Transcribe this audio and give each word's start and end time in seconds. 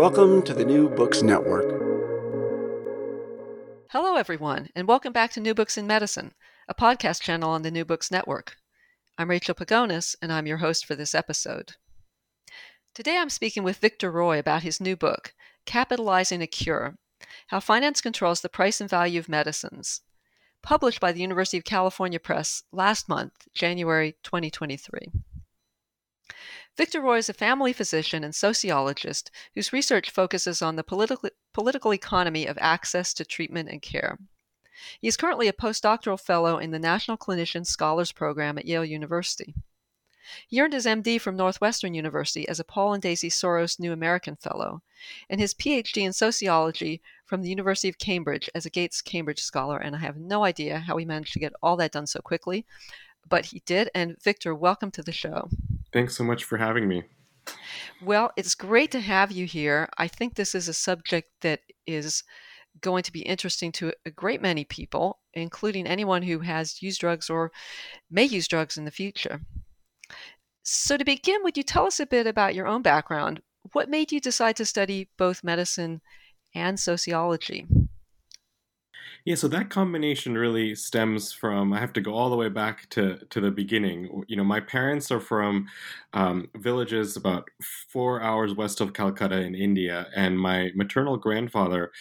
Welcome 0.00 0.40
to 0.44 0.54
the 0.54 0.64
New 0.64 0.88
Books 0.88 1.20
Network. 1.22 1.68
Hello, 3.90 4.16
everyone, 4.16 4.70
and 4.74 4.88
welcome 4.88 5.12
back 5.12 5.30
to 5.32 5.40
New 5.40 5.52
Books 5.52 5.76
in 5.76 5.86
Medicine, 5.86 6.32
a 6.66 6.74
podcast 6.74 7.20
channel 7.20 7.50
on 7.50 7.60
the 7.60 7.70
New 7.70 7.84
Books 7.84 8.10
Network. 8.10 8.56
I'm 9.18 9.28
Rachel 9.28 9.54
Pagones, 9.54 10.16
and 10.22 10.32
I'm 10.32 10.46
your 10.46 10.56
host 10.56 10.86
for 10.86 10.94
this 10.94 11.14
episode. 11.14 11.72
Today 12.94 13.18
I'm 13.18 13.28
speaking 13.28 13.62
with 13.62 13.76
Victor 13.76 14.10
Roy 14.10 14.38
about 14.38 14.62
his 14.62 14.80
new 14.80 14.96
book, 14.96 15.34
Capitalizing 15.66 16.40
a 16.40 16.46
Cure 16.46 16.96
How 17.48 17.60
Finance 17.60 18.00
Controls 18.00 18.40
the 18.40 18.48
Price 18.48 18.80
and 18.80 18.88
Value 18.88 19.20
of 19.20 19.28
Medicines, 19.28 20.00
published 20.62 21.00
by 21.00 21.12
the 21.12 21.20
University 21.20 21.58
of 21.58 21.64
California 21.64 22.18
Press 22.18 22.62
last 22.72 23.06
month, 23.06 23.34
January 23.52 24.16
2023. 24.22 25.08
Victor 26.76 27.00
Roy 27.00 27.18
is 27.18 27.28
a 27.28 27.34
family 27.34 27.72
physician 27.72 28.22
and 28.24 28.34
sociologist 28.34 29.30
whose 29.54 29.72
research 29.72 30.10
focuses 30.10 30.62
on 30.62 30.76
the 30.76 30.84
political, 30.84 31.28
political 31.52 31.92
economy 31.92 32.46
of 32.46 32.56
access 32.60 33.12
to 33.14 33.24
treatment 33.24 33.68
and 33.68 33.82
care. 33.82 34.18
He 35.00 35.08
is 35.08 35.16
currently 35.16 35.48
a 35.48 35.52
postdoctoral 35.52 36.18
fellow 36.18 36.58
in 36.58 36.70
the 36.70 36.78
National 36.78 37.18
Clinician 37.18 37.66
Scholars 37.66 38.12
Program 38.12 38.56
at 38.56 38.66
Yale 38.66 38.84
University. 38.84 39.54
He 40.46 40.60
earned 40.60 40.74
his 40.74 40.86
MD 40.86 41.20
from 41.20 41.36
Northwestern 41.36 41.92
University 41.92 42.48
as 42.48 42.60
a 42.60 42.64
Paul 42.64 42.92
and 42.92 43.02
Daisy 43.02 43.28
Soros 43.28 43.80
New 43.80 43.92
American 43.92 44.36
Fellow, 44.36 44.80
and 45.28 45.40
his 45.40 45.54
PhD 45.54 46.02
in 46.02 46.12
sociology 46.12 47.02
from 47.26 47.42
the 47.42 47.48
University 47.48 47.88
of 47.88 47.98
Cambridge 47.98 48.48
as 48.54 48.64
a 48.64 48.70
Gates 48.70 49.02
Cambridge 49.02 49.42
Scholar. 49.42 49.78
And 49.78 49.96
I 49.96 49.98
have 49.98 50.18
no 50.18 50.44
idea 50.44 50.78
how 50.78 50.96
he 50.98 51.04
managed 51.04 51.32
to 51.32 51.40
get 51.40 51.52
all 51.62 51.76
that 51.78 51.90
done 51.90 52.06
so 52.06 52.20
quickly, 52.20 52.64
but 53.28 53.46
he 53.46 53.60
did. 53.66 53.90
And 53.92 54.22
Victor, 54.22 54.54
welcome 54.54 54.92
to 54.92 55.02
the 55.02 55.12
show. 55.12 55.50
Thanks 55.92 56.16
so 56.16 56.24
much 56.24 56.44
for 56.44 56.58
having 56.58 56.88
me. 56.88 57.04
Well, 58.02 58.32
it's 58.36 58.54
great 58.54 58.90
to 58.92 59.00
have 59.00 59.32
you 59.32 59.46
here. 59.46 59.88
I 59.98 60.08
think 60.08 60.34
this 60.34 60.54
is 60.54 60.68
a 60.68 60.74
subject 60.74 61.28
that 61.42 61.60
is 61.86 62.22
going 62.80 63.02
to 63.02 63.12
be 63.12 63.22
interesting 63.22 63.72
to 63.72 63.92
a 64.06 64.10
great 64.10 64.40
many 64.40 64.64
people, 64.64 65.18
including 65.34 65.86
anyone 65.86 66.22
who 66.22 66.40
has 66.40 66.82
used 66.82 67.00
drugs 67.00 67.28
or 67.28 67.52
may 68.10 68.24
use 68.24 68.48
drugs 68.48 68.78
in 68.78 68.84
the 68.84 68.90
future. 68.90 69.40
So, 70.62 70.96
to 70.96 71.04
begin, 71.04 71.42
would 71.42 71.56
you 71.56 71.62
tell 71.62 71.86
us 71.86 72.00
a 72.00 72.06
bit 72.06 72.26
about 72.26 72.54
your 72.54 72.66
own 72.66 72.82
background? 72.82 73.40
What 73.72 73.90
made 73.90 74.12
you 74.12 74.20
decide 74.20 74.56
to 74.56 74.64
study 74.64 75.08
both 75.18 75.44
medicine 75.44 76.00
and 76.54 76.78
sociology? 76.78 77.66
Yeah, 79.24 79.34
so 79.34 79.48
that 79.48 79.70
combination 79.70 80.36
really 80.36 80.74
stems 80.74 81.32
from 81.32 81.72
I 81.72 81.80
have 81.80 81.92
to 81.94 82.00
go 82.00 82.14
all 82.14 82.30
the 82.30 82.36
way 82.36 82.48
back 82.48 82.88
to 82.90 83.18
to 83.30 83.40
the 83.40 83.50
beginning. 83.50 84.24
You 84.28 84.36
know, 84.36 84.44
my 84.44 84.60
parents 84.60 85.10
are 85.10 85.20
from 85.20 85.68
um, 86.12 86.48
villages 86.56 87.16
about 87.16 87.48
four 87.92 88.22
hours 88.22 88.54
west 88.54 88.80
of 88.80 88.92
Calcutta 88.94 89.40
in 89.42 89.54
India, 89.54 90.08
and 90.14 90.38
my 90.38 90.70
maternal 90.74 91.16
grandfather 91.16 91.92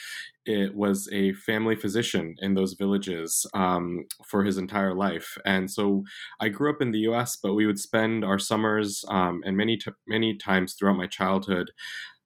it 0.45 0.75
was 0.75 1.09
a 1.13 1.33
family 1.33 1.75
physician 1.75 2.35
in 2.41 2.55
those 2.55 2.73
villages 2.73 3.45
um, 3.55 4.05
for 4.25 4.43
his 4.43 4.57
entire 4.57 4.93
life, 4.95 5.37
and 5.45 5.71
so 5.71 6.03
I 6.41 6.49
grew 6.49 6.71
up 6.71 6.81
in 6.81 6.91
the 6.91 6.99
U.S., 7.01 7.37
but 7.37 7.55
we 7.55 7.65
would 7.65 7.79
spend 7.79 8.25
our 8.25 8.39
summers 8.39 9.05
um, 9.09 9.43
and 9.45 9.57
many 9.57 9.77
t- 9.77 9.91
many 10.07 10.35
times 10.37 10.73
throughout 10.75 10.97
my 10.97 11.07
childhood 11.07 11.71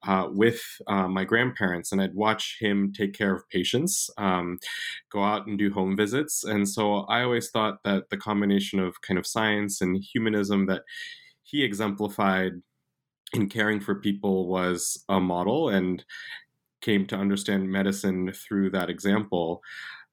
uh, 0.06 0.28
with 0.30 0.62
uh, 0.88 1.08
my 1.08 1.24
grandparents, 1.24 1.92
and 1.92 2.02
I'd 2.02 2.16
watch 2.16 2.58
him 2.60 2.92
take 2.92 3.14
care 3.14 3.34
of 3.34 3.48
patients, 3.50 4.10
um, 4.18 4.60
go 5.12 5.24
out 5.24 5.48
and 5.48 5.58
do 5.58 5.72
home 5.72 5.96
visits. 5.96 6.44
And 6.44 6.68
so 6.68 7.02
I 7.02 7.24
always 7.24 7.50
thought 7.50 7.84
that 7.84 8.10
the 8.10 8.18
combination 8.18 8.80
of 8.80 9.02
kind 9.02 9.18
of 9.18 9.28
science 9.28 9.82
and 9.82 10.04
humanism 10.04 10.66
that 10.68 10.84
he 11.44 11.64
exemplified 11.64 12.54
in 13.34 13.50
caring 13.50 13.80
for 13.80 13.96
people 13.96 14.48
was 14.48 15.04
a 15.10 15.20
model 15.20 15.70
and 15.70 16.04
came 16.82 17.06
to 17.08 17.16
understand 17.16 17.72
medicine 17.72 18.32
through 18.34 18.70
that 18.72 18.90
example. 18.90 19.62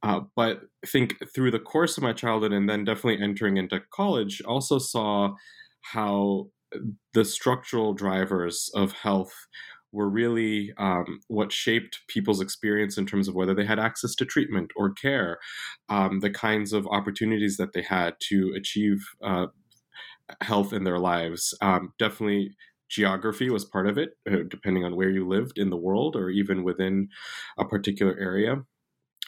Uh, 0.03 0.21
but 0.37 0.61
I 0.83 0.87
think 0.87 1.17
through 1.35 1.51
the 1.51 1.59
course 1.59 1.97
of 1.97 2.03
my 2.03 2.13
childhood 2.13 2.53
and 2.53 2.69
then 2.69 2.85
definitely 2.85 3.23
entering 3.23 3.57
into 3.57 3.81
college, 3.93 4.41
also 4.43 4.79
saw 4.79 5.35
how 5.83 6.47
the 7.13 7.25
structural 7.25 7.93
drivers 7.93 8.71
of 8.75 8.93
health 8.93 9.35
were 9.93 10.09
really 10.09 10.73
um, 10.79 11.21
what 11.29 11.53
shaped 11.53 12.01
people's 12.09 12.41
experience 12.41 12.97
in 12.97 13.07
terms 13.07 13.29
of 13.29 13.35
whether 13.35 13.55
they 13.55 13.65
had 13.65 13.79
access 13.79 14.15
to 14.15 14.25
treatment 14.25 14.71
or 14.77 14.93
care, 14.93 15.39
um, 15.89 16.21
the 16.21 16.31
kinds 16.31 16.73
of 16.73 16.87
opportunities 16.89 17.57
that 17.57 17.73
they 17.73 17.83
had 17.83 18.15
to 18.29 18.53
achieve 18.57 18.99
uh, 19.23 19.47
health 20.41 20.73
in 20.73 20.85
their 20.85 20.99
lives. 20.99 21.55
Um, 21.61 21.93
definitely. 21.99 22.57
Geography 22.89 23.51
was 23.51 23.65
part 23.65 23.87
of 23.87 23.99
it, 23.99 24.11
uh, 24.29 24.39
depending 24.49 24.85
on 24.85 24.97
where 24.97 25.11
you 25.11 25.27
lived 25.27 25.59
in 25.59 25.71
the 25.71 25.77
world 25.77 26.17
or 26.17 26.29
even 26.29 26.65
within 26.65 27.09
a 27.57 27.65
particular 27.65 28.17
area 28.19 28.65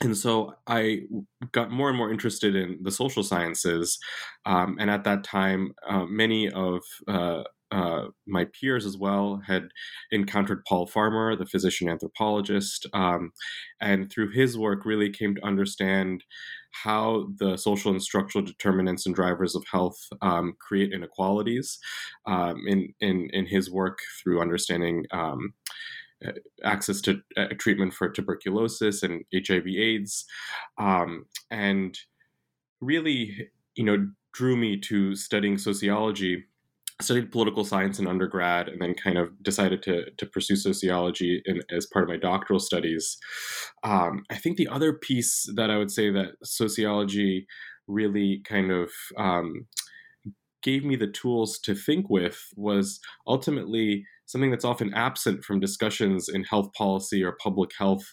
and 0.03 0.17
so 0.17 0.55
I 0.67 1.03
got 1.53 1.71
more 1.71 1.89
and 1.89 1.97
more 1.97 2.11
interested 2.11 2.57
in 2.57 2.79
the 2.83 2.91
social 2.91 3.23
sciences. 3.23 3.99
Um, 4.45 4.77
and 4.81 4.91
at 4.91 5.05
that 5.05 5.23
time, 5.23 5.75
uh, 5.89 6.07
many 6.07 6.51
of 6.51 6.83
uh, 7.07 7.45
uh, 7.73 8.09
my 8.27 8.45
peers 8.45 8.85
as 8.85 8.99
well 8.99 9.43
had 9.47 9.69
encountered 10.11 10.63
Paul 10.69 10.87
Farmer, 10.87 11.35
the 11.35 11.47
physician 11.47 11.89
anthropologist, 11.89 12.87
um, 12.93 13.33
and 13.81 14.13
through 14.13 14.31
his 14.33 14.59
work, 14.59 14.85
really 14.85 15.11
came 15.11 15.35
to 15.35 15.45
understand 15.45 16.23
how 16.85 17.29
the 17.39 17.57
social 17.57 17.91
and 17.91 18.03
structural 18.03 18.45
determinants 18.45 19.07
and 19.07 19.15
drivers 19.15 19.55
of 19.55 19.65
health 19.71 19.99
um, 20.21 20.55
create 20.59 20.93
inequalities. 20.93 21.79
Um, 22.27 22.65
in, 22.67 22.95
in 23.01 23.31
in 23.33 23.47
his 23.47 23.71
work, 23.71 24.01
through 24.23 24.43
understanding 24.43 25.07
um, 25.11 25.55
uh, 26.25 26.33
access 26.65 27.01
to 27.03 27.23
uh, 27.39 27.49
treatment 27.59 27.95
for 27.95 28.11
tuberculosis 28.11 29.03
and 29.03 29.25
HIV/AIDS, 29.35 30.27
um, 30.79 31.25
and 31.51 31.99
really, 32.81 33.49
you 33.75 33.85
know, 33.85 34.09
drew 34.33 34.57
me 34.57 34.79
to 34.79 35.15
studying 35.17 35.57
sociology 35.57 36.45
studied 37.01 37.33
political 37.33 37.65
science 37.65 37.99
in 37.99 38.07
undergrad 38.07 38.69
and 38.69 38.81
then 38.81 38.95
kind 38.95 39.19
of 39.19 39.31
decided 39.43 39.83
to, 39.83 40.11
to 40.19 40.27
pursue 40.27 40.57
sociology 40.57 41.43
in, 41.47 41.61
as 41.75 41.87
part 41.87 42.05
of 42.05 42.09
my 42.09 42.17
doctoral 42.17 42.61
studies. 42.61 43.17
Um, 43.83 44.25
I 44.31 44.37
think 44.37 44.57
the 44.57 44.69
other 44.69 44.93
piece 44.93 45.49
that 45.57 45.71
I 45.71 45.79
would 45.79 45.91
say 45.91 46.11
that 46.11 46.33
sociology 46.43 47.47
really 47.89 48.43
kind 48.45 48.71
of 48.71 48.91
um, 49.19 49.67
gave 50.63 50.85
me 50.85 50.97
the 50.97 51.09
tools 51.09 51.59
to 51.61 51.75
think 51.75 52.09
with 52.09 52.39
was 52.57 53.01
ultimately 53.27 54.05
something 54.27 54.51
that's 54.51 54.65
often 54.65 54.95
absent 54.95 55.45
from 55.45 55.61
discussions 55.61 56.29
in 56.29 56.45
health 56.45 56.73
policy 56.73 57.23
or 57.23 57.37
public 57.43 57.71
health, 57.79 58.05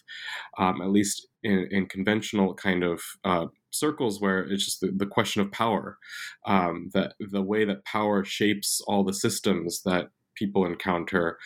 um, 0.58 0.82
at 0.82 0.90
least 0.90 1.26
in, 1.42 1.66
in, 1.70 1.86
conventional 1.86 2.54
kind 2.54 2.82
of 2.82 3.00
uh, 3.24 3.46
circles 3.70 4.20
where 4.20 4.40
it's 4.40 4.64
just 4.64 4.80
the, 4.80 4.92
the 4.94 5.06
question 5.06 5.42
of 5.42 5.52
power, 5.52 5.98
um, 6.46 6.90
that 6.94 7.14
the 7.18 7.42
way 7.42 7.64
that 7.64 7.84
power 7.84 8.24
shapes 8.24 8.80
all 8.86 9.04
the 9.04 9.14
systems 9.14 9.82
that 9.84 10.10
people 10.34 10.64
encounter 10.64 11.38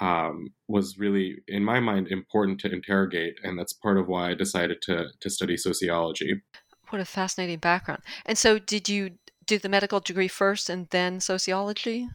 um, 0.00 0.48
was 0.68 0.98
really, 0.98 1.38
in 1.46 1.64
my 1.64 1.80
mind, 1.80 2.08
important 2.08 2.60
to 2.60 2.72
interrogate, 2.72 3.36
and 3.42 3.58
that's 3.58 3.72
part 3.72 3.98
of 3.98 4.08
why 4.08 4.30
I 4.30 4.34
decided 4.34 4.82
to 4.82 5.08
to 5.20 5.30
study 5.30 5.56
sociology. 5.56 6.42
What 6.90 7.00
a 7.00 7.04
fascinating 7.04 7.58
background! 7.58 8.02
And 8.24 8.38
so, 8.38 8.58
did 8.58 8.88
you 8.88 9.10
do 9.48 9.58
the 9.58 9.68
medical 9.68 9.98
degree 9.98 10.28
first 10.28 10.70
and 10.70 10.88
then 10.90 11.20
sociology? 11.20 12.08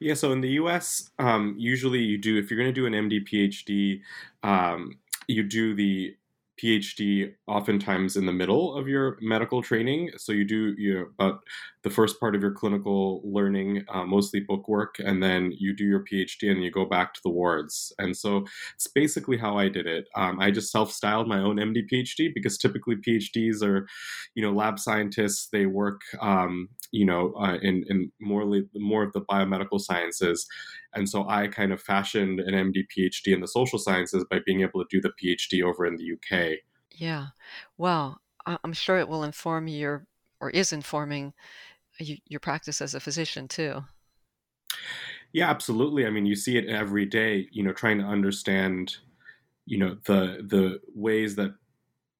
Yeah, 0.00 0.14
so 0.14 0.32
in 0.32 0.40
the 0.42 0.50
US, 0.62 1.10
um, 1.18 1.54
usually 1.56 2.00
you 2.00 2.18
do, 2.18 2.36
if 2.38 2.50
you're 2.50 2.58
going 2.60 2.74
to 2.74 2.80
do 2.80 2.86
an 2.86 2.92
MD 2.92 3.20
PhD, 3.26 4.00
um, 4.42 4.98
you 5.28 5.44
do 5.44 5.74
the 5.74 6.16
PhD 6.62 7.32
oftentimes 7.46 8.16
in 8.16 8.26
the 8.26 8.32
middle 8.32 8.74
of 8.76 8.88
your 8.88 9.18
medical 9.20 9.62
training. 9.62 10.10
So 10.16 10.32
you 10.32 10.44
do 10.44 10.74
you 10.78 11.10
about 11.18 11.40
the 11.82 11.90
first 11.90 12.20
part 12.20 12.34
of 12.36 12.42
your 12.42 12.52
clinical 12.52 13.20
learning, 13.24 13.84
uh, 13.88 14.04
mostly 14.04 14.40
book 14.40 14.68
work, 14.68 14.96
and 14.98 15.22
then 15.22 15.52
you 15.56 15.74
do 15.74 15.84
your 15.84 16.04
PhD 16.04 16.50
and 16.50 16.62
you 16.62 16.70
go 16.70 16.84
back 16.84 17.12
to 17.14 17.20
the 17.24 17.30
wards. 17.30 17.92
And 17.98 18.16
so 18.16 18.44
it's 18.74 18.86
basically 18.86 19.36
how 19.36 19.58
I 19.58 19.68
did 19.68 19.86
it. 19.86 20.06
Um, 20.14 20.38
I 20.38 20.50
just 20.50 20.70
self-styled 20.70 21.26
my 21.26 21.40
own 21.40 21.56
MD 21.56 21.82
PhD 21.90 22.32
because 22.32 22.56
typically 22.56 22.96
PhDs 22.96 23.62
are, 23.62 23.86
you 24.34 24.42
know, 24.42 24.52
lab 24.52 24.78
scientists. 24.78 25.48
They 25.48 25.66
work, 25.66 26.02
um, 26.20 26.68
you 26.92 27.04
know, 27.04 27.34
uh, 27.34 27.58
in 27.62 27.84
in 27.88 28.12
more 28.20 28.44
more 28.74 29.02
of 29.02 29.12
the 29.12 29.22
biomedical 29.22 29.80
sciences, 29.80 30.46
and 30.94 31.08
so 31.08 31.28
I 31.28 31.48
kind 31.48 31.72
of 31.72 31.82
fashioned 31.82 32.40
an 32.40 32.54
MD 32.54 32.84
PhD 32.96 33.34
in 33.34 33.40
the 33.40 33.48
social 33.48 33.78
sciences 33.78 34.24
by 34.30 34.40
being 34.44 34.60
able 34.60 34.84
to 34.84 34.86
do 34.90 35.00
the 35.00 35.12
PhD 35.22 35.62
over 35.64 35.86
in 35.86 35.96
the 35.96 36.12
UK. 36.12 36.58
Yeah. 36.90 37.28
Well, 37.78 38.20
I'm 38.46 38.72
sure 38.72 38.98
it 38.98 39.08
will 39.08 39.24
inform 39.24 39.68
your, 39.68 40.06
or 40.40 40.50
is 40.50 40.72
informing 40.72 41.32
your 42.26 42.40
practice 42.40 42.80
as 42.80 42.94
a 42.94 43.00
physician 43.00 43.48
too. 43.48 43.82
Yeah, 45.32 45.48
absolutely. 45.48 46.06
I 46.06 46.10
mean, 46.10 46.26
you 46.26 46.36
see 46.36 46.56
it 46.58 46.68
every 46.68 47.06
day, 47.06 47.48
you 47.52 47.62
know, 47.62 47.72
trying 47.72 47.98
to 47.98 48.04
understand, 48.04 48.96
you 49.64 49.78
know, 49.78 49.96
the 50.04 50.44
the 50.46 50.80
ways 50.94 51.36
that 51.36 51.54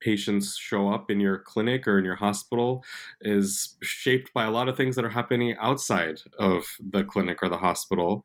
patients 0.01 0.57
show 0.57 0.89
up 0.89 1.11
in 1.11 1.21
your 1.21 1.39
clinic 1.39 1.87
or 1.87 1.99
in 1.99 2.05
your 2.05 2.17
hospital 2.17 2.85
is 3.21 3.77
shaped 3.83 4.33
by 4.35 4.45
a 4.45 4.51
lot 4.51 4.69
of 4.69 4.77
things 4.77 4.97
that 4.97 5.05
are 5.05 5.11
happening 5.11 5.55
outside 5.61 6.19
of 6.39 6.65
the 6.91 7.05
clinic 7.05 7.39
or 7.43 7.49
the 7.49 7.57
hospital. 7.57 8.25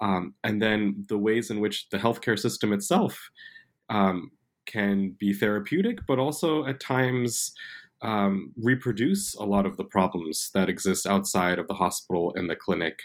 Um, 0.00 0.34
and 0.44 0.60
then 0.60 1.04
the 1.08 1.18
ways 1.18 1.50
in 1.50 1.60
which 1.60 1.88
the 1.88 1.98
healthcare 1.98 2.38
system 2.38 2.72
itself 2.72 3.30
um, 3.88 4.30
can 4.66 5.16
be 5.18 5.32
therapeutic, 5.32 6.00
but 6.06 6.18
also 6.18 6.66
at 6.66 6.80
times 6.80 7.52
um, 8.02 8.52
reproduce 8.56 9.34
a 9.34 9.44
lot 9.44 9.66
of 9.66 9.76
the 9.76 9.84
problems 9.84 10.50
that 10.54 10.68
exist 10.68 11.06
outside 11.06 11.58
of 11.58 11.66
the 11.66 11.74
hospital 11.74 12.32
and 12.36 12.48
the 12.48 12.56
clinic 12.56 12.98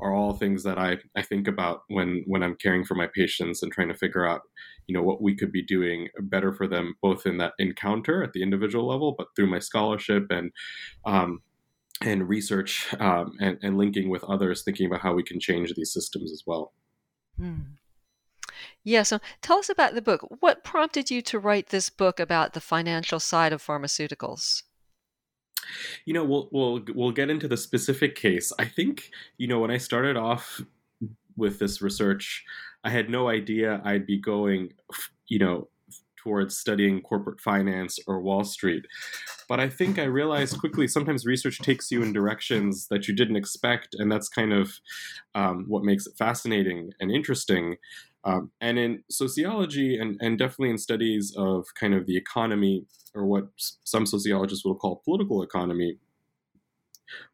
are 0.00 0.12
all 0.12 0.34
things 0.34 0.62
that 0.64 0.78
I, 0.78 0.98
I 1.16 1.22
think 1.22 1.48
about 1.48 1.82
when 1.88 2.24
when 2.26 2.42
I'm 2.42 2.56
caring 2.56 2.84
for 2.84 2.94
my 2.94 3.08
patients 3.14 3.62
and 3.62 3.72
trying 3.72 3.88
to 3.88 3.94
figure 3.94 4.26
out 4.26 4.42
you 4.86 4.94
know 4.94 5.02
what 5.02 5.22
we 5.22 5.34
could 5.34 5.50
be 5.50 5.62
doing 5.62 6.08
better 6.20 6.52
for 6.52 6.66
them 6.66 6.94
both 7.00 7.24
in 7.24 7.38
that 7.38 7.54
encounter 7.58 8.22
at 8.22 8.34
the 8.34 8.42
individual 8.42 8.86
level 8.86 9.14
but 9.16 9.28
through 9.34 9.50
my 9.50 9.58
scholarship 9.58 10.26
and 10.30 10.52
um, 11.06 11.40
and 12.00 12.28
research 12.28 12.92
um, 13.00 13.32
and, 13.40 13.58
and 13.62 13.78
linking 13.78 14.08
with 14.08 14.24
others 14.24 14.62
thinking 14.62 14.86
about 14.86 15.00
how 15.00 15.14
we 15.14 15.22
can 15.22 15.40
change 15.40 15.72
these 15.74 15.92
systems 15.92 16.32
as 16.32 16.42
well. 16.46 16.72
Hmm. 17.38 17.60
Yeah, 18.84 19.02
so 19.02 19.18
tell 19.40 19.58
us 19.58 19.70
about 19.70 19.94
the 19.94 20.02
book. 20.02 20.26
What 20.40 20.62
prompted 20.62 21.10
you 21.10 21.22
to 21.22 21.38
write 21.38 21.70
this 21.70 21.88
book 21.88 22.20
about 22.20 22.52
the 22.52 22.60
financial 22.60 23.18
side 23.18 23.52
of 23.52 23.64
pharmaceuticals? 23.64 24.62
You 26.04 26.12
know, 26.12 26.24
we'll 26.24 26.48
we'll 26.52 26.84
we'll 26.94 27.10
get 27.10 27.30
into 27.30 27.48
the 27.48 27.56
specific 27.56 28.14
case. 28.14 28.52
I 28.58 28.66
think 28.66 29.10
you 29.38 29.48
know 29.48 29.58
when 29.58 29.70
I 29.70 29.78
started 29.78 30.18
off 30.18 30.60
with 31.36 31.58
this 31.58 31.80
research, 31.80 32.44
I 32.84 32.90
had 32.90 33.08
no 33.08 33.28
idea 33.28 33.80
I'd 33.84 34.06
be 34.06 34.18
going, 34.18 34.74
you 35.28 35.38
know, 35.38 35.68
towards 36.24 36.56
studying 36.56 37.00
corporate 37.02 37.40
finance 37.40 37.98
or 38.06 38.20
Wall 38.20 38.44
Street. 38.44 38.86
But 39.48 39.60
I 39.60 39.68
think 39.68 39.98
I 39.98 40.04
realized 40.04 40.58
quickly 40.58 40.88
sometimes 40.88 41.26
research 41.26 41.58
takes 41.58 41.90
you 41.90 42.02
in 42.02 42.12
directions 42.12 42.88
that 42.88 43.08
you 43.08 43.14
didn't 43.14 43.36
expect, 43.36 43.94
and 43.94 44.10
that's 44.12 44.28
kind 44.28 44.52
of 44.52 44.72
um, 45.34 45.64
what 45.68 45.84
makes 45.84 46.06
it 46.06 46.16
fascinating 46.18 46.92
and 47.00 47.10
interesting. 47.10 47.76
Um, 48.24 48.50
and 48.60 48.78
in 48.78 49.04
sociology, 49.10 49.98
and, 49.98 50.16
and 50.20 50.38
definitely 50.38 50.70
in 50.70 50.78
studies 50.78 51.34
of 51.36 51.66
kind 51.78 51.94
of 51.94 52.06
the 52.06 52.16
economy, 52.16 52.86
or 53.14 53.26
what 53.26 53.48
some 53.84 54.06
sociologists 54.06 54.64
will 54.64 54.74
call 54.74 55.02
political 55.04 55.42
economy, 55.42 55.98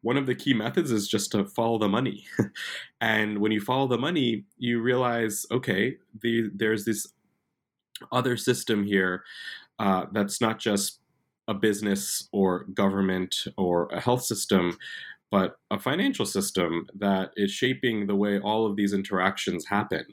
one 0.02 0.16
of 0.16 0.26
the 0.26 0.34
key 0.34 0.52
methods 0.52 0.90
is 0.90 1.08
just 1.08 1.30
to 1.32 1.44
follow 1.44 1.78
the 1.78 1.88
money. 1.88 2.26
and 3.00 3.38
when 3.38 3.52
you 3.52 3.60
follow 3.60 3.86
the 3.86 3.98
money, 3.98 4.44
you 4.58 4.80
realize, 4.82 5.46
okay, 5.52 5.96
the, 6.22 6.50
there's 6.54 6.84
this 6.84 7.12
other 8.10 8.36
system 8.36 8.84
here 8.84 9.22
uh, 9.78 10.06
that's 10.12 10.40
not 10.40 10.58
just 10.58 11.00
a 11.48 11.54
business 11.54 12.28
or 12.32 12.64
government 12.74 13.44
or 13.56 13.88
a 13.92 14.00
health 14.00 14.22
system, 14.22 14.76
but 15.30 15.56
a 15.70 15.78
financial 15.78 16.26
system 16.26 16.86
that 16.98 17.30
is 17.36 17.50
shaping 17.50 18.06
the 18.06 18.16
way 18.16 18.40
all 18.40 18.66
of 18.66 18.76
these 18.76 18.92
interactions 18.92 19.66
happen 19.66 20.04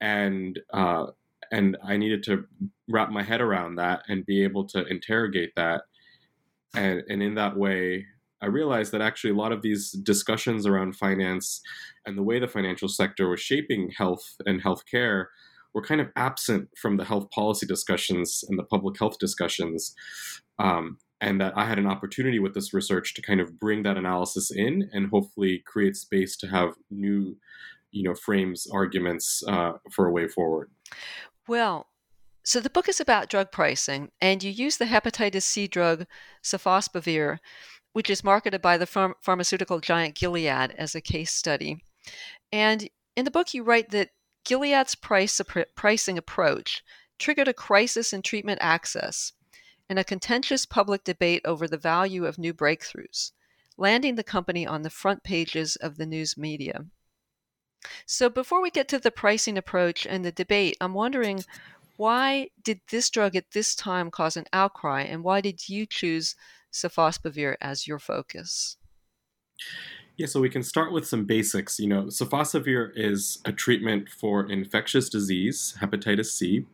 and 0.00 0.58
uh, 0.72 1.06
and 1.50 1.76
I 1.84 1.96
needed 1.96 2.22
to 2.24 2.44
wrap 2.88 3.10
my 3.10 3.22
head 3.22 3.40
around 3.40 3.76
that 3.76 4.02
and 4.08 4.26
be 4.26 4.42
able 4.42 4.66
to 4.68 4.86
interrogate 4.86 5.52
that, 5.56 5.82
and 6.74 7.02
and 7.08 7.22
in 7.22 7.34
that 7.34 7.56
way, 7.56 8.06
I 8.40 8.46
realized 8.46 8.92
that 8.92 9.00
actually 9.00 9.30
a 9.30 9.36
lot 9.36 9.52
of 9.52 9.62
these 9.62 9.92
discussions 9.92 10.66
around 10.66 10.96
finance 10.96 11.60
and 12.06 12.16
the 12.16 12.22
way 12.22 12.38
the 12.38 12.48
financial 12.48 12.88
sector 12.88 13.28
was 13.28 13.40
shaping 13.40 13.90
health 13.96 14.36
and 14.46 14.62
healthcare 14.62 15.26
were 15.74 15.82
kind 15.82 16.00
of 16.00 16.08
absent 16.16 16.68
from 16.80 16.96
the 16.96 17.04
health 17.04 17.30
policy 17.30 17.66
discussions 17.66 18.44
and 18.48 18.58
the 18.58 18.64
public 18.64 18.98
health 18.98 19.18
discussions. 19.18 19.94
Um, 20.58 20.98
and 21.20 21.40
that 21.40 21.52
I 21.56 21.64
had 21.64 21.78
an 21.78 21.86
opportunity 21.86 22.38
with 22.38 22.54
this 22.54 22.72
research 22.72 23.14
to 23.14 23.22
kind 23.22 23.40
of 23.40 23.58
bring 23.58 23.82
that 23.82 23.96
analysis 23.96 24.50
in 24.50 24.88
and 24.92 25.10
hopefully 25.10 25.62
create 25.66 25.96
space 25.96 26.36
to 26.38 26.46
have 26.46 26.74
new 26.90 27.36
you 27.90 28.02
know 28.02 28.14
frames 28.14 28.66
arguments 28.72 29.42
uh, 29.48 29.72
for 29.92 30.06
a 30.06 30.12
way 30.12 30.28
forward. 30.28 30.70
Well, 31.46 31.86
so 32.44 32.60
the 32.60 32.70
book 32.70 32.88
is 32.88 33.00
about 33.00 33.28
drug 33.28 33.52
pricing, 33.52 34.10
and 34.20 34.42
you 34.42 34.50
use 34.50 34.76
the 34.76 34.86
hepatitis 34.86 35.42
C 35.42 35.66
drug 35.66 36.06
sofosbuvir, 36.42 37.38
which 37.92 38.10
is 38.10 38.24
marketed 38.24 38.62
by 38.62 38.78
the 38.78 38.86
pharm- 38.86 39.14
pharmaceutical 39.20 39.80
giant 39.80 40.14
Gilead, 40.14 40.72
as 40.78 40.94
a 40.94 41.00
case 41.00 41.32
study. 41.32 41.82
And 42.52 42.88
in 43.16 43.24
the 43.24 43.30
book, 43.30 43.52
you 43.52 43.64
write 43.64 43.90
that 43.90 44.10
Gilead's 44.44 44.94
price 44.94 45.40
pricing 45.74 46.16
approach 46.16 46.82
triggered 47.18 47.48
a 47.48 47.52
crisis 47.52 48.12
in 48.12 48.22
treatment 48.22 48.60
access 48.62 49.32
and 49.88 49.98
a 49.98 50.04
contentious 50.04 50.64
public 50.64 51.04
debate 51.04 51.42
over 51.44 51.66
the 51.66 51.76
value 51.76 52.24
of 52.24 52.38
new 52.38 52.54
breakthroughs, 52.54 53.32
landing 53.76 54.14
the 54.14 54.24
company 54.24 54.66
on 54.66 54.82
the 54.82 54.90
front 54.90 55.22
pages 55.22 55.76
of 55.76 55.96
the 55.96 56.06
news 56.06 56.36
media. 56.36 56.86
So 58.06 58.28
before 58.28 58.62
we 58.62 58.70
get 58.70 58.88
to 58.88 58.98
the 58.98 59.10
pricing 59.10 59.58
approach 59.58 60.06
and 60.06 60.24
the 60.24 60.32
debate, 60.32 60.76
I'm 60.80 60.94
wondering 60.94 61.44
why 61.96 62.50
did 62.62 62.80
this 62.90 63.10
drug 63.10 63.34
at 63.34 63.50
this 63.50 63.74
time 63.74 64.10
cause 64.10 64.36
an 64.36 64.46
outcry 64.52 65.02
and 65.02 65.24
why 65.24 65.40
did 65.40 65.68
you 65.68 65.84
choose 65.84 66.36
sofosbuvir 66.72 67.56
as 67.60 67.86
your 67.86 67.98
focus? 67.98 68.76
Yeah, 70.16 70.26
so 70.26 70.40
we 70.40 70.50
can 70.50 70.62
start 70.62 70.92
with 70.92 71.06
some 71.06 71.24
basics. 71.24 71.78
You 71.78 71.88
know, 71.88 72.04
sofosbuvir 72.04 72.92
is 72.94 73.38
a 73.44 73.52
treatment 73.52 74.08
for 74.08 74.50
infectious 74.50 75.08
disease, 75.08 75.76
hepatitis 75.80 76.26
C, 76.26 76.66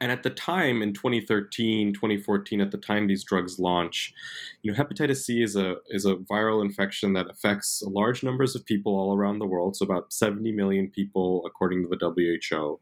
and 0.00 0.10
at 0.10 0.22
the 0.22 0.30
time 0.30 0.82
in 0.82 0.92
2013, 0.92 1.92
2014, 1.92 2.60
at 2.60 2.70
the 2.70 2.78
time 2.78 3.06
these 3.06 3.24
drugs 3.24 3.58
launch, 3.58 4.12
you 4.62 4.72
know, 4.72 4.78
hepatitis 4.78 5.22
C 5.22 5.42
is 5.42 5.56
a 5.56 5.76
is 5.88 6.04
a 6.06 6.16
viral 6.16 6.62
infection 6.62 7.12
that 7.14 7.30
affects 7.30 7.82
large 7.86 8.22
numbers 8.22 8.54
of 8.54 8.64
people 8.64 8.94
all 8.94 9.16
around 9.16 9.38
the 9.38 9.46
world. 9.46 9.76
So 9.76 9.84
about 9.84 10.12
70 10.12 10.52
million 10.52 10.88
people, 10.88 11.42
according 11.46 11.82
to 11.82 11.88
the 11.88 12.38
WHO, 12.50 12.80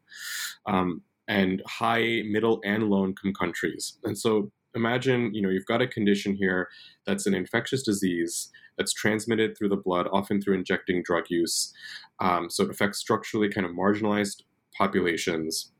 um, 0.67 1.03
and 1.29 1.62
high, 1.67 2.23
middle, 2.27 2.61
and 2.65 2.91
low 2.91 3.05
income 3.05 3.33
countries. 3.33 3.99
And 4.05 4.19
so 4.19 4.50
imagine, 4.75 5.35
you 5.35 5.43
know, 5.43 5.49
you've 5.50 5.67
got 5.67 5.83
a 5.83 5.87
condition 5.87 6.35
here 6.35 6.69
that's 7.07 7.27
an 7.27 7.35
infectious 7.35 7.83
disease 7.83 8.50
that's 8.79 8.93
transmitted 8.93 9.57
through 9.57 9.69
the 9.69 9.77
blood, 9.77 10.09
often 10.12 10.41
through 10.41 10.55
injecting 10.55 11.03
drug 11.03 11.25
use. 11.29 11.73
Um, 12.21 12.49
so 12.49 12.65
it 12.65 12.71
affects 12.71 12.99
structurally 12.99 13.49
kind 13.50 13.67
of 13.67 13.73
marginalized 13.73 14.43
populations 14.77 15.73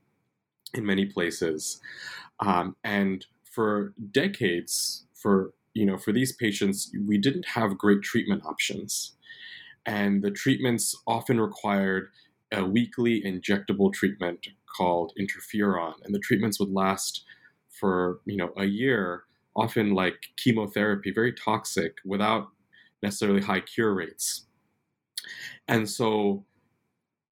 in 0.74 0.84
many 0.84 1.06
places. 1.06 1.80
Um, 2.40 2.76
and 2.84 3.26
for 3.44 3.92
decades, 4.10 5.06
for 5.14 5.52
you 5.74 5.86
know, 5.86 5.96
for 5.96 6.12
these 6.12 6.32
patients, 6.32 6.90
we 7.06 7.16
didn't 7.16 7.46
have 7.46 7.78
great 7.78 8.02
treatment 8.02 8.44
options, 8.44 9.16
and 9.86 10.22
the 10.22 10.30
treatments 10.30 10.96
often 11.06 11.40
required 11.40 12.08
a 12.52 12.64
weekly 12.64 13.22
injectable 13.22 13.92
treatment 13.92 14.48
called 14.76 15.12
interferon, 15.18 15.94
and 16.04 16.14
the 16.14 16.18
treatments 16.18 16.58
would 16.58 16.70
last 16.70 17.24
for 17.68 18.20
you 18.24 18.36
know 18.36 18.52
a 18.56 18.64
year, 18.64 19.24
often 19.54 19.94
like 19.94 20.28
chemotherapy, 20.36 21.12
very 21.12 21.32
toxic, 21.32 21.94
without 22.04 22.48
necessarily 23.02 23.40
high 23.40 23.60
cure 23.60 23.94
rates. 23.94 24.46
And 25.68 25.88
so, 25.88 26.44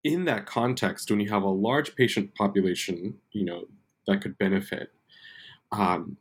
in 0.04 0.24
that 0.26 0.46
context, 0.46 1.10
when 1.10 1.20
you 1.20 1.28
have 1.30 1.42
a 1.42 1.48
large 1.48 1.96
patient 1.96 2.34
population, 2.34 3.14
you 3.32 3.44
know 3.44 3.64
that 4.06 4.22
could 4.22 4.38
benefit, 4.38 4.90
um, 5.72 6.16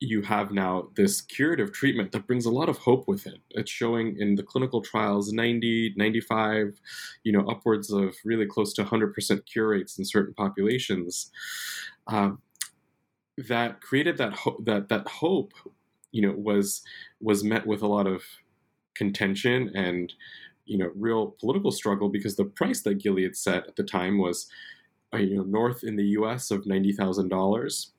you 0.00 0.22
have 0.22 0.52
now 0.52 0.88
this 0.94 1.20
curative 1.20 1.72
treatment 1.72 2.12
that 2.12 2.26
brings 2.26 2.46
a 2.46 2.50
lot 2.50 2.68
of 2.68 2.78
hope 2.78 3.08
with 3.08 3.26
it. 3.26 3.40
It's 3.50 3.70
showing 3.70 4.16
in 4.18 4.36
the 4.36 4.42
clinical 4.44 4.80
trials 4.80 5.32
90, 5.32 5.94
95, 5.96 6.80
you 7.24 7.32
know, 7.32 7.44
upwards 7.48 7.90
of 7.90 8.14
really 8.24 8.46
close 8.46 8.72
to 8.74 8.84
100% 8.84 9.46
cure 9.46 9.68
rates 9.68 9.98
in 9.98 10.04
certain 10.04 10.34
populations. 10.34 11.30
Um, 12.06 12.40
that 13.48 13.80
created 13.80 14.18
that 14.18 14.34
ho- 14.34 14.60
that 14.64 14.88
that 14.88 15.06
hope, 15.06 15.52
you 16.10 16.22
know, 16.22 16.34
was 16.36 16.82
was 17.20 17.44
met 17.44 17.66
with 17.66 17.82
a 17.82 17.86
lot 17.86 18.06
of 18.06 18.22
contention 18.94 19.70
and 19.74 20.12
you 20.68 20.78
know 20.78 20.90
real 20.94 21.34
political 21.40 21.72
struggle 21.72 22.08
because 22.08 22.36
the 22.36 22.44
price 22.44 22.82
that 22.82 22.98
Gilead 22.98 23.36
set 23.36 23.66
at 23.66 23.76
the 23.76 23.82
time 23.82 24.18
was, 24.18 24.48
uh, 25.12 25.18
you 25.18 25.36
know, 25.36 25.42
north 25.42 25.82
in 25.82 25.96
the 25.96 26.06
U.S. 26.18 26.50
of 26.50 26.66
ninety 26.66 26.92
thousand 26.92 27.28
dollars 27.28 27.92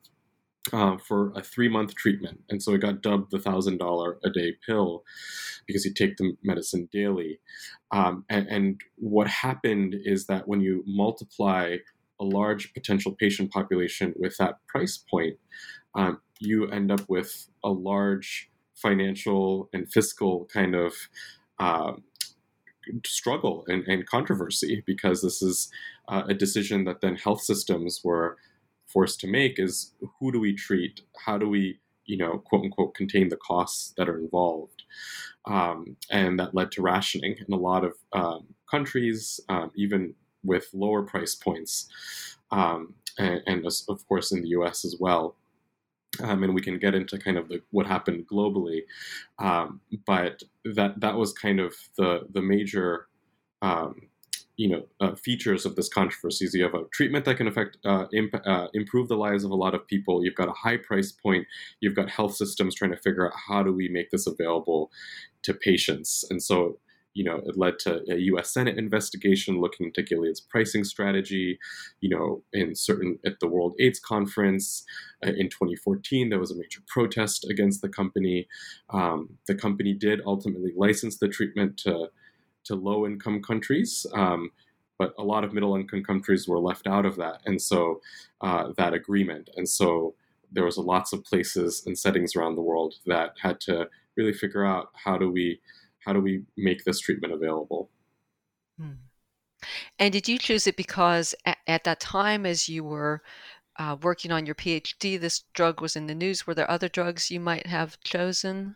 uh, 0.74 0.98
for 0.98 1.32
a 1.36 1.42
three 1.42 1.70
month 1.70 1.96
treatment. 1.96 2.42
And 2.50 2.62
so 2.62 2.74
it 2.74 2.82
got 2.82 3.02
dubbed 3.02 3.32
the 3.32 3.40
thousand 3.40 3.78
dollar 3.78 4.18
a 4.24 4.30
day 4.30 4.56
pill 4.66 5.04
because 5.66 5.86
you 5.86 5.94
take 5.94 6.18
the 6.18 6.36
medicine 6.44 6.90
daily. 6.92 7.40
Um, 7.92 8.26
and, 8.30 8.48
and, 8.48 8.82
what 8.98 9.28
happened 9.28 9.96
is 10.04 10.28
that 10.28 10.48
when 10.48 10.62
you 10.62 10.84
multiply 10.86 11.78
a 12.20 12.24
large 12.24 12.74
potential 12.74 13.16
patient 13.20 13.52
population 13.52 14.14
with 14.18 14.38
that 14.38 14.56
price 14.68 14.98
point, 14.98 15.38
um, 15.96 16.20
you 16.40 16.68
end 16.68 16.92
up 16.92 17.02
with 17.08 17.48
a 17.64 17.70
large 17.70 18.52
financial 18.76 19.70
and 19.74 19.92
fiscal 19.92 20.48
kind 20.54 20.76
of 20.76 20.94
uh, 21.60 21.94
struggle 23.05 23.65
and, 23.67 23.88
and, 23.88 24.05
controversy 24.05 24.84
because 24.86 25.22
this 25.22 25.41
is 25.41 25.72
uh, 26.08 26.24
a 26.27 26.34
decision 26.34 26.84
that 26.86 27.01
then 27.01 27.15
health 27.15 27.41
systems 27.41 28.01
were 28.03 28.38
forced 28.88 29.19
to 29.22 29.27
make 29.27 29.60
is 29.60 29.93
who 30.19 30.31
do 30.31 30.39
we 30.39 30.53
treat? 30.53 31.01
How 31.25 31.38
do 31.38 31.48
we, 31.48 31.79
you 32.05 32.17
know, 32.17 32.39
quote 32.39 32.65
unquote, 32.65 32.96
contain 32.96 33.29
the 33.29 33.38
costs 33.38 33.93
that 33.98 34.10
are 34.10 34.17
involved? 34.17 34.84
Um, 35.46 35.96
and 36.12 36.39
that 36.39 36.53
led 36.53 36.72
to 36.74 36.81
rationing 36.81 37.36
in 37.48 37.53
a 37.53 37.58
lot 37.58 37.84
of 37.84 37.93
um, 38.13 38.48
countries, 38.69 39.39
um, 39.50 39.72
even 39.75 40.13
with 40.43 40.69
lower 40.74 41.03
price 41.03 41.36
points, 41.36 41.89
um, 42.51 42.93
and, 43.17 43.41
and, 43.46 43.65
of 43.65 44.08
course 44.08 44.31
in 44.31 44.41
the 44.41 44.50
U.S. 44.50 44.86
as 44.86 44.96
well. 45.00 45.36
Um, 46.22 46.44
and 46.44 46.54
we 46.56 46.62
can 46.62 46.80
get 46.80 46.96
into 46.96 47.18
kind 47.18 47.38
of 47.38 47.48
the, 47.50 47.62
what 47.70 47.86
happened 47.86 48.28
globally, 48.28 48.82
um, 49.38 49.80
but 50.08 50.42
that 50.66 51.00
that 51.00 51.16
was 51.16 51.32
kind 51.34 51.60
of 51.60 51.75
the 51.98 52.28
the 52.34 52.42
major 52.42 53.08
um, 53.62 54.10
you 54.60 54.68
know 54.68 54.84
uh, 55.00 55.16
features 55.16 55.66
of 55.66 55.75
this 55.78 55.88
controversy 55.88 56.44
is 56.46 56.54
you 56.54 56.63
have 56.63 56.74
a 56.74 56.84
treatment 56.92 57.24
that 57.24 57.38
can 57.38 57.48
affect 57.48 57.78
uh, 57.86 58.08
imp- 58.12 58.46
uh, 58.46 58.68
improve 58.74 59.08
the 59.08 59.16
lives 59.16 59.46
of 59.46 59.51
a 59.51 59.56
lot 59.56 59.74
of 59.74 59.88
people. 59.88 60.24
You've 60.24 60.36
got 60.36 60.50
a 60.50 60.54
high 60.54 60.75
price 60.75 61.13
point. 61.13 61.48
You've 61.80 61.96
got 61.96 62.10
health 62.10 62.36
systems 62.36 62.75
trying 62.75 62.92
to 62.92 62.98
figure 62.98 63.25
out 63.25 63.34
how 63.48 63.63
do 63.63 63.72
we 63.72 63.88
make 63.88 64.12
this 64.12 64.28
available 64.28 64.92
to 65.44 65.54
patients. 65.54 66.25
And 66.30 66.44
so 66.44 66.78
you 67.13 67.24
know 67.24 67.42
it 67.46 67.58
led 67.58 67.80
to 67.80 68.01
a 68.12 68.18
US 68.34 68.54
Senate 68.54 68.78
investigation 68.78 69.60
looking 69.60 69.88
into 69.88 70.04
Gilead's 70.04 70.42
pricing 70.42 70.84
strategy 70.84 71.60
you 72.01 72.10
know 72.10 72.44
in 72.54 72.75
certain 72.75 73.20
at 73.25 73.39
the 73.39 73.48
World 73.48 73.74
AIDS 73.80 74.00
conference 74.00 74.84
uh, 75.25 75.30
in 75.30 75.50
2014 75.50 76.30
there 76.30 76.39
was 76.39 76.51
a 76.51 76.56
major 76.56 76.82
protest 76.88 77.46
against 77.50 77.82
the 77.82 77.89
company 77.89 78.48
um, 78.92 79.38
the 79.48 79.56
company 79.56 79.94
did 79.94 80.22
ultimately 80.25 80.74
license 80.75 81.18
the 81.18 81.28
treatment 81.28 81.78
to 81.78 82.10
to 82.70 82.75
low 82.75 83.06
income 83.06 83.42
countries. 83.42 84.06
Um, 84.13 84.51
but 84.98 85.13
a 85.18 85.24
lot 85.24 85.44
of 85.44 85.54
middle 85.54 85.75
income 85.75 86.04
countries 86.04 86.48
were 86.48 86.60
left 86.60 86.86
out 86.86 87.06
of 87.06 87.16
that, 87.18 87.42
and 87.46 87.62
so 87.62 88.01
uh, 88.42 88.72
that 88.78 88.94
agreement. 88.94 89.50
And 89.56 89.68
so 89.68 90.13
there 90.51 90.66
was 90.66 90.78
lots 90.78 91.13
of 91.13 91.24
places 91.24 91.84
and 91.86 91.98
settings 91.98 92.36
around 92.36 92.56
the 92.56 92.62
world 92.62 92.96
that 93.06 93.36
had 93.42 93.62
to 93.62 93.88
really 94.18 94.34
figure 94.34 94.66
out 94.66 94.89
how 95.06 95.18
do 95.18 95.32
we 95.32 95.60
how 96.06 96.13
do 96.13 96.20
we 96.20 96.44
make 96.58 96.84
this 96.84 97.00
treatment 97.00 97.34
available. 97.34 97.89
Hmm. 98.79 98.91
And 99.98 100.13
did 100.13 100.27
you 100.27 100.38
choose 100.38 100.68
it 100.68 100.77
because 100.77 101.36
at, 101.46 101.58
at 101.68 101.84
that 101.84 102.00
time, 102.00 102.46
as 102.46 102.70
you 102.70 102.84
were 102.84 103.22
uh, 103.77 103.98
working 104.01 104.32
on 104.32 104.46
your 104.46 104.56
PhD, 104.56 105.20
this 105.20 105.44
drug 105.53 105.82
was 105.82 105.96
in 105.96 106.08
the 106.08 106.15
news? 106.15 106.48
Were 106.48 106.53
there 106.53 106.70
other 106.70 106.88
drugs 106.88 107.29
you 107.29 107.39
might 107.39 107.68
have 107.68 108.00
chosen? 108.01 108.75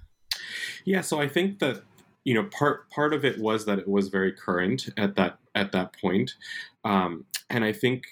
Yeah, 0.83 1.01
so 1.01 1.21
I 1.21 1.27
think 1.27 1.59
that 1.59 1.83
you 2.23 2.33
know 2.33 2.43
part 2.45 2.89
part 2.89 3.13
of 3.13 3.25
it 3.25 3.39
was 3.39 3.65
that 3.65 3.79
it 3.79 3.87
was 3.87 4.07
very 4.07 4.31
current 4.31 4.89
at 4.97 5.15
that 5.15 5.37
at 5.55 5.71
that 5.71 5.93
point 5.99 6.35
um, 6.85 7.25
and 7.49 7.63
i 7.63 7.71
think 7.71 8.05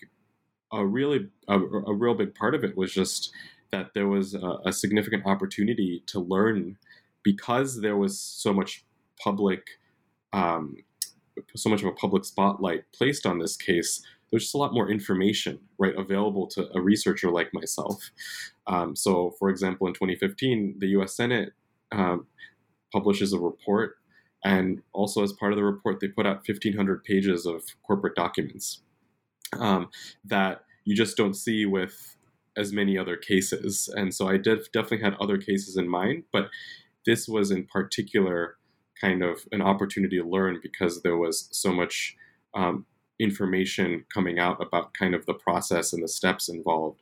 a 0.74 0.86
really 0.86 1.27
a, 1.48 1.60
a, 1.60 1.94
real 1.94 2.13
big 2.13 2.34
part 2.36 2.56
of 2.56 2.63
it 2.63 2.77
was 2.77 2.94
just 2.94 3.32
that 3.72 3.94
there 3.94 4.08
was 4.08 4.34
a, 4.34 4.58
a, 4.65 4.72
significant 4.72 5.25
opportunity 5.25 6.01
to 6.06 6.20
learn 6.20 6.77
because 7.24 7.82
there 7.82 7.98
was 7.98 8.20
so 8.20 8.53
much 8.53 8.86
public 9.24 9.62
um, 10.34 10.78
so 11.56 11.70
much 11.70 11.82
of 11.82 11.88
a 11.88 11.94
public 11.94 12.25
spotlight 12.25 12.84
placed 12.94 13.25
on 13.25 13.40
this 13.40 13.56
case 13.58 14.01
there's 14.32 14.44
just 14.44 14.56
a 14.56 14.58
lot 14.58 14.74
more 14.74 14.90
information 14.90 15.60
right 15.78 15.96
available 15.98 16.48
to 16.48 16.68
a 16.75 16.82
researcher 16.82 17.30
like 17.30 17.54
myself 17.54 18.12
um, 18.68 18.96
so 18.96 19.36
for 19.40 19.50
example 19.50 19.88
in 19.88 19.94
2015 19.94 20.75
the 20.80 20.88
us 20.88 21.16
senate 21.16 21.54
um, 21.92 22.25
publishes 22.92 23.34
a 23.34 23.40
report 23.40 23.96
and 24.44 24.82
also, 24.94 25.24
as 25.24 25.34
part 25.34 25.51
of 25.51 25.58
the 25.58 25.63
report, 25.63 26.00
they 26.00 26.08
put 26.08 26.25
out 26.25 26.48
1,500 26.48 27.04
pages 27.04 27.46
of 27.46 27.63
corporate 27.86 28.16
documents 28.16 28.82
um, 29.60 29.90
that 30.25 30.62
you 30.84 30.96
just 30.96 31.16
don't 31.16 31.36
see 31.36 31.66
with 31.66 32.18
as 32.58 32.74
many 32.74 32.98
other 32.98 33.16
cases. 33.16 33.88
And 33.96 34.13
so 34.13 34.28
I 34.28 34.38
did 34.38 34.60
definitely 34.74 35.04
had 35.06 35.16
other 35.20 35.38
cases 35.38 35.78
in 35.78 35.88
mind, 35.88 36.24
but 36.34 36.50
this 37.06 37.28
was 37.28 37.51
in 37.51 37.66
particular 37.66 38.58
kind 39.00 39.24
of 39.24 39.46
an 39.52 39.62
opportunity 39.62 40.18
to 40.18 40.28
learn 40.28 40.60
because 40.62 41.02
there 41.02 41.18
was 41.18 41.48
so 41.52 41.72
much 41.72 42.16
um, 42.54 42.86
information 43.20 44.06
coming 44.14 44.40
out 44.40 44.62
about 44.62 44.94
kind 44.94 45.14
of 45.14 45.26
the 45.26 45.34
process 45.34 45.94
and 45.94 46.04
the 46.04 46.08
steps 46.08 46.50
involved 46.50 47.00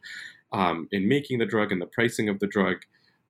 um, 0.52 0.88
in 0.92 1.08
making 1.08 1.40
the 1.40 1.46
drug 1.46 1.72
and 1.72 1.82
the 1.82 1.88
pricing 1.88 2.30
of 2.30 2.40
the 2.40 2.48
drug. 2.48 2.78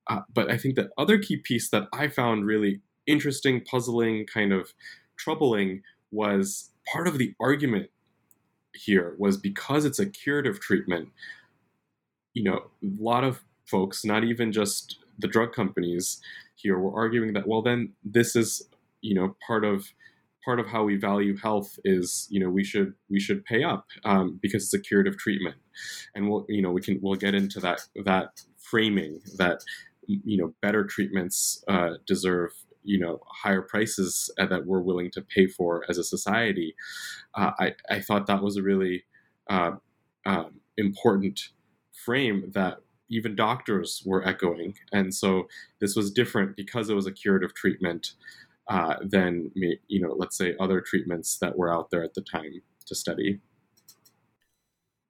Uh, 0.07 0.21
but 0.33 0.49
I 0.49 0.57
think 0.57 0.75
the 0.75 0.89
other 0.97 1.17
key 1.19 1.37
piece 1.37 1.69
that 1.69 1.87
I 1.93 2.07
found 2.07 2.45
really 2.45 2.81
interesting, 3.05 3.61
puzzling, 3.61 4.25
kind 4.25 4.51
of 4.51 4.73
troubling 5.17 5.83
was 6.11 6.71
part 6.91 7.07
of 7.07 7.17
the 7.17 7.33
argument 7.39 7.89
here 8.73 9.15
was 9.17 9.37
because 9.37 9.85
it's 9.85 9.99
a 9.99 10.05
curative 10.05 10.59
treatment, 10.59 11.09
you 12.33 12.43
know, 12.43 12.57
a 12.83 13.03
lot 13.03 13.23
of 13.23 13.41
folks, 13.65 14.03
not 14.03 14.23
even 14.23 14.51
just 14.51 14.97
the 15.19 15.27
drug 15.27 15.53
companies 15.53 16.21
here, 16.61 16.79
We're 16.79 16.95
arguing 16.95 17.33
that, 17.33 17.47
well, 17.47 17.61
then 17.61 17.93
this 18.03 18.35
is, 18.35 18.67
you 19.01 19.15
know, 19.15 19.35
part 19.45 19.65
of 19.65 19.85
part 20.45 20.59
of 20.59 20.67
how 20.67 20.83
we 20.83 20.95
value 20.95 21.35
health 21.37 21.77
is 21.83 22.25
you 22.29 22.39
know 22.39 22.49
we 22.49 22.63
should 22.63 22.93
we 23.09 23.19
should 23.19 23.43
pay 23.45 23.63
up 23.63 23.87
um, 24.05 24.39
because 24.41 24.63
it's 24.63 24.73
a 24.73 24.79
curative 24.79 25.17
treatment 25.17 25.57
and 26.15 26.29
we'll 26.29 26.45
you 26.47 26.61
know 26.61 26.71
we 26.71 26.81
can 26.81 26.97
we'll 27.01 27.15
get 27.15 27.35
into 27.35 27.59
that 27.59 27.81
that 28.05 28.41
framing 28.57 29.19
that 29.37 29.59
you 30.07 30.37
know 30.37 30.53
better 30.61 30.85
treatments 30.85 31.63
uh, 31.67 31.91
deserve 32.07 32.51
you 32.83 32.99
know 32.99 33.19
higher 33.27 33.61
prices 33.61 34.31
that 34.37 34.65
we're 34.65 34.81
willing 34.81 35.11
to 35.11 35.21
pay 35.21 35.47
for 35.47 35.83
as 35.89 35.97
a 35.97 36.03
society. 36.03 36.75
Uh, 37.35 37.51
I 37.59 37.73
I 37.89 37.99
thought 37.99 38.27
that 38.27 38.41
was 38.41 38.57
a 38.57 38.63
really 38.63 39.03
uh, 39.49 39.71
um, 40.25 40.61
important 40.77 41.49
frame 42.05 42.51
that 42.53 42.79
even 43.09 43.35
doctors 43.35 44.03
were 44.05 44.27
echoing, 44.27 44.75
and 44.91 45.13
so 45.13 45.47
this 45.79 45.95
was 45.95 46.11
different 46.11 46.55
because 46.55 46.89
it 46.89 46.95
was 46.95 47.07
a 47.07 47.11
curative 47.11 47.53
treatment 47.53 48.13
uh, 48.67 48.95
than 49.01 49.51
you 49.55 50.01
know 50.01 50.13
let's 50.17 50.37
say 50.37 50.55
other 50.59 50.81
treatments 50.81 51.37
that 51.39 51.57
were 51.57 51.73
out 51.73 51.89
there 51.89 52.03
at 52.03 52.13
the 52.13 52.21
time 52.21 52.61
to 52.85 52.95
study. 52.95 53.39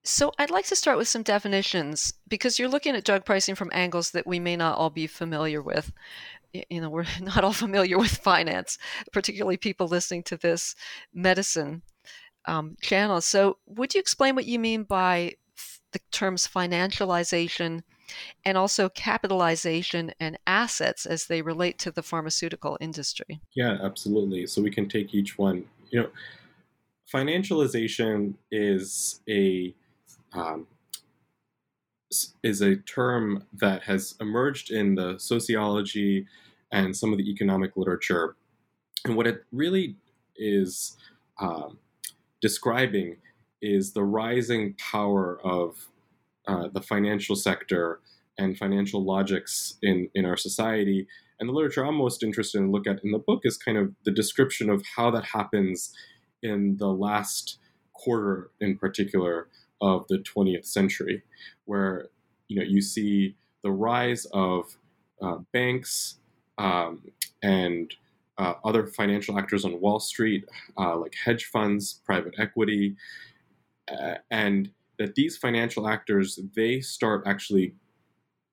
So 0.05 0.31
I'd 0.39 0.49
like 0.49 0.65
to 0.67 0.75
start 0.75 0.97
with 0.97 1.09
some 1.09 1.23
definitions 1.23 2.13
because 2.27 2.57
you're 2.57 2.69
looking 2.69 2.95
at 2.95 3.03
drug 3.03 3.25
pricing 3.25 3.53
from 3.53 3.69
angles 3.73 4.11
that 4.11 4.25
we 4.25 4.39
may 4.39 4.55
not 4.55 4.77
all 4.77 4.89
be 4.89 5.07
familiar 5.07 5.61
with 5.61 5.91
you 6.69 6.81
know, 6.81 6.89
we're 6.89 7.05
not 7.21 7.43
all 7.43 7.53
familiar 7.53 7.97
with 7.97 8.17
finance, 8.17 8.77
particularly 9.11 9.57
people 9.57 9.87
listening 9.87 10.23
to 10.23 10.37
this 10.37 10.75
medicine 11.13 11.81
um, 12.45 12.75
channel. 12.81 13.21
So, 13.21 13.57
would 13.67 13.93
you 13.93 13.99
explain 13.99 14.35
what 14.35 14.45
you 14.45 14.59
mean 14.59 14.83
by 14.83 15.35
the 15.91 15.99
terms 16.11 16.47
financialization 16.47 17.81
and 18.43 18.57
also 18.57 18.89
capitalization 18.89 20.11
and 20.19 20.37
assets 20.47 21.05
as 21.05 21.25
they 21.25 21.41
relate 21.41 21.77
to 21.79 21.91
the 21.91 22.03
pharmaceutical 22.03 22.77
industry? 22.81 23.41
Yeah, 23.53 23.77
absolutely. 23.81 24.47
So, 24.47 24.61
we 24.61 24.71
can 24.71 24.89
take 24.89 25.13
each 25.13 25.37
one. 25.37 25.65
You 25.91 26.01
know, 26.01 26.09
financialization 27.13 28.35
is 28.51 29.21
a 29.29 29.73
um, 30.33 30.67
is 32.43 32.61
a 32.61 32.75
term 32.75 33.45
that 33.53 33.83
has 33.83 34.15
emerged 34.19 34.71
in 34.71 34.95
the 34.95 35.17
sociology 35.19 36.25
and 36.71 36.95
some 36.95 37.11
of 37.11 37.17
the 37.17 37.29
economic 37.29 37.75
literature, 37.75 38.35
and 39.05 39.15
what 39.15 39.27
it 39.27 39.43
really 39.51 39.95
is 40.35 40.97
um, 41.39 41.77
describing 42.41 43.17
is 43.61 43.93
the 43.93 44.03
rising 44.03 44.75
power 44.75 45.39
of 45.43 45.89
uh, 46.47 46.67
the 46.73 46.81
financial 46.81 47.35
sector 47.35 47.99
and 48.37 48.57
financial 48.57 49.03
logics 49.03 49.77
in, 49.81 50.09
in 50.15 50.25
our 50.25 50.37
society. 50.37 51.07
And 51.39 51.47
the 51.47 51.53
literature 51.53 51.85
I'm 51.85 51.95
most 51.95 52.23
interested 52.23 52.59
in 52.59 52.71
look 52.71 52.87
at 52.87 53.03
in 53.03 53.11
the 53.11 53.19
book 53.19 53.41
is 53.43 53.57
kind 53.57 53.77
of 53.77 53.93
the 54.05 54.11
description 54.11 54.69
of 54.69 54.83
how 54.95 55.11
that 55.11 55.25
happens 55.25 55.93
in 56.41 56.77
the 56.77 56.87
last 56.87 57.59
quarter 57.93 58.51
in 58.61 58.77
particular 58.77 59.47
of 59.81 60.05
the 60.07 60.17
20th 60.17 60.65
century, 60.65 61.23
where 61.65 62.07
you 62.47 62.57
know 62.57 62.65
you 62.65 62.81
see 62.81 63.35
the 63.61 63.71
rise 63.71 64.25
of 64.33 64.65
uh, 65.21 65.37
banks 65.51 66.15
um, 66.57 67.01
and 67.43 67.93
uh, 68.37 68.53
other 68.63 68.87
financial 68.87 69.37
actors 69.37 69.65
on 69.65 69.79
Wall 69.81 69.99
Street, 69.99 70.45
uh, 70.77 70.97
like 70.97 71.13
hedge 71.25 71.45
funds, 71.45 72.01
private 72.05 72.33
equity, 72.37 72.95
and 74.29 74.71
that 74.97 75.15
these 75.15 75.37
financial 75.37 75.87
actors 75.87 76.39
they 76.55 76.81
start 76.81 77.23
actually 77.25 77.73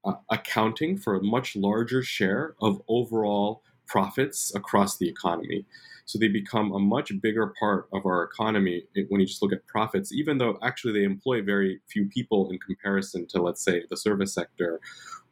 uh, 0.05 0.15
accounting 0.31 0.97
for 0.97 1.17
a 1.17 1.23
much 1.23 1.57
larger 1.57 2.03
share 2.03 2.55
of 2.63 2.81
overall 2.89 3.63
profits 3.87 4.55
across 4.55 4.97
the 4.97 5.09
economy. 5.09 5.65
So 6.05 6.19
they 6.19 6.29
become 6.29 6.73
a 6.73 6.79
much 6.79 7.11
bigger 7.21 7.53
part 7.59 7.89
of 7.93 8.07
our 8.07 8.23
economy 8.23 8.85
when 9.09 9.21
you 9.21 9.27
just 9.27 9.43
look 9.43 9.53
at 9.53 9.67
profits, 9.67 10.13
even 10.13 10.39
though 10.39 10.59
actually 10.63 10.93
they 10.93 11.05
employ 11.05 11.43
very 11.43 11.81
few 11.89 12.07
people 12.07 12.49
in 12.51 12.59
comparison 12.59 13.27
to, 13.29 13.43
let's 13.43 13.63
say, 13.63 13.83
the 13.91 13.97
service 13.97 14.33
sector 14.33 14.81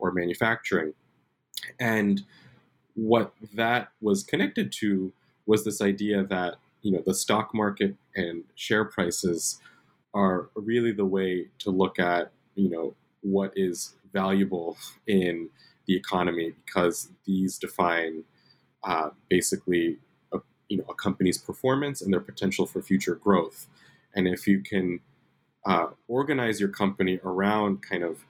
or 0.01 0.11
manufacturing. 0.11 0.93
And 1.79 2.23
what 2.95 3.33
that 3.55 3.89
was 4.01 4.25
connected 4.25 4.73
to 4.81 5.13
was 5.47 5.65
this 5.65 5.81
idea 5.81 6.25
that 6.25 6.57
you 6.83 6.93
know 6.93 7.03
the 7.05 7.15
stock 7.15 7.55
market 7.55 7.97
and 8.15 8.45
share 8.55 8.85
prices 8.85 9.59
are 10.15 10.49
really 10.55 10.93
the 10.93 11.05
way 11.05 11.49
to 11.59 11.71
look 11.71 11.99
at 11.99 12.31
you 12.55 12.71
know 12.71 12.95
what 13.23 13.53
is 13.57 13.95
valuable 14.13 14.77
in 15.07 15.49
the 15.87 15.97
economy 15.97 16.53
because 16.65 17.11
these 17.27 17.59
define 17.59 18.25
uh, 18.85 19.11
basically 19.29 19.99
a, 20.33 20.39
you 20.69 20.79
know 20.79 20.85
a 20.89 20.95
company's 20.95 21.39
performance 21.39 22.01
and 22.01 22.13
their 22.13 22.21
potential 22.21 22.67
for 22.67 22.81
future 22.81 23.17
growth. 23.17 23.67
And 24.15 24.29
if 24.29 24.47
you 24.47 24.61
can 24.61 25.01
uh, 25.67 25.89
organize 26.09 26.61
your 26.61 26.69
company 26.69 27.19
around 27.25 27.83
kind 27.83 28.05
of 28.05 28.25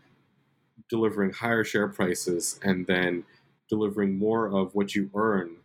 delivering 0.89 1.33
higher 1.33 1.65
share 1.65 1.89
prices 1.89 2.59
and 2.63 2.87
then 2.87 3.25
delivering 3.69 4.19
more 4.19 4.47
of 4.47 4.75
what 4.75 4.95
you 4.95 5.11
earn 5.15 5.57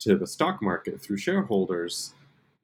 to 0.00 0.16
the 0.16 0.26
stock 0.26 0.62
market 0.62 1.00
through 1.00 1.16
shareholders, 1.16 2.14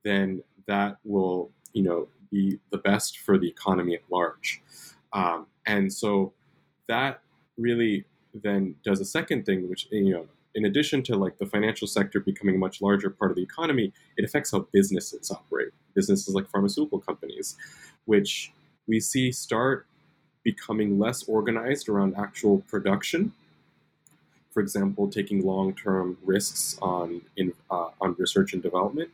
then 0.04 0.42
that 0.66 0.98
will 1.04 1.50
you 1.72 1.82
know 1.82 2.08
be 2.32 2.58
the 2.70 2.78
best 2.78 3.18
for 3.18 3.38
the 3.38 3.48
economy 3.48 3.94
at 3.94 4.02
large. 4.10 4.62
Um, 5.12 5.46
and 5.66 5.92
so 5.92 6.32
that 6.88 7.20
really 7.56 8.04
then 8.34 8.74
does 8.84 9.00
a 9.00 9.04
second 9.04 9.44
thing, 9.44 9.68
which 9.68 9.86
you 9.90 10.12
know, 10.12 10.26
in 10.54 10.64
addition 10.64 11.02
to 11.04 11.16
like 11.16 11.38
the 11.38 11.46
financial 11.46 11.86
sector 11.86 12.20
becoming 12.20 12.56
a 12.56 12.58
much 12.58 12.82
larger 12.82 13.10
part 13.10 13.30
of 13.30 13.36
the 13.36 13.42
economy, 13.42 13.92
it 14.16 14.24
affects 14.24 14.52
how 14.52 14.66
businesses 14.72 15.30
operate. 15.30 15.68
Businesses 15.94 16.34
like 16.34 16.48
pharmaceutical 16.48 16.98
companies, 16.98 17.56
which 18.06 18.52
we 18.86 19.00
see 19.00 19.30
start 19.30 19.86
becoming 20.42 20.98
less 20.98 21.22
organized 21.28 21.88
around 21.88 22.14
actual 22.16 22.58
production. 22.68 23.32
For 24.50 24.60
example, 24.60 25.08
taking 25.08 25.46
long-term 25.46 26.18
risks 26.24 26.78
on 26.82 27.22
in, 27.36 27.52
uh, 27.70 27.88
on 28.00 28.14
research 28.18 28.52
and 28.52 28.62
development, 28.62 29.10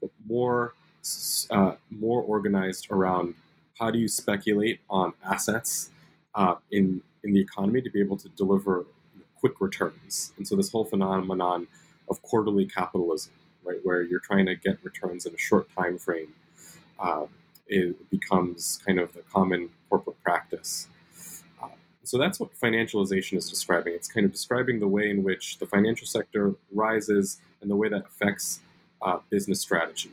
but 0.00 0.10
more 0.28 0.74
uh, 1.50 1.72
more 1.90 2.22
organized 2.22 2.88
around 2.90 3.34
how 3.78 3.90
do 3.90 3.98
you 3.98 4.08
speculate 4.08 4.80
on 4.88 5.12
assets 5.24 5.90
uh, 6.34 6.54
in 6.70 7.02
in 7.24 7.32
the 7.32 7.40
economy 7.40 7.82
to 7.82 7.90
be 7.90 8.00
able 8.00 8.16
to 8.16 8.28
deliver 8.30 8.86
quick 9.40 9.60
returns. 9.60 10.32
And 10.36 10.46
so 10.46 10.56
this 10.56 10.70
whole 10.70 10.84
phenomenon 10.84 11.66
of 12.08 12.22
quarterly 12.22 12.66
capitalism, 12.66 13.32
right, 13.64 13.78
where 13.82 14.02
you're 14.02 14.20
trying 14.20 14.46
to 14.46 14.54
get 14.54 14.78
returns 14.82 15.26
in 15.26 15.34
a 15.34 15.38
short 15.38 15.68
time 15.76 15.98
frame, 15.98 16.32
uh, 16.98 17.26
it 17.66 18.10
becomes 18.10 18.80
kind 18.86 19.00
of 19.00 19.12
the 19.12 19.22
common 19.32 19.70
corporate 19.88 20.22
practice. 20.22 20.88
Uh, 21.60 21.68
so 22.04 22.16
that's 22.16 22.38
what 22.38 22.54
financialization 22.54 23.36
is 23.36 23.50
describing. 23.50 23.92
It's 23.94 24.08
kind 24.08 24.24
of 24.24 24.32
describing 24.32 24.78
the 24.80 24.88
way 24.88 25.10
in 25.10 25.24
which 25.24 25.58
the 25.58 25.66
financial 25.66 26.06
sector 26.06 26.54
rises 26.72 27.40
and 27.60 27.70
the 27.70 27.76
way 27.76 27.88
that 27.88 28.04
affects 28.06 28.60
uh, 29.02 29.18
business 29.30 29.60
strategy. 29.60 30.10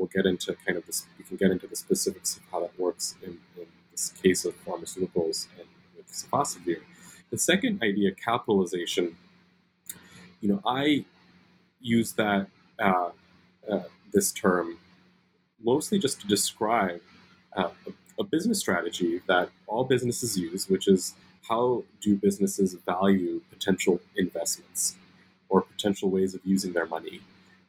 We'll 0.00 0.08
get 0.08 0.24
into 0.24 0.56
kind 0.66 0.78
of 0.78 0.86
this. 0.86 1.04
We 1.18 1.24
can 1.24 1.36
get 1.36 1.50
into 1.50 1.66
the 1.66 1.76
specifics 1.76 2.38
of 2.38 2.42
how 2.50 2.60
that 2.60 2.80
works 2.80 3.16
in, 3.22 3.36
in 3.58 3.66
this 3.90 4.14
case 4.22 4.46
of 4.46 4.54
pharmaceuticals 4.64 5.46
and 5.58 5.68
with 5.94 7.04
The 7.30 7.38
second 7.38 7.82
idea, 7.82 8.12
capitalization, 8.12 9.18
you 10.40 10.48
know, 10.48 10.62
I 10.64 11.04
use 11.82 12.14
that 12.14 12.46
uh, 12.78 13.10
uh, 13.70 13.80
this 14.10 14.32
term 14.32 14.78
mostly 15.62 15.98
just 15.98 16.22
to 16.22 16.26
describe 16.26 17.02
uh, 17.54 17.68
a, 17.86 18.22
a 18.22 18.24
business 18.24 18.58
strategy 18.58 19.20
that 19.28 19.50
all 19.66 19.84
businesses 19.84 20.38
use, 20.38 20.66
which 20.66 20.88
is 20.88 21.14
how 21.46 21.84
do 22.00 22.16
businesses 22.16 22.72
value 22.86 23.42
potential 23.50 24.00
investments 24.16 24.96
or 25.50 25.60
potential 25.60 26.08
ways 26.08 26.34
of 26.34 26.40
using 26.44 26.72
their 26.72 26.86
money. 26.86 27.20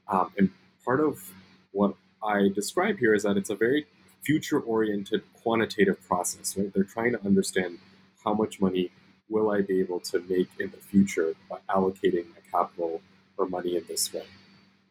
Um, 0.07 0.31
and 0.37 0.49
part 0.85 1.01
of 1.01 1.33
what 1.73 1.95
I 2.23 2.49
describe 2.53 2.99
here 2.99 3.13
is 3.13 3.23
that 3.23 3.38
it's 3.38 3.49
a 3.49 3.55
very 3.55 3.88
future 4.21 4.60
oriented 4.60 5.23
quantitative 5.41 6.05
process, 6.07 6.55
right? 6.57 6.71
They're 6.73 6.84
trying 6.84 7.13
to 7.13 7.25
understand 7.25 7.79
how 8.23 8.34
much 8.34 8.62
money 8.62 8.91
will 9.29 9.49
I 9.49 9.62
be 9.62 9.79
able 9.79 9.99
to 10.01 10.19
make 10.29 10.49
in 10.60 10.69
the 10.71 10.77
future 10.77 11.34
by 11.49 11.57
allocating 11.69 12.25
my 12.29 12.41
capital 12.51 13.01
or 13.38 13.47
money 13.47 13.75
in 13.77 13.84
this 13.88 14.13
way. 14.13 14.25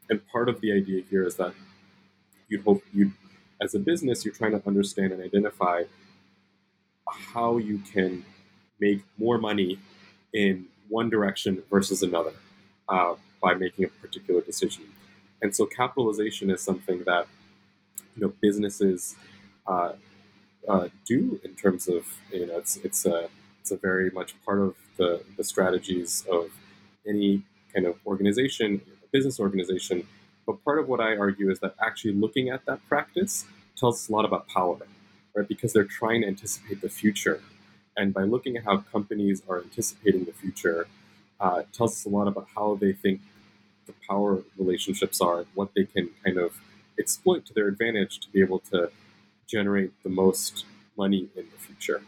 And 0.09 0.27
part 0.29 0.49
of 0.49 0.61
the 0.61 0.73
idea 0.73 1.03
here 1.09 1.25
is 1.25 1.37
that 1.37 1.55
you'd 2.49 2.65
hope 2.65 2.83
you, 2.93 3.13
as 3.61 3.75
a 3.75 3.79
business, 3.79 4.25
you're 4.25 4.35
trying 4.35 4.53
to 4.53 4.67
understand 4.67 5.13
and 5.13 5.23
identify 5.23 5.85
how 7.07 7.59
you 7.59 7.79
can 7.93 8.25
make 8.81 9.03
more 9.19 9.39
money 9.39 9.79
in 10.33 10.67
one 10.89 11.09
direction 11.11 11.63
versus 11.71 12.03
another 12.03 12.33
uh, 12.89 13.15
by 13.41 13.55
making 13.55 13.85
a 13.85 13.89
particular 13.89 14.41
decision. 14.41 14.85
And 15.43 15.55
so 15.55 15.67
capitalization 15.67 16.51
is 16.51 16.61
something 16.61 17.05
that 17.05 17.27
you 18.17 18.23
know 18.23 18.33
businesses 18.41 19.17
uh, 19.67 19.93
uh, 20.69 20.89
do 21.07 21.41
in 21.45 21.55
terms 21.55 21.89
of 21.89 22.07
you 22.33 22.47
know 22.47 22.59
it's 22.59 22.77
it's 22.79 23.07
a 23.07 23.29
it's 23.61 23.71
a 23.71 23.77
very 23.77 24.11
much 24.11 24.35
part 24.45 24.61
of 24.61 24.75
the 24.97 25.23
the 25.37 25.45
strategies 25.45 26.25
of 26.31 26.51
any 27.07 27.43
kind 27.75 27.87
of 27.87 27.97
organization, 28.07 28.81
business 29.13 29.41
organization. 29.41 30.07
But 30.47 30.65
part 30.65 30.79
of 30.79 30.89
what 30.89 31.01
I 31.01 31.17
argue 31.17 31.51
is 31.51 31.61
that 31.61 31.75
actually 31.81 32.15
looking 32.15 32.49
at 32.49 32.67
that 32.67 32.87
practice 32.89 33.47
tells 33.77 33.97
us 33.97 34.09
a 34.09 34.13
lot 34.13 34.25
about 34.25 34.49
power, 34.49 34.79
right? 35.35 35.47
Because 35.47 35.73
they're 35.73 35.85
trying 35.85 36.23
to 36.23 36.29
anticipate 36.29 36.81
the 36.81 36.89
future, 36.89 37.41
and 37.97 38.13
by 38.13 38.23
looking 38.23 38.57
at 38.57 38.65
how 38.65 38.79
companies 38.79 39.43
are 39.49 39.59
anticipating 39.61 40.25
the 40.25 40.33
future, 40.33 40.87
uh, 41.41 41.63
tells 41.73 41.93
us 41.93 42.05
a 42.05 42.09
lot 42.09 42.29
about 42.29 42.49
how 42.55 42.77
they 42.81 42.93
think 42.93 43.21
the 43.91 44.07
power 44.09 44.43
relationships 44.57 45.21
are, 45.21 45.45
what 45.55 45.71
they 45.75 45.85
can 45.85 46.11
kind 46.25 46.39
of 46.39 46.51
exploit 46.99 47.45
to 47.47 47.55
their 47.55 47.69
advantage 47.69 48.19
to 48.21 48.29
be 48.31 48.41
able 48.41 48.61
to 48.73 48.91
generate 49.47 49.93
the 50.03 50.09
most 50.09 50.65
money 50.97 51.29
in 51.37 51.45
the 51.53 51.59
future. 51.59 52.03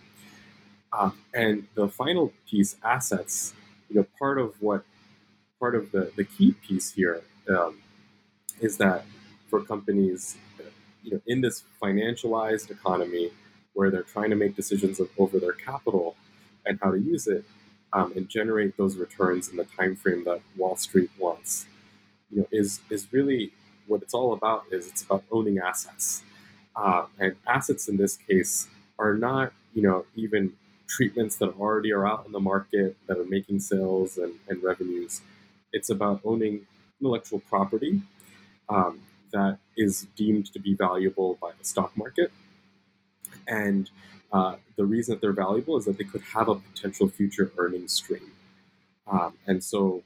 Uh, 0.92 1.10
and 1.32 1.66
the 1.74 1.88
final 1.88 2.32
piece, 2.48 2.76
assets, 2.84 3.54
you 3.88 3.96
know, 3.96 4.06
part 4.18 4.38
of 4.38 4.54
what, 4.60 4.84
part 5.58 5.74
of 5.74 5.90
the, 5.92 6.12
the 6.16 6.24
key 6.24 6.52
piece 6.66 6.92
here 6.92 7.22
um, 7.48 7.78
is 8.60 8.76
that 8.76 9.04
for 9.48 9.62
companies, 9.62 10.36
you 11.02 11.12
know, 11.12 11.20
in 11.26 11.40
this 11.40 11.64
financialized 11.82 12.70
economy 12.70 13.30
where 13.74 13.90
they're 13.90 14.02
trying 14.02 14.30
to 14.30 14.36
make 14.36 14.54
decisions 14.54 15.00
of, 15.00 15.08
over 15.18 15.38
their 15.38 15.52
capital 15.52 16.14
and 16.66 16.78
how 16.82 16.90
to 16.90 17.00
use 17.00 17.26
it 17.26 17.44
um, 17.92 18.12
and 18.16 18.28
generate 18.28 18.76
those 18.76 18.96
returns 18.96 19.48
in 19.48 19.56
the 19.56 19.64
time 19.64 19.96
frame 19.96 20.24
that 20.24 20.40
Wall 20.56 20.76
Street 20.76 21.10
wants, 21.18 21.66
you 22.32 22.40
know, 22.40 22.48
is 22.52 22.80
is 22.90 23.12
really 23.12 23.52
what 23.86 24.02
it's 24.02 24.14
all 24.14 24.32
about. 24.32 24.64
Is 24.70 24.88
it's 24.88 25.02
about 25.02 25.24
owning 25.30 25.58
assets. 25.58 26.22
Uh, 26.74 27.06
and 27.18 27.36
assets 27.46 27.88
in 27.88 27.98
this 27.98 28.16
case 28.16 28.68
are 28.98 29.14
not, 29.14 29.52
you 29.74 29.82
know, 29.82 30.06
even 30.16 30.54
treatments 30.88 31.36
that 31.36 31.50
already 31.60 31.92
are 31.92 32.06
out 32.06 32.24
in 32.26 32.32
the 32.32 32.40
market 32.40 32.96
that 33.06 33.18
are 33.18 33.24
making 33.24 33.60
sales 33.60 34.18
and, 34.18 34.34
and 34.48 34.62
revenues. 34.62 35.20
It's 35.72 35.90
about 35.90 36.20
owning 36.24 36.66
intellectual 37.00 37.40
property 37.40 38.02
um, 38.68 39.00
that 39.32 39.58
is 39.76 40.06
deemed 40.16 40.52
to 40.52 40.58
be 40.60 40.74
valuable 40.74 41.38
by 41.40 41.52
the 41.58 41.64
stock 41.64 41.96
market. 41.96 42.32
And 43.46 43.90
uh, 44.32 44.56
the 44.76 44.84
reason 44.84 45.14
that 45.14 45.20
they're 45.20 45.32
valuable 45.32 45.76
is 45.76 45.84
that 45.86 45.98
they 45.98 46.04
could 46.04 46.22
have 46.34 46.48
a 46.48 46.56
potential 46.56 47.08
future 47.08 47.52
earnings 47.58 47.92
stream. 47.92 48.32
Um, 49.10 49.34
and 49.46 49.62
so 49.62 50.02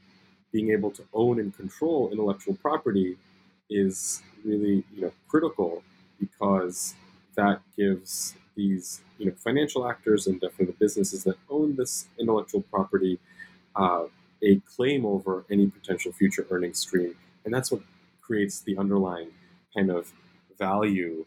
being 0.57 0.71
able 0.71 0.91
to 0.91 1.05
own 1.13 1.39
and 1.39 1.55
control 1.63 2.09
intellectual 2.11 2.55
property 2.67 3.11
is 3.69 4.23
really 4.43 4.77
you 4.95 5.03
know 5.03 5.13
critical 5.29 5.83
because 6.19 6.95
that 7.35 7.61
gives 7.77 8.35
these 8.55 9.03
you 9.19 9.27
know 9.27 9.35
financial 9.49 9.83
actors 9.93 10.27
and 10.27 10.41
definitely 10.41 10.67
the 10.67 10.79
businesses 10.87 11.25
that 11.25 11.37
own 11.51 11.77
this 11.77 11.93
intellectual 12.19 12.63
property 12.75 13.19
uh, 13.83 14.05
a 14.43 14.61
claim 14.75 15.05
over 15.05 15.45
any 15.51 15.67
potential 15.67 16.11
future 16.13 16.47
earnings 16.51 16.79
stream, 16.79 17.15
and 17.45 17.53
that's 17.53 17.71
what 17.71 17.83
creates 18.21 18.61
the 18.61 18.77
underlying 18.79 19.29
kind 19.75 19.91
of 19.91 20.13
value 20.59 21.25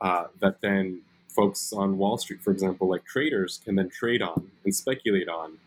uh, 0.00 0.24
that 0.40 0.60
then 0.62 1.02
folks 1.28 1.72
on 1.72 1.98
Wall 1.98 2.16
Street, 2.18 2.40
for 2.42 2.50
example, 2.50 2.88
like 2.88 3.04
traders, 3.04 3.60
can 3.64 3.74
then 3.76 3.90
trade 3.90 4.22
on 4.22 4.50
and 4.64 4.74
speculate 4.74 5.28
on, 5.28 5.58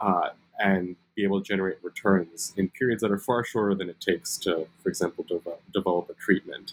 uh, 0.00 0.30
and 0.62 0.96
be 1.14 1.24
able 1.24 1.42
to 1.42 1.46
generate 1.46 1.76
returns 1.82 2.54
in 2.56 2.68
periods 2.70 3.02
that 3.02 3.10
are 3.10 3.18
far 3.18 3.44
shorter 3.44 3.74
than 3.74 3.90
it 3.90 4.00
takes 4.00 4.38
to, 4.38 4.66
for 4.82 4.88
example, 4.88 5.24
develop, 5.28 5.60
develop 5.72 6.08
a 6.08 6.14
treatment. 6.14 6.72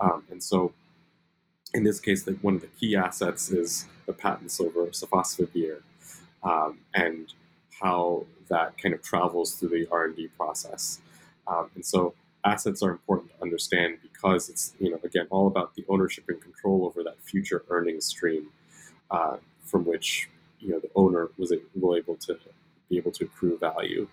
Um, 0.00 0.24
and 0.30 0.42
so, 0.42 0.72
in 1.74 1.84
this 1.84 2.00
case, 2.00 2.22
the, 2.22 2.32
one 2.40 2.54
of 2.54 2.60
the 2.60 2.68
key 2.68 2.96
assets 2.96 3.50
is 3.50 3.86
the 4.06 4.12
patents 4.12 4.60
over 4.60 4.86
sofosbuvir 4.86 5.82
um, 6.42 6.78
and 6.94 7.34
how 7.82 8.24
that 8.48 8.78
kind 8.78 8.94
of 8.94 9.02
travels 9.02 9.54
through 9.54 9.68
the 9.68 9.86
R&D 9.90 10.28
process. 10.28 11.00
Um, 11.46 11.70
and 11.74 11.84
so 11.84 12.14
assets 12.44 12.82
are 12.82 12.90
important 12.90 13.30
to 13.32 13.42
understand 13.42 13.98
because 14.02 14.48
it's, 14.48 14.74
you 14.80 14.90
know, 14.90 14.98
again, 15.04 15.26
all 15.30 15.46
about 15.46 15.74
the 15.74 15.84
ownership 15.88 16.24
and 16.28 16.40
control 16.40 16.86
over 16.86 17.02
that 17.02 17.20
future 17.22 17.64
earnings 17.68 18.06
stream 18.06 18.48
uh, 19.10 19.36
from 19.62 19.84
which, 19.84 20.30
you 20.60 20.70
know, 20.70 20.78
the 20.78 20.90
owner 20.94 21.28
was 21.36 21.52
able 21.52 22.16
to 22.16 22.38
be 22.88 22.96
able 22.96 23.12
to 23.12 23.24
accrue 23.24 23.58
value. 23.58 24.08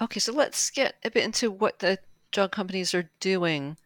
Okay, 0.00 0.20
so 0.20 0.32
let's 0.32 0.70
get 0.70 0.94
a 1.04 1.10
bit 1.10 1.24
into 1.24 1.50
what 1.50 1.80
the 1.80 1.98
drug 2.30 2.52
companies 2.52 2.94
are 2.94 3.10
doing 3.20 3.76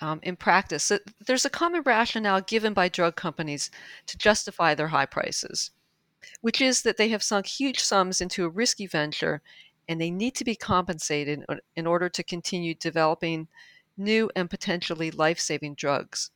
um, 0.00 0.20
in 0.22 0.36
practice. 0.36 0.84
So 0.84 0.98
there's 1.26 1.44
a 1.44 1.50
common 1.50 1.82
rationale 1.82 2.40
given 2.42 2.74
by 2.74 2.88
drug 2.88 3.16
companies 3.16 3.70
to 4.06 4.18
justify 4.18 4.74
their 4.74 4.88
high 4.88 5.06
prices, 5.06 5.70
which 6.40 6.60
is 6.60 6.82
that 6.82 6.96
they 6.96 7.08
have 7.08 7.22
sunk 7.22 7.46
huge 7.46 7.80
sums 7.80 8.20
into 8.20 8.44
a 8.44 8.48
risky 8.48 8.86
venture 8.86 9.40
and 9.88 10.00
they 10.00 10.10
need 10.10 10.34
to 10.34 10.44
be 10.44 10.56
compensated 10.56 11.44
in 11.76 11.86
order 11.86 12.08
to 12.08 12.22
continue 12.22 12.74
developing 12.74 13.48
new 13.96 14.30
and 14.34 14.50
potentially 14.50 15.10
life 15.10 15.38
saving 15.38 15.74
drugs. 15.74 16.30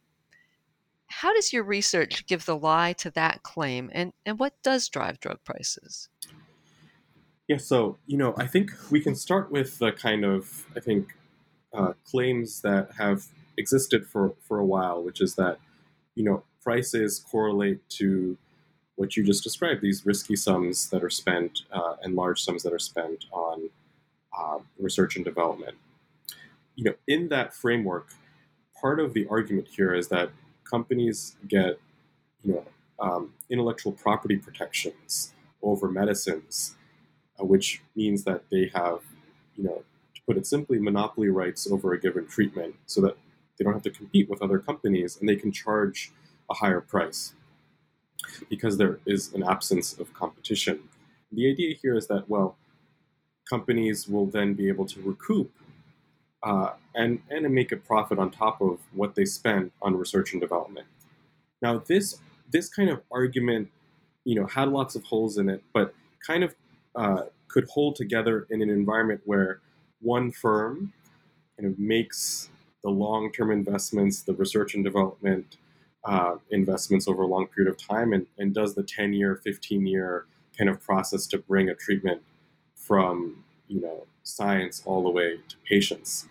How 1.06 1.32
does 1.32 1.52
your 1.52 1.64
research 1.64 2.26
give 2.26 2.44
the 2.44 2.56
lie 2.56 2.92
to 2.94 3.10
that 3.12 3.42
claim, 3.42 3.90
and, 3.94 4.12
and 4.26 4.38
what 4.38 4.52
does 4.62 4.88
drive 4.90 5.18
drug 5.20 5.38
prices? 5.44 6.10
Yeah, 7.48 7.56
so, 7.56 7.96
you 8.06 8.18
know, 8.18 8.34
I 8.36 8.46
think 8.46 8.72
we 8.90 9.00
can 9.00 9.14
start 9.14 9.50
with 9.50 9.78
the 9.78 9.90
kind 9.90 10.22
of, 10.22 10.66
I 10.76 10.80
think, 10.80 11.14
uh, 11.72 11.94
claims 12.04 12.60
that 12.60 12.90
have 12.98 13.24
existed 13.56 14.06
for, 14.06 14.34
for 14.42 14.58
a 14.58 14.64
while, 14.64 15.02
which 15.02 15.22
is 15.22 15.34
that, 15.36 15.58
you 16.14 16.24
know, 16.24 16.44
prices 16.62 17.24
correlate 17.30 17.80
to 17.88 18.36
what 18.96 19.16
you 19.16 19.24
just 19.24 19.42
described, 19.42 19.80
these 19.80 20.04
risky 20.04 20.36
sums 20.36 20.90
that 20.90 21.02
are 21.02 21.08
spent 21.08 21.60
uh, 21.72 21.94
and 22.02 22.14
large 22.14 22.42
sums 22.42 22.62
that 22.64 22.72
are 22.72 22.78
spent 22.78 23.24
on 23.32 23.70
uh, 24.38 24.58
research 24.78 25.16
and 25.16 25.24
development. 25.24 25.76
You 26.74 26.84
know, 26.84 26.94
in 27.06 27.28
that 27.30 27.54
framework, 27.54 28.08
part 28.78 29.00
of 29.00 29.14
the 29.14 29.26
argument 29.30 29.68
here 29.68 29.94
is 29.94 30.08
that 30.08 30.30
companies 30.64 31.36
get, 31.48 31.80
you 32.44 32.52
know, 32.52 32.64
um, 33.00 33.32
intellectual 33.48 33.92
property 33.92 34.36
protections 34.36 35.32
over 35.62 35.88
medicines 35.88 36.74
which 37.38 37.82
means 37.94 38.24
that 38.24 38.42
they 38.50 38.70
have, 38.74 39.00
you 39.56 39.64
know, 39.64 39.82
to 40.14 40.20
put 40.26 40.36
it 40.36 40.46
simply, 40.46 40.78
monopoly 40.78 41.28
rights 41.28 41.70
over 41.70 41.92
a 41.92 42.00
given 42.00 42.26
treatment 42.26 42.74
so 42.86 43.00
that 43.00 43.16
they 43.56 43.64
don't 43.64 43.72
have 43.72 43.82
to 43.82 43.90
compete 43.90 44.28
with 44.28 44.42
other 44.42 44.58
companies 44.58 45.16
and 45.18 45.28
they 45.28 45.36
can 45.36 45.52
charge 45.52 46.12
a 46.50 46.54
higher 46.54 46.80
price 46.80 47.34
because 48.48 48.76
there 48.76 48.98
is 49.06 49.32
an 49.34 49.42
absence 49.42 49.98
of 49.98 50.12
competition. 50.14 50.80
The 51.32 51.50
idea 51.50 51.74
here 51.80 51.96
is 51.96 52.06
that, 52.08 52.28
well, 52.28 52.56
companies 53.48 54.08
will 54.08 54.26
then 54.26 54.54
be 54.54 54.68
able 54.68 54.86
to 54.86 55.00
recoup 55.02 55.50
uh, 56.42 56.72
and, 56.94 57.20
and 57.30 57.48
make 57.52 57.72
a 57.72 57.76
profit 57.76 58.18
on 58.18 58.30
top 58.30 58.60
of 58.60 58.78
what 58.92 59.14
they 59.14 59.24
spend 59.24 59.72
on 59.82 59.96
research 59.96 60.32
and 60.32 60.40
development. 60.40 60.86
Now, 61.60 61.78
this 61.78 62.18
this 62.50 62.68
kind 62.68 62.88
of 62.88 63.02
argument, 63.10 63.68
you 64.24 64.34
know, 64.34 64.46
had 64.46 64.68
lots 64.68 64.94
of 64.94 65.04
holes 65.04 65.36
in 65.36 65.48
it, 65.48 65.62
but 65.74 65.94
kind 66.26 66.42
of 66.42 66.54
uh, 66.98 67.22
could 67.46 67.68
hold 67.70 67.94
together 67.94 68.46
in 68.50 68.60
an 68.60 68.68
environment 68.68 69.20
where 69.24 69.60
one 70.00 70.32
firm 70.32 70.92
kind 71.56 71.72
of 71.72 71.78
makes 71.78 72.50
the 72.82 72.90
long-term 72.90 73.50
investments, 73.52 74.22
the 74.22 74.34
research 74.34 74.74
and 74.74 74.82
development 74.84 75.56
uh, 76.04 76.34
investments 76.50 77.06
over 77.06 77.22
a 77.22 77.26
long 77.26 77.46
period 77.46 77.70
of 77.70 77.78
time, 77.78 78.12
and, 78.12 78.26
and 78.36 78.52
does 78.52 78.74
the 78.74 78.82
10-year, 78.82 79.40
15-year 79.46 80.26
kind 80.56 80.68
of 80.68 80.82
process 80.82 81.26
to 81.28 81.38
bring 81.38 81.68
a 81.68 81.74
treatment 81.74 82.20
from 82.74 83.44
you 83.68 83.80
know 83.80 84.06
science 84.24 84.82
all 84.84 85.02
the 85.04 85.10
way 85.10 85.38
to 85.48 85.56
patients. 85.68 86.26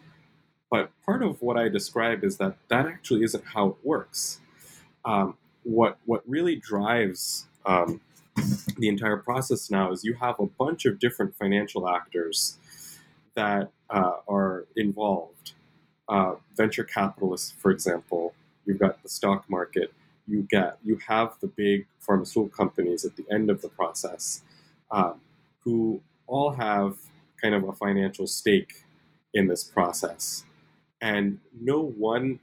But 0.70 0.92
part 1.06 1.24
of 1.24 1.42
what 1.42 1.56
I 1.56 1.70
describe 1.70 2.26
is 2.26 2.38
that 2.38 2.58
that 2.68 2.86
actually 2.86 3.24
isn't 3.24 3.46
how 3.54 3.68
it 3.70 3.76
works. 3.84 4.42
Um, 5.06 5.38
what 5.64 5.98
what 6.06 6.24
really 6.28 6.58
drives 6.58 7.48
um, 7.66 8.02
the 8.78 8.88
entire 8.88 9.18
process 9.18 9.70
now 9.70 9.92
is 9.92 10.04
you 10.04 10.16
have 10.16 10.40
a 10.40 10.46
bunch 10.46 10.86
of 10.86 11.00
different 11.00 11.36
financial 11.36 11.90
actors 11.90 12.58
that 13.36 13.72
uh, 13.90 14.14
are 14.28 14.66
involved. 14.76 15.54
Uh, 16.10 16.36
venture 16.56 16.84
capitalists, 16.84 17.52
for 17.52 17.70
example, 17.70 18.34
you've 18.66 18.80
got 18.80 19.04
the 19.04 19.10
stock 19.10 19.46
market. 19.50 19.94
You 20.28 20.48
get 20.50 20.78
you 20.84 21.00
have 21.08 21.36
the 21.42 21.48
big 21.48 21.86
pharmaceutical 22.00 22.50
companies 22.50 23.06
at 23.06 23.16
the 23.16 23.26
end 23.32 23.50
of 23.50 23.62
the 23.62 23.70
process, 23.70 24.42
um, 24.92 25.22
who 25.62 26.02
all 26.28 26.52
have 26.52 26.98
kind 27.42 27.54
of 27.54 27.64
a 27.64 27.74
financial 27.74 28.28
stake 28.28 28.84
in 29.34 29.48
this 29.48 29.64
process, 29.64 30.44
and 31.02 31.40
no 31.60 31.82
one 31.82 32.40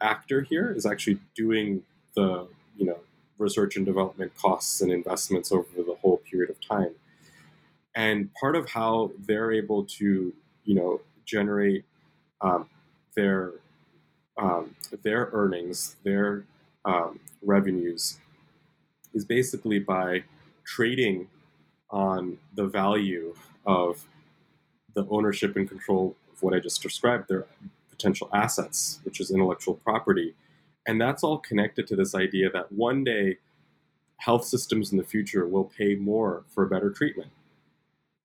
actor 0.00 0.42
here 0.42 0.72
is 0.72 0.84
actually 0.84 1.18
doing 1.34 1.82
the 2.14 2.46
you 2.76 2.86
know 2.86 2.98
research 3.38 3.76
and 3.76 3.84
development 3.84 4.32
costs 4.36 4.80
and 4.80 4.90
investments 4.90 5.52
over 5.52 5.66
the 5.76 5.96
whole 6.00 6.18
period 6.30 6.50
of 6.50 6.60
time. 6.60 6.94
And 7.94 8.30
part 8.34 8.56
of 8.56 8.70
how 8.70 9.12
they're 9.18 9.52
able 9.52 9.84
to, 9.84 10.32
you 10.64 10.74
know, 10.74 11.00
generate 11.24 11.84
um, 12.40 12.68
their 13.14 13.52
um, 14.38 14.76
their 15.02 15.30
earnings, 15.32 15.96
their 16.04 16.44
um, 16.84 17.20
revenues, 17.42 18.18
is 19.14 19.24
basically 19.24 19.78
by 19.78 20.24
trading 20.64 21.28
on 21.90 22.38
the 22.54 22.66
value 22.66 23.34
of 23.64 24.04
the 24.94 25.06
ownership 25.10 25.56
and 25.56 25.68
control 25.68 26.16
of 26.32 26.42
what 26.42 26.52
I 26.52 26.58
just 26.58 26.82
described, 26.82 27.28
their 27.28 27.46
potential 27.90 28.28
assets, 28.34 29.00
which 29.04 29.20
is 29.20 29.30
intellectual 29.30 29.74
property, 29.74 30.34
and 30.86 31.00
that's 31.00 31.24
all 31.24 31.38
connected 31.38 31.86
to 31.88 31.96
this 31.96 32.14
idea 32.14 32.50
that 32.50 32.70
one 32.70 33.04
day 33.04 33.38
health 34.18 34.44
systems 34.44 34.92
in 34.92 34.98
the 34.98 35.04
future 35.04 35.46
will 35.46 35.64
pay 35.64 35.94
more 35.94 36.44
for 36.48 36.64
a 36.64 36.68
better 36.68 36.90
treatment. 36.90 37.30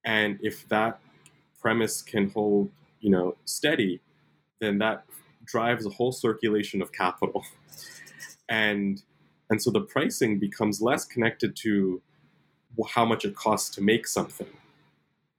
And 0.05 0.39
if 0.41 0.67
that 0.69 0.99
premise 1.59 2.01
can 2.01 2.29
hold, 2.29 2.69
you 3.01 3.09
know, 3.09 3.35
steady, 3.45 3.99
then 4.59 4.77
that 4.79 5.05
drives 5.43 5.85
a 5.85 5.89
whole 5.89 6.11
circulation 6.11 6.81
of 6.81 6.91
capital. 6.91 7.45
and 8.49 9.01
and 9.49 9.61
so 9.61 9.69
the 9.69 9.81
pricing 9.81 10.39
becomes 10.39 10.81
less 10.81 11.03
connected 11.03 11.57
to 11.57 12.01
how 12.91 13.03
much 13.03 13.25
it 13.25 13.35
costs 13.35 13.69
to 13.75 13.81
make 13.81 14.07
something. 14.07 14.47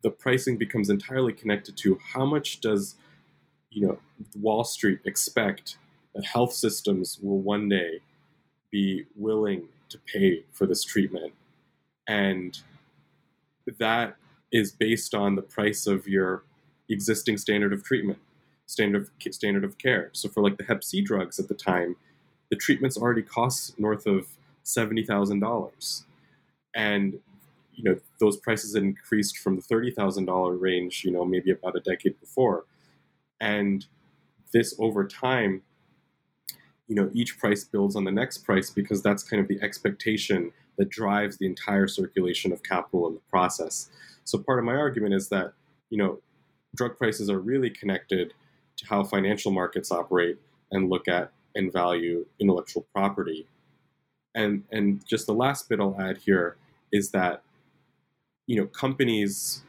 The 0.03 0.11
pricing 0.11 0.59
becomes 0.59 0.91
entirely 0.91 1.33
connected 1.33 1.79
to 1.79 1.99
how 2.13 2.27
much 2.27 2.61
does 2.61 2.97
you 3.71 3.87
know 3.87 3.99
Wall 4.39 4.65
Street 4.65 5.01
expect 5.05 5.79
that 6.15 6.25
health 6.25 6.53
systems 6.53 7.19
will 7.23 7.41
one 7.41 7.69
day 7.69 8.01
be 8.71 9.05
willing 9.17 9.69
to 9.89 9.99
pay 9.99 10.45
for 10.53 10.67
this 10.67 10.85
treatment. 10.85 11.33
And 12.09 12.59
that 13.79 14.17
is 14.51 14.73
based 14.73 15.15
on 15.15 15.35
the 15.35 15.43
price 15.43 15.87
of 15.87 16.07
your 16.07 16.43
existing 16.89 17.39
standard 17.39 17.73
of 17.73 17.85
treatment, 17.85 18.19
standard 18.67 19.03
of, 19.03 19.35
standard 19.35 19.65
of 19.65 19.79
care. 19.79 20.11
So 20.13 20.29
for 20.29 20.43
like 20.43 20.59
the 20.59 20.65
Hep 20.65 20.85
C 20.85 21.01
drugs 21.01 21.39
at 21.39 21.49
the 21.49 21.55
time, 21.55 21.97
the 22.51 22.57
treatments 22.57 22.99
already 22.99 23.23
cost 23.23 23.79
north 23.79 24.07
of 24.07 24.27
seventy 24.63 25.05
thousand 25.05 25.41
dollars, 25.41 26.05
and 26.75 27.19
you 27.75 27.85
know 27.85 27.99
those 28.21 28.37
prices 28.37 28.75
increased 28.75 29.39
from 29.39 29.57
the 29.57 29.63
thirty 29.63 29.91
thousand 29.91 30.27
dollar 30.27 30.55
range, 30.55 31.03
you 31.03 31.11
know 31.11 31.25
maybe 31.25 31.51
about 31.51 31.77
a 31.77 31.81
decade 31.81 32.21
before, 32.21 32.65
and 33.41 33.87
this 34.53 34.75
over 34.79 35.07
time, 35.07 35.63
you 36.93 36.97
know, 37.03 37.11
each 37.15 37.39
price 37.39 37.65
builds 37.65 37.97
on 37.97 38.05
the 38.05 38.13
next 38.13 38.45
price 38.45 38.69
because 38.69 39.03
that's 39.03 39.23
kind 39.23 39.41
of 39.41 39.49
the 39.49 39.59
expectation 39.63 40.53
that 40.77 40.91
drives 40.91 41.39
the 41.39 41.47
entire 41.47 41.89
circulation 41.89 42.53
of 42.53 42.63
capital 42.63 43.09
in 43.09 43.15
the 43.15 43.21
process. 43.31 43.89
So 44.25 44.37
part 44.37 44.59
of 44.59 44.67
my 44.67 44.75
argument 44.75 45.15
is 45.15 45.31
that, 45.31 45.55
you 45.89 45.97
know, 45.97 46.19
drug 46.77 46.99
prices 46.99 47.31
are 47.31 47.39
really 47.39 47.71
connected 47.71 48.35
to 48.77 48.87
how 48.87 49.05
financial 49.05 49.53
markets 49.53 49.91
operate 49.91 50.37
and 50.71 50.91
look 50.91 51.09
at 51.09 51.33
and 51.55 51.73
value 51.73 52.27
intellectual 52.39 52.87
property. 52.95 53.47
And 54.35 54.65
and 54.71 55.03
just 55.09 55.25
the 55.27 55.33
last 55.33 55.71
bit 55.71 55.81
I'll 55.81 55.97
add 55.99 56.19
here 56.19 56.59
is 56.93 57.11
that 57.13 57.43
you 58.47 58.57
know 58.57 58.67
companies 58.67 59.63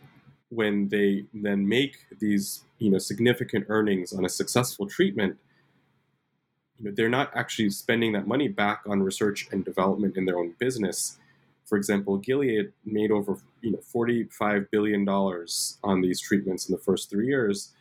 when 0.49 0.89
they 0.89 1.23
then 1.33 1.69
make 1.69 1.99
these 2.19 2.65
you 2.79 2.91
know 2.91 2.97
significant 2.97 3.67
earnings 3.69 4.11
on 4.11 4.25
a 4.25 4.29
successful 4.29 4.87
treatment 4.87 5.37
you 6.79 6.85
know 6.85 6.91
they're 6.95 7.09
not 7.09 7.31
actually 7.35 7.69
spending 7.69 8.13
that 8.13 8.27
money 8.27 8.47
back 8.47 8.81
on 8.87 9.03
research 9.03 9.47
and 9.51 9.63
development 9.65 10.17
in 10.17 10.25
their 10.25 10.37
own 10.39 10.55
business. 10.59 11.17
For 11.65 11.77
example 11.77 12.17
gilead 12.17 12.71
made 12.85 13.11
over 13.11 13.39
you 13.61 13.71
know 13.71 13.79
45 13.79 14.69
billion 14.71 15.05
dollars 15.05 15.77
on 15.83 16.01
these 16.01 16.19
treatments 16.21 16.67
in 16.69 16.75
the 16.75 16.81
first 16.81 17.09
3 17.09 17.25
years 17.25 17.73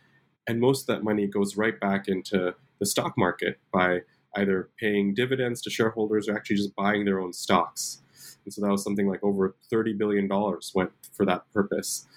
and 0.47 0.59
most 0.59 0.81
of 0.81 0.95
that 0.95 1.03
money 1.03 1.27
goes 1.27 1.57
right 1.57 1.79
back 1.79 2.07
into 2.07 2.55
the 2.79 2.85
stock 2.85 3.17
market 3.17 3.59
by 3.71 4.01
either 4.35 4.69
paying 4.79 5.13
dividends 5.13 5.61
to 5.61 5.69
shareholders 5.69 6.27
or 6.27 6.35
actually 6.35 6.57
just 6.57 6.75
buying 6.75 7.05
their 7.05 7.19
own 7.19 7.33
stocks. 7.33 8.01
And 8.45 8.53
so 8.53 8.61
that 8.61 8.71
was 8.71 8.83
something 8.83 9.07
like 9.07 9.23
over 9.23 9.55
$30 9.71 9.97
billion 9.97 10.27
went 10.73 10.91
for 11.13 11.25
that 11.25 11.43
purpose, 11.53 12.07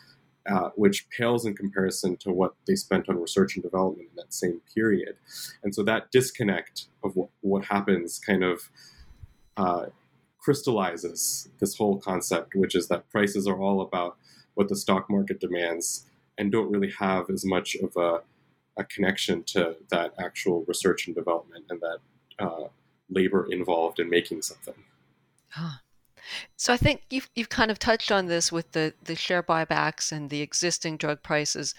uh, 0.48 0.70
which 0.76 1.08
pales 1.10 1.44
in 1.44 1.54
comparison 1.54 2.16
to 2.18 2.30
what 2.30 2.54
they 2.66 2.74
spent 2.74 3.08
on 3.08 3.20
research 3.20 3.56
and 3.56 3.62
development 3.62 4.08
in 4.10 4.16
that 4.16 4.32
same 4.32 4.60
period. 4.74 5.16
And 5.62 5.74
so 5.74 5.82
that 5.84 6.10
disconnect 6.10 6.86
of 7.02 7.16
what, 7.16 7.30
what 7.40 7.64
happens 7.66 8.18
kind 8.18 8.44
of 8.44 8.70
uh, 9.56 9.86
crystallizes 10.38 11.48
this 11.58 11.76
whole 11.76 11.98
concept, 11.98 12.54
which 12.54 12.74
is 12.74 12.88
that 12.88 13.10
prices 13.10 13.46
are 13.48 13.60
all 13.60 13.80
about 13.80 14.16
what 14.54 14.68
the 14.68 14.76
stock 14.76 15.10
market 15.10 15.40
demands 15.40 16.06
and 16.38 16.52
don't 16.52 16.70
really 16.70 16.92
have 16.98 17.28
as 17.30 17.44
much 17.44 17.74
of 17.76 17.96
a, 17.96 18.20
a 18.78 18.84
connection 18.84 19.42
to 19.44 19.76
that 19.90 20.12
actual 20.18 20.64
research 20.68 21.06
and 21.06 21.16
development 21.16 21.64
and 21.70 21.80
that 21.80 21.98
uh, 22.38 22.68
labor 23.10 23.46
involved 23.50 23.98
in 23.98 24.08
making 24.08 24.42
something. 24.42 24.74
So 26.56 26.72
I 26.72 26.76
think 26.76 27.02
you've 27.10 27.28
you've 27.34 27.48
kind 27.48 27.70
of 27.70 27.78
touched 27.78 28.10
on 28.10 28.26
this 28.26 28.50
with 28.50 28.72
the 28.72 28.94
the 29.04 29.16
share 29.16 29.42
buybacks 29.42 30.12
and 30.12 30.30
the 30.30 30.42
existing 30.42 30.96
drug 30.96 31.22
prices, 31.22 31.74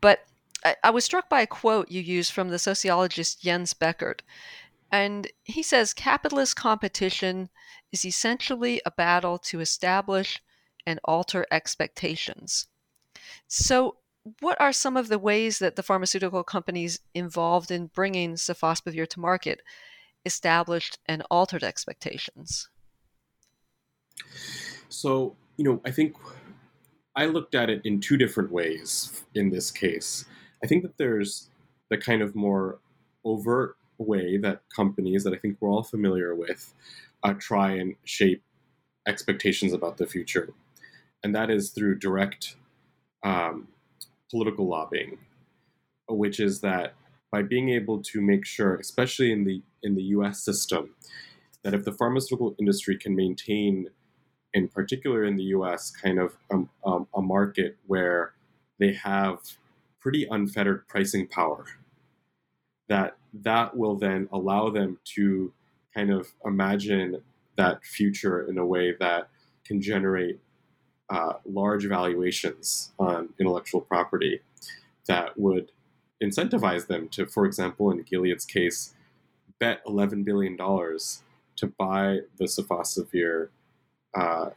but 0.00 0.26
I, 0.64 0.76
I 0.84 0.90
was 0.90 1.04
struck 1.04 1.28
by 1.28 1.42
a 1.42 1.46
quote 1.46 1.90
you 1.90 2.00
used 2.00 2.32
from 2.32 2.48
the 2.48 2.58
sociologist 2.58 3.42
Jens 3.42 3.74
Beckert, 3.74 4.20
and 4.90 5.26
he 5.44 5.62
says 5.62 5.94
capitalist 5.94 6.56
competition 6.56 7.48
is 7.92 8.04
essentially 8.04 8.80
a 8.86 8.90
battle 8.90 9.38
to 9.38 9.60
establish 9.60 10.42
and 10.86 11.00
alter 11.04 11.46
expectations. 11.50 12.66
So, 13.46 13.96
what 14.40 14.60
are 14.60 14.72
some 14.72 14.96
of 14.96 15.08
the 15.08 15.18
ways 15.18 15.58
that 15.58 15.76
the 15.76 15.82
pharmaceutical 15.82 16.44
companies 16.44 17.00
involved 17.14 17.70
in 17.70 17.86
bringing 17.88 18.34
sofosbuvir 18.34 19.08
to 19.08 19.20
market 19.20 19.62
established 20.24 20.98
and 21.06 21.22
altered 21.30 21.64
expectations? 21.64 22.68
So, 24.88 25.36
you 25.56 25.64
know, 25.64 25.80
I 25.84 25.90
think 25.90 26.16
I 27.14 27.26
looked 27.26 27.54
at 27.54 27.70
it 27.70 27.82
in 27.84 28.00
two 28.00 28.16
different 28.16 28.50
ways 28.50 29.22
in 29.34 29.50
this 29.50 29.70
case. 29.70 30.24
I 30.62 30.66
think 30.66 30.82
that 30.82 30.96
there's 30.96 31.50
the 31.90 31.98
kind 31.98 32.22
of 32.22 32.34
more 32.34 32.78
overt 33.24 33.76
way 33.98 34.36
that 34.38 34.62
companies 34.74 35.24
that 35.24 35.32
I 35.32 35.36
think 35.36 35.58
we're 35.60 35.70
all 35.70 35.82
familiar 35.82 36.34
with 36.34 36.74
uh, 37.22 37.34
try 37.34 37.72
and 37.72 37.94
shape 38.04 38.42
expectations 39.06 39.72
about 39.72 39.96
the 39.96 40.06
future, 40.06 40.52
and 41.22 41.34
that 41.34 41.50
is 41.50 41.70
through 41.70 41.98
direct 41.98 42.56
um, 43.22 43.68
political 44.30 44.66
lobbying, 44.66 45.18
which 46.08 46.40
is 46.40 46.60
that 46.60 46.94
by 47.30 47.42
being 47.42 47.70
able 47.70 48.02
to 48.02 48.20
make 48.20 48.44
sure, 48.44 48.76
especially 48.76 49.32
in 49.32 49.44
the 49.44 49.62
in 49.82 49.94
the 49.94 50.02
U.S. 50.16 50.42
system, 50.42 50.94
that 51.62 51.74
if 51.74 51.84
the 51.84 51.92
pharmaceutical 51.92 52.54
industry 52.58 52.96
can 52.96 53.14
maintain 53.14 53.88
in 54.54 54.68
particular 54.68 55.24
in 55.24 55.36
the 55.36 55.44
US, 55.44 55.90
kind 55.90 56.18
of 56.18 56.36
um, 56.50 56.68
um, 56.84 57.06
a 57.14 57.22
market 57.22 57.76
where 57.86 58.34
they 58.78 58.92
have 58.92 59.38
pretty 60.00 60.26
unfettered 60.30 60.86
pricing 60.88 61.26
power. 61.26 61.64
That 62.88 63.16
that 63.32 63.76
will 63.76 63.96
then 63.96 64.28
allow 64.32 64.68
them 64.70 64.98
to 65.16 65.52
kind 65.94 66.10
of 66.10 66.32
imagine 66.44 67.22
that 67.56 67.84
future 67.84 68.42
in 68.48 68.58
a 68.58 68.66
way 68.66 68.94
that 68.98 69.28
can 69.64 69.80
generate 69.80 70.40
uh, 71.10 71.34
large 71.44 71.84
valuations 71.86 72.92
on 72.98 73.28
intellectual 73.38 73.80
property 73.80 74.40
that 75.06 75.38
would 75.38 75.70
incentivize 76.22 76.86
them 76.86 77.08
to, 77.08 77.26
for 77.26 77.44
example, 77.44 77.90
in 77.90 78.02
Gilead's 78.02 78.44
case, 78.44 78.94
bet 79.58 79.84
$11 79.86 80.24
billion 80.24 80.56
to 80.56 81.66
buy 81.78 82.20
the 82.38 82.44
sofosbuvir 82.44 83.48
uh, 84.14 84.50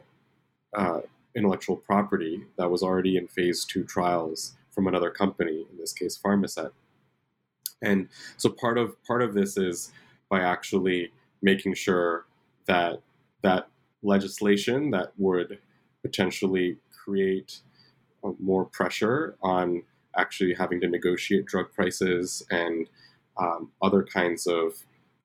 uh, 0.76 1.00
intellectual 1.34 1.76
property 1.76 2.44
that 2.58 2.70
was 2.70 2.82
already 2.82 3.16
in 3.16 3.28
phase 3.28 3.64
two 3.64 3.84
trials 3.84 4.56
from 4.70 4.86
another 4.86 5.10
company, 5.10 5.66
in 5.70 5.78
this 5.78 5.92
case, 5.92 6.18
Pharmasset. 6.18 6.70
And 7.82 8.08
so 8.36 8.50
part 8.50 8.78
of 8.78 9.02
part 9.04 9.22
of 9.22 9.34
this 9.34 9.56
is 9.56 9.92
by 10.30 10.40
actually 10.40 11.12
making 11.42 11.74
sure 11.74 12.26
that 12.66 13.00
that 13.42 13.68
legislation 14.02 14.90
that 14.90 15.12
would 15.18 15.58
potentially 16.02 16.78
create 16.90 17.60
uh, 18.24 18.30
more 18.38 18.64
pressure 18.64 19.36
on 19.42 19.82
actually 20.16 20.54
having 20.54 20.80
to 20.80 20.88
negotiate 20.88 21.44
drug 21.44 21.72
prices 21.72 22.42
and 22.50 22.88
um, 23.38 23.70
other 23.82 24.02
kinds 24.02 24.46
of 24.46 24.72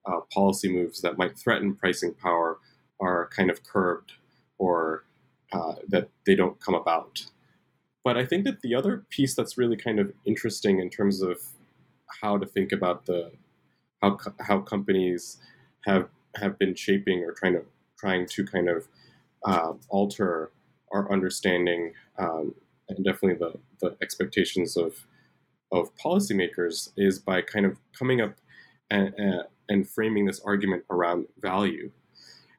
uh, 0.05 0.19
policy 0.33 0.71
moves 0.71 1.01
that 1.01 1.17
might 1.17 1.37
threaten 1.37 1.75
pricing 1.75 2.13
power 2.13 2.57
are 2.99 3.29
kind 3.35 3.49
of 3.49 3.63
curbed 3.63 4.13
or 4.61 5.03
uh, 5.51 5.73
that 5.87 6.09
they 6.27 6.35
don't 6.35 6.59
come 6.59 6.75
about. 6.75 7.25
But 8.03 8.15
I 8.15 8.25
think 8.25 8.45
that 8.45 8.61
the 8.61 8.75
other 8.75 9.03
piece 9.09 9.33
that's 9.35 9.57
really 9.57 9.75
kind 9.75 9.99
of 9.99 10.13
interesting 10.23 10.79
in 10.79 10.89
terms 10.89 11.21
of 11.21 11.39
how 12.21 12.37
to 12.37 12.45
think 12.45 12.71
about 12.71 13.05
the 13.07 13.31
how 14.01 14.17
how 14.39 14.59
companies 14.59 15.37
have 15.85 16.09
have 16.35 16.59
been 16.59 16.75
shaping 16.75 17.19
or 17.23 17.31
trying 17.31 17.53
to 17.53 17.63
trying 17.97 18.27
to 18.27 18.45
kind 18.45 18.69
of 18.69 18.87
uh, 19.45 19.73
alter 19.89 20.51
our 20.91 21.11
understanding 21.11 21.93
um, 22.19 22.53
and 22.89 23.03
definitely 23.03 23.37
the, 23.39 23.53
the 23.81 23.97
expectations 24.01 24.77
of 24.77 25.07
of 25.71 25.95
policymakers 25.95 26.89
is 26.97 27.17
by 27.17 27.41
kind 27.41 27.65
of 27.65 27.77
coming 27.97 28.21
up 28.21 28.35
and, 28.91 29.13
and 29.69 29.89
framing 29.89 30.25
this 30.25 30.41
argument 30.45 30.83
around 30.89 31.27
value. 31.39 31.91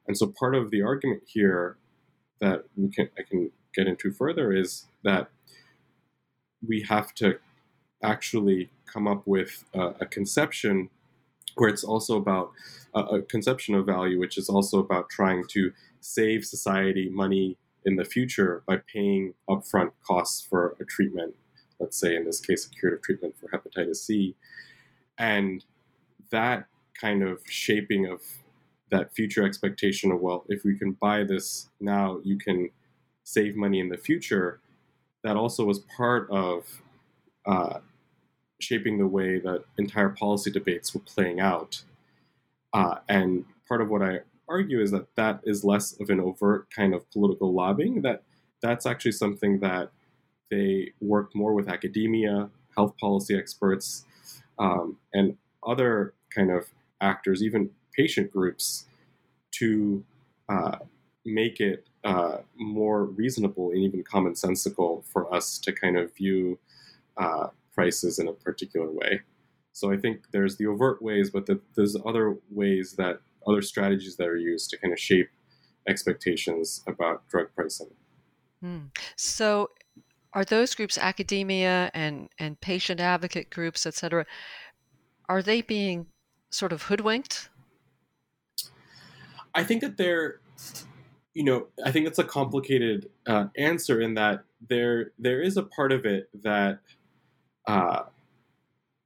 And 0.09 0.17
so 0.17 0.33
part 0.39 0.55
of 0.55 0.71
the 0.71 0.83
argument 0.83 1.23
here 1.27 1.77
that 2.43 2.65
we 2.77 2.91
can 2.91 3.09
I 3.19 3.23
can 3.23 3.51
get 3.75 3.87
into 3.87 4.13
further 4.13 4.53
is 4.53 4.87
that 5.05 5.31
we 6.67 6.83
have 6.83 7.15
to 7.15 7.39
actually 8.03 8.69
come 8.93 9.09
up 9.09 9.27
with 9.27 9.65
a, 9.73 10.05
conception 10.05 10.91
where 11.55 11.71
it's 11.71 11.85
also 11.85 12.17
about 12.17 12.51
a 12.95 13.23
conception 13.23 13.75
of 13.75 13.87
value, 13.87 14.19
which 14.19 14.37
is 14.37 14.49
also 14.49 14.79
about 14.81 15.09
trying 15.09 15.45
to 15.49 15.73
save 16.01 16.45
society 16.45 17.09
money 17.09 17.57
in 17.87 17.97
the 17.97 18.05
future 18.05 18.63
by 18.67 18.77
paying 18.93 19.35
upfront 19.49 19.93
costs 20.07 20.45
for 20.45 20.77
a 20.81 20.85
treatment. 20.85 21.35
Let's 21.81 21.99
say, 21.99 22.17
in 22.17 22.25
this 22.25 22.41
case, 22.41 22.67
a 22.67 22.71
curative 22.71 23.03
treatment 23.03 23.35
for 23.39 23.49
hepatitis 23.49 23.97
C. 23.97 24.35
And 25.17 25.65
that 26.31 26.67
kind 27.01 27.23
of 27.23 27.41
shaping 27.49 28.07
of 28.07 28.21
that 28.93 29.13
future 29.13 29.45
expectation 29.45 30.13
of 30.13 30.21
well 30.21 30.45
if 30.49 30.65
we 30.65 30.79
can 30.79 30.93
buy 30.93 31.25
this 31.25 31.69
now 31.81 32.21
you 32.23 32.39
can 32.39 32.71
save 33.25 33.57
money 33.57 33.81
in 33.81 33.89
the 33.89 33.97
future. 33.97 34.61
That 35.25 35.37
also 35.37 35.65
was 35.65 35.81
part 35.97 36.29
of 36.31 36.83
uh, 37.47 37.79
shaping 38.61 38.99
the 38.99 39.07
way 39.07 39.39
that 39.41 39.65
entire 39.79 40.11
policy 40.11 40.51
debates 40.51 40.95
were 40.95 41.01
playing 41.01 41.41
out. 41.41 41.83
Uh, 42.73 42.97
and 43.09 43.45
part 43.69 43.81
of 43.81 43.91
what 43.91 44.03
i 44.03 44.19
argue 44.49 44.81
is 44.81 44.91
that 44.91 45.07
that 45.15 45.41
is 45.45 45.63
less 45.63 45.93
of 46.01 46.11
an 46.11 46.21
overt 46.21 46.69
kind 46.75 46.95
of 46.95 47.09
political 47.11 47.53
lobbying 47.55 48.03
that 48.03 48.23
that's 48.61 48.87
actually 48.87 49.13
something 49.13 49.61
that 49.61 49.91
they 50.51 50.91
work 51.01 51.35
more 51.35 51.55
with 51.55 51.69
academia 51.69 52.51
health 52.75 52.95
policy 52.99 53.37
experts 53.37 54.05
um, 54.59 54.97
and 55.15 55.37
other 55.67 56.13
kind 56.35 56.51
of 56.51 56.67
actors 57.01 57.43
even 57.43 57.71
patient 57.97 58.33
groups 58.33 58.87
to 59.53 60.05
uh, 60.49 60.79
make 61.25 61.61
it 61.61 61.87
uh, 62.05 62.39
more 62.57 63.05
reasonable 63.05 63.71
and 63.71 63.79
even 63.79 64.03
commonsensical 64.03 65.05
for 65.05 65.33
us 65.33 65.59
to 65.59 65.73
kind 65.73 65.97
of 65.97 66.15
view 66.15 66.59
uh, 67.17 67.49
prices 67.75 68.19
in 68.19 68.29
a 68.29 68.33
particular 68.33 68.91
way. 68.91 69.21
So 69.73 69.91
I 69.91 69.97
think 69.97 70.25
there's 70.33 70.57
the 70.57 70.67
overt 70.67 71.01
ways, 71.01 71.31
but 71.31 71.47
the, 71.47 71.61
there's 71.77 71.97
other 72.05 72.37
ways 72.51 72.95
that 72.99 73.21
other 73.47 73.63
strategies 73.63 74.17
that 74.17 74.29
are 74.29 74.37
used 74.37 74.71
to 74.71 74.79
kind 74.79 74.93
of 74.93 74.99
shape 74.99 75.31
expectations 75.89 76.83
about 76.87 77.27
drug 77.29 77.49
pricing. 77.55 77.91
Hmm. 78.61 78.87
So, 79.17 79.71
are 80.35 80.45
those 80.45 80.75
groups, 80.75 80.97
academia 80.97 81.91
and 81.95 82.29
and 82.39 82.61
patient 82.61 83.01
advocate 83.01 83.51
groups, 83.51 83.85
et 83.87 83.95
cetera, 83.95 84.25
are 85.29 85.43
they 85.43 85.63
being 85.63 86.07
sort 86.51 86.73
of 86.73 86.83
hoodwinked? 86.83 87.49
I 89.55 89.65
think 89.65 89.83
that 89.83 89.97
they're, 89.97 90.41
you 91.35 91.45
know, 91.45 91.67
I 91.85 91.91
think 91.91 92.07
that's 92.07 92.19
a 92.19 92.25
complicated 92.25 93.11
uh, 93.27 93.47
answer 93.57 94.01
in 94.01 94.15
that 94.15 94.45
there 94.69 95.13
there 95.19 95.43
is 95.43 95.57
a 95.57 95.63
part 95.63 95.93
of 95.93 96.05
it 96.05 96.29
that 96.43 96.81
uh, 97.67 98.05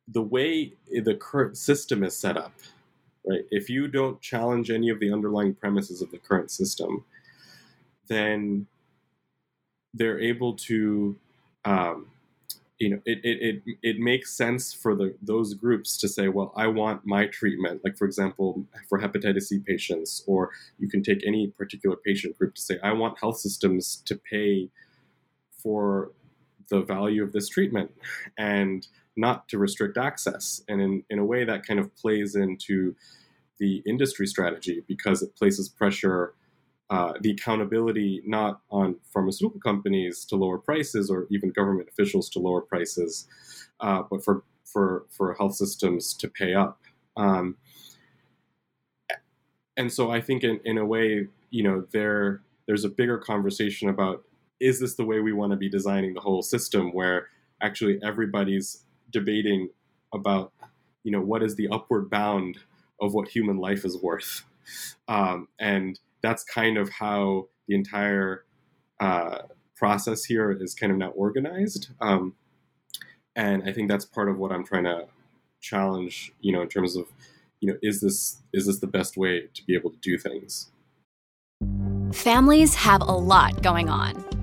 the 0.09 0.23
way 0.23 0.75
the 0.89 1.15
current 1.15 1.57
system 1.57 2.03
is 2.05 2.17
set 2.17 2.37
up, 2.37 2.53
right? 3.27 3.45
If 3.51 3.69
you 3.69 3.89
don't 3.89 4.21
challenge 4.21 4.71
any 4.71 4.89
of 4.89 5.01
the 5.01 5.13
underlying 5.13 5.55
premises 5.55 6.01
of 6.01 6.11
the 6.11 6.19
current 6.19 6.51
system, 6.51 7.05
then 8.09 8.67
they're 9.95 10.21
able 10.21 10.55
to, 10.55 11.17
um, 11.65 12.07
you 12.79 12.91
know, 12.91 13.01
it, 13.07 13.19
it, 13.25 13.63
it, 13.67 13.77
it 13.83 13.99
makes 13.99 14.37
sense 14.37 14.73
for 14.73 14.95
the 14.95 15.15
those 15.23 15.55
groups 15.55 15.97
to 15.99 16.09
say, 16.09 16.29
well, 16.29 16.53
I 16.57 16.67
want 16.67 17.07
my 17.07 17.27
treatment. 17.27 17.81
Like 17.85 17.97
for 17.97 18.05
example, 18.05 18.67
for 18.89 19.01
hepatitis 19.01 19.45
C 19.45 19.61
patients, 19.61 20.23
or 20.27 20.51
you 20.79 20.89
can 20.89 21.03
take 21.03 21.27
any 21.27 21.49
particular 21.49 21.97
patient 21.97 22.39
group 22.39 22.55
to 22.55 22.61
say, 22.61 22.79
I 22.83 22.93
want 22.93 23.19
health 23.19 23.39
systems 23.39 24.03
to 24.07 24.17
pay 24.17 24.69
for 25.63 26.13
the 26.69 26.83
value 26.83 27.23
of 27.23 27.33
this 27.33 27.49
treatment, 27.49 27.93
and 28.37 28.87
not 29.17 29.49
to 29.49 29.59
restrict 29.59 29.97
access. 29.97 30.63
And 30.69 30.81
in, 30.81 31.03
in 31.09 31.19
a 31.19 31.25
way, 31.25 31.45
that 31.45 31.67
kind 31.67 31.81
of 31.81 31.95
plays 31.97 32.35
into 32.35 32.95
the 33.59 33.83
industry 33.87 34.27
strategy 34.27 34.83
because 34.87 35.23
it 35.23 35.35
places 35.35 35.69
pressure, 35.69 36.35
uh, 36.91 37.15
the 37.21 37.33
accountability 37.33 38.23
not 38.25 38.61
on 38.71 38.97
pharmaceutical 39.13 39.61
companies 39.61 40.25
to 40.25 40.37
lower 40.37 40.59
prices 40.59 41.11
or 41.11 41.27
even 41.31 41.51
government 41.51 41.89
officials 41.89 42.29
to 42.31 42.39
lower 42.39 42.61
prices, 42.61 43.27
uh, 43.81 44.03
but 44.09 44.25
for, 44.25 44.45
for, 44.65 45.05
for 45.11 45.35
health 45.35 45.55
systems 45.55 46.15
to 46.15 46.29
pay 46.29 46.55
up. 46.55 46.81
Um, 47.17 47.57
and 49.77 49.93
so 49.93 50.11
I 50.11 50.21
think 50.21 50.45
in, 50.45 50.61
in 50.65 50.79
a 50.79 50.85
way, 50.85 51.27
you 51.51 51.63
know, 51.63 51.87
there 51.93 52.43
there's 52.67 52.85
a 52.85 52.89
bigger 52.89 53.19
conversation 53.19 53.89
about 53.89 54.25
is 54.61 54.81
this 54.81 54.95
the 54.95 55.05
way 55.05 55.21
we 55.21 55.33
want 55.33 55.53
to 55.53 55.57
be 55.57 55.69
designing 55.69 56.15
the 56.15 56.21
whole 56.21 56.43
system 56.43 56.93
where 56.93 57.29
actually 57.63 57.99
everybody's 58.03 58.85
debating 59.11 59.69
about 60.13 60.53
you 61.05 61.13
know 61.13 61.21
what 61.21 61.43
is 61.43 61.55
the 61.57 61.69
upward 61.69 62.11
bound 62.11 62.59
of 63.01 63.15
what 63.15 63.29
human 63.29 63.59
life 63.59 63.85
is 63.85 64.01
worth 64.03 64.45
um, 65.09 65.49
and 65.59 66.01
that's 66.27 66.45
kind 66.45 66.77
of 66.77 66.89
how 66.89 67.49
the 67.69 67.75
entire 67.75 68.45
uh, 69.01 69.39
process 69.77 70.25
here 70.25 70.51
is 70.53 70.75
kind 70.75 70.91
of 70.93 70.99
now 70.99 71.11
organized. 71.11 71.91
Um, 72.01 72.35
and 73.37 73.63
i 73.69 73.73
think 73.73 73.89
that's 73.89 74.07
part 74.07 74.31
of 74.31 74.39
what 74.39 74.51
i'm 74.51 74.65
trying 74.65 74.85
to 74.85 75.05
challenge 75.61 76.33
you 76.41 76.53
know 76.53 76.63
in 76.63 76.69
terms 76.69 76.97
of 76.97 77.07
you 77.61 77.71
know 77.71 77.79
is 77.83 78.01
this 78.01 78.43
is 78.53 78.67
this 78.67 78.79
the 78.79 78.87
best 78.87 79.17
way 79.17 79.49
to 79.55 79.65
be 79.65 79.75
able 79.75 79.91
to 79.91 79.99
do 79.99 80.19
things? 80.19 80.71
Families 82.13 82.75
have 82.75 83.01
a 83.03 83.13
lot 83.13 83.63
going 83.63 83.89
on 83.89 84.36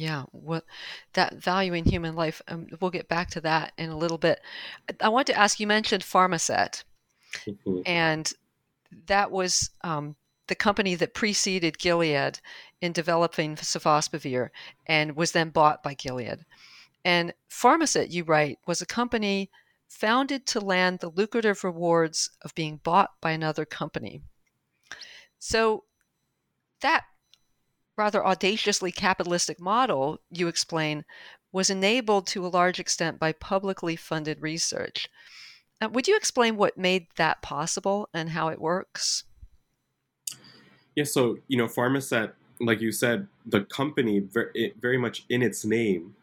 yeah, 0.00 0.22
what 0.32 0.64
that 1.12 1.34
valuing 1.34 1.84
human 1.84 2.14
life. 2.14 2.40
Um, 2.48 2.68
we'll 2.80 2.90
get 2.90 3.08
back 3.08 3.28
to 3.30 3.40
that 3.42 3.72
in 3.76 3.90
a 3.90 3.96
little 3.96 4.16
bit. 4.16 4.40
I 5.00 5.10
want 5.10 5.26
to 5.26 5.38
ask. 5.38 5.60
You 5.60 5.66
mentioned 5.66 6.02
Pharmasset, 6.02 6.84
mm-hmm. 7.46 7.80
and 7.84 8.32
that 9.06 9.30
was 9.30 9.68
um, 9.82 10.16
the 10.46 10.54
company 10.54 10.94
that 10.94 11.12
preceded 11.12 11.78
Gilead 11.78 12.40
in 12.80 12.92
developing 12.92 13.56
sofosbuvir, 13.56 14.48
and 14.86 15.16
was 15.16 15.32
then 15.32 15.50
bought 15.50 15.82
by 15.82 15.92
Gilead. 15.92 16.46
And 17.04 17.34
Pharmasset, 17.50 18.10
you 18.10 18.24
write, 18.24 18.58
was 18.66 18.80
a 18.80 18.86
company 18.86 19.50
founded 19.88 20.46
to 20.46 20.60
land 20.60 21.00
the 21.00 21.10
lucrative 21.10 21.62
rewards 21.62 22.30
of 22.42 22.54
being 22.54 22.80
bought 22.82 23.10
by 23.20 23.32
another 23.32 23.66
company. 23.66 24.22
So 25.38 25.84
that 26.80 27.04
rather 28.00 28.26
audaciously 28.26 28.90
capitalistic 28.90 29.60
model, 29.60 30.20
you 30.30 30.48
explain, 30.48 31.04
was 31.52 31.68
enabled 31.68 32.26
to 32.28 32.46
a 32.46 32.48
large 32.48 32.80
extent 32.80 33.18
by 33.18 33.30
publicly 33.32 33.94
funded 33.94 34.40
research. 34.40 35.06
Uh, 35.82 35.88
would 35.92 36.08
you 36.08 36.16
explain 36.16 36.56
what 36.56 36.78
made 36.78 37.08
that 37.16 37.42
possible 37.42 38.08
and 38.14 38.30
how 38.30 38.48
it 38.48 38.58
works? 38.58 39.24
Yeah, 40.96 41.04
so, 41.04 41.36
you 41.46 41.58
know, 41.58 41.66
Pharmasset, 41.66 42.32
like 42.58 42.80
you 42.80 42.90
said, 42.90 43.26
the 43.44 43.64
company, 43.64 44.20
very, 44.80 44.98
much 44.98 45.26
in 45.28 45.42
its 45.42 45.66
name, 45.66 46.14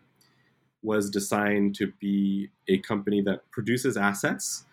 was 0.81 1.11
designed 1.11 1.75
to 1.75 1.93
be 1.99 2.49
a 2.67 2.79
company 2.79 3.21
that 3.21 3.39
produces 3.51 3.97
assets 3.97 4.65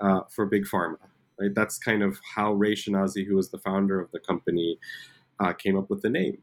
uh, 0.00 0.22
for 0.28 0.46
big 0.46 0.64
pharma. 0.64 0.98
Right? 1.38 1.54
That's 1.54 1.78
kind 1.78 2.02
of 2.02 2.18
how 2.34 2.54
Ray 2.54 2.74
Schinazi, 2.74 3.24
who 3.24 3.36
was 3.36 3.50
the 3.50 3.58
founder 3.58 4.00
of 4.00 4.10
the 4.10 4.20
company, 4.20 4.78
uh, 5.40 5.52
came 5.52 5.76
up 5.76 5.90
with 5.90 6.02
the 6.02 6.10
name. 6.10 6.38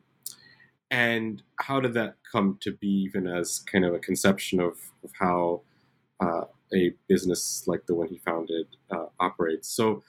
And 0.89 1.41
how 1.59 1.79
did 1.79 1.93
that 1.93 2.15
come 2.29 2.57
to 2.61 2.71
be, 2.71 2.87
even 2.87 3.27
as 3.27 3.59
kind 3.59 3.85
of 3.85 3.93
a 3.93 3.99
conception 3.99 4.59
of, 4.59 4.77
of 5.03 5.11
how 5.19 5.61
uh, 6.19 6.45
a 6.73 6.93
business 7.07 7.63
like 7.67 7.85
the 7.85 7.95
one 7.95 8.07
he 8.07 8.17
founded 8.17 8.67
uh, 8.89 9.05
operates? 9.19 9.69
So, 9.69 10.03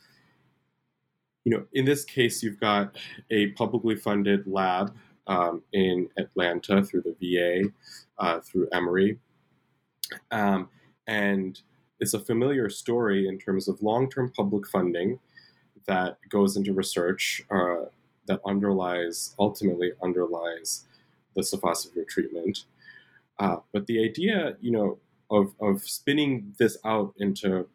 you 1.44 1.52
know, 1.52 1.64
in 1.72 1.84
this 1.84 2.04
case, 2.04 2.42
you've 2.42 2.60
got 2.60 2.96
a 3.30 3.48
publicly 3.48 3.96
funded 3.96 4.46
lab 4.46 4.94
um, 5.26 5.62
in 5.72 6.08
Atlanta 6.16 6.82
through 6.84 7.02
the 7.02 7.16
VA, 7.20 7.70
uh, 8.18 8.40
through 8.40 8.68
Emory. 8.72 9.18
Um, 10.30 10.68
and 11.06 11.60
it's 12.00 12.14
a 12.14 12.20
familiar 12.20 12.70
story 12.70 13.26
in 13.26 13.38
terms 13.38 13.68
of 13.68 13.82
long 13.82 14.08
term 14.08 14.32
public 14.34 14.66
funding 14.66 15.18
that 15.86 16.18
goes 16.28 16.56
into 16.56 16.72
research 16.72 17.42
uh, 17.50 17.86
that 18.28 18.40
underlies 18.46 19.34
ultimately 19.38 19.92
underlies 20.02 20.86
the 21.34 21.42
sofosbuvir 21.42 22.06
treatment. 22.08 22.64
Uh, 23.38 23.56
but 23.72 23.86
the 23.86 24.02
idea, 24.02 24.56
you 24.60 24.70
know, 24.70 24.98
of 25.30 25.52
of 25.60 25.82
spinning 25.82 26.54
this 26.58 26.78
out 26.84 27.14
into 27.18 27.66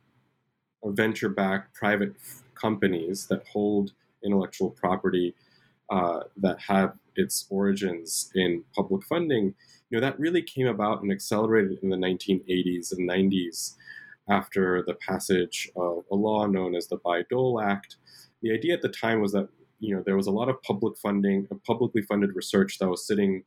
venture-backed 0.83 1.73
private 1.73 2.13
companies 2.55 3.27
that 3.27 3.45
hold 3.47 3.93
intellectual 4.23 4.69
property 4.71 5.33
uh, 5.89 6.21
that 6.37 6.59
have 6.59 6.93
its 7.15 7.45
origins 7.49 8.31
in 8.35 8.63
public 8.75 9.03
funding, 9.05 9.53
you 9.89 9.97
know, 9.97 10.01
that 10.01 10.19
really 10.19 10.41
came 10.41 10.67
about 10.67 11.01
and 11.01 11.11
accelerated 11.11 11.77
in 11.83 11.89
the 11.89 11.97
1980s 11.97 12.91
and 12.97 13.09
90s 13.09 13.75
after 14.29 14.83
the 14.87 14.95
passage 14.95 15.69
of 15.75 16.03
a 16.11 16.15
law 16.15 16.45
known 16.45 16.75
as 16.75 16.87
the 16.87 16.97
Bayh-Dole 16.97 17.61
Act. 17.61 17.97
The 18.41 18.51
idea 18.51 18.73
at 18.73 18.81
the 18.81 18.89
time 18.89 19.21
was 19.21 19.33
that 19.33 19.49
you 19.83 19.93
know 19.93 20.01
there 20.01 20.15
was 20.15 20.27
a 20.27 20.31
lot 20.31 20.47
of 20.47 20.63
public 20.63 20.97
funding, 20.97 21.45
publicly 21.67 22.01
funded 22.01 22.35
research 22.35 22.79
that 22.79 22.89
was 22.89 23.05
sitting, 23.05 23.43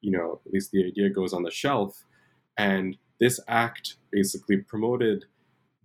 you 0.00 0.10
know, 0.10 0.40
at 0.44 0.52
least 0.52 0.72
the 0.72 0.84
idea 0.84 1.08
goes 1.08 1.32
on 1.32 1.44
the 1.44 1.52
shelf, 1.52 2.04
and 2.56 2.96
this 3.20 3.38
act 3.46 3.94
basically 4.10 4.56
promoted 4.56 5.26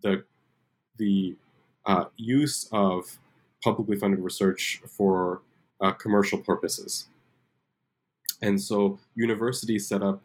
the 0.02 0.24
the 0.98 1.36
uh, 1.86 2.06
use 2.18 2.68
of 2.72 3.20
publicly 3.64 3.96
funded 3.96 4.20
research 4.20 4.82
for 4.88 5.42
uh, 5.80 5.92
commercial 5.92 6.40
purposes. 6.40 7.08
And 8.42 8.60
so 8.60 9.00
universities 9.16 9.88
set 9.88 10.02
up 10.02 10.24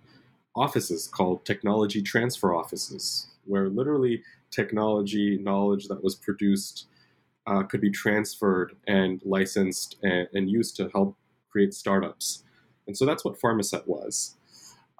offices 0.57 1.09
called 1.09 1.45
technology 1.45 2.01
transfer 2.01 2.55
offices, 2.55 3.27
where 3.45 3.69
literally 3.69 4.23
technology 4.51 5.37
knowledge 5.37 5.89
that 5.89 6.03
was 6.03 6.15
produced 6.15 6.87
uh, 7.49 7.63
could 7.63 7.81
be 7.81 7.91
transferred 7.91 8.77
and 8.87 9.23
licensed 9.25 9.97
and, 10.03 10.29
and, 10.35 10.51
used 10.51 10.77
to 10.77 10.91
help 10.91 11.17
create 11.51 11.73
startups. 11.73 12.45
And 12.87 12.97
so 12.97 13.07
that's 13.07 13.25
what 13.25 13.41
Pharmasset 13.41 13.87
was. 13.87 14.37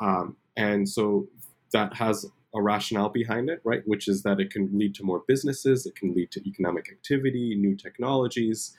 Um, 0.01 0.37
and 0.57 0.89
so 0.89 1.29
that 1.75 1.95
has 1.97 2.25
a 2.55 2.63
rationale 2.63 3.11
behind 3.11 3.51
it, 3.51 3.61
right? 3.65 3.83
Which 3.85 4.09
is 4.09 4.23
that 4.23 4.41
it 4.41 4.51
can 4.51 4.71
lead 4.79 4.95
to 4.95 5.05
more 5.05 5.23
businesses, 5.29 5.85
it 5.85 5.95
can 5.95 6.15
lead 6.15 6.31
to 6.33 6.49
economic 6.49 6.89
activity, 6.91 7.55
new 7.55 7.77
technologies. 7.77 8.75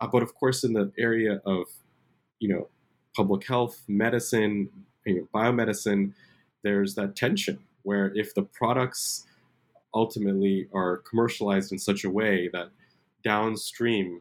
Uh, 0.00 0.06
but 0.06 0.22
of 0.22 0.34
course, 0.34 0.62
in 0.62 0.74
the 0.74 0.92
area 0.98 1.40
of, 1.46 1.64
you 2.38 2.48
know, 2.48 2.68
public 3.16 3.46
health, 3.46 3.82
medicine, 3.88 4.68
you 5.06 5.16
know, 5.16 5.28
biomedicine, 5.34 6.12
there's 6.62 6.94
that 6.96 7.16
tension 7.16 7.58
where 7.82 8.12
if 8.14 8.34
the 8.34 8.42
products 8.42 9.24
ultimately 9.94 10.68
are 10.74 10.98
commercialized 10.98 11.72
in 11.72 11.78
such 11.78 12.04
a 12.04 12.10
way 12.10 12.50
that 12.52 12.68
downstream 13.26 14.20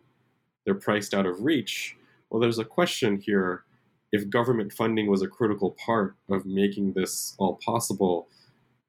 they're 0.66 0.74
priced 0.74 1.14
out 1.14 1.28
of 1.28 1.44
reach, 1.44 1.96
well, 2.30 2.42
there's 2.42 2.60
a 2.60 2.66
question 2.66 3.22
here 3.22 3.64
if 4.12 4.30
government 4.30 4.74
funding 4.74 5.08
was 5.08 5.22
a 5.22 5.28
critical 5.28 5.76
part 5.86 6.16
of 6.30 6.46
making 6.46 6.94
this 6.94 7.36
all 7.38 7.60
possible 7.64 8.28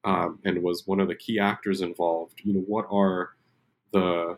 um, 0.05 0.39
and 0.43 0.63
was 0.63 0.87
one 0.87 0.99
of 0.99 1.07
the 1.07 1.15
key 1.15 1.37
actors 1.37 1.81
involved, 1.81 2.41
you 2.43 2.53
know, 2.53 2.61
what 2.61 2.85
are 2.91 3.31
the 3.93 4.37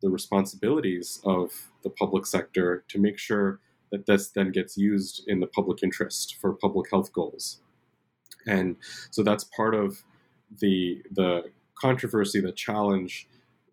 the 0.00 0.08
responsibilities 0.08 1.20
of 1.24 1.50
the 1.82 1.90
public 1.90 2.24
sector 2.24 2.84
to 2.86 3.00
make 3.00 3.18
sure 3.18 3.58
that 3.90 4.06
this 4.06 4.28
then 4.28 4.52
gets 4.52 4.76
used 4.76 5.24
in 5.26 5.40
the 5.40 5.46
public 5.48 5.82
interest 5.82 6.36
for 6.40 6.52
public 6.52 6.88
health 6.90 7.12
goals. 7.12 7.60
And 8.46 8.76
so 9.10 9.22
that's 9.22 9.44
part 9.44 9.74
of 9.74 10.04
the 10.60 11.02
the 11.10 11.50
controversy, 11.74 12.40
the 12.40 12.52
challenge 12.52 13.28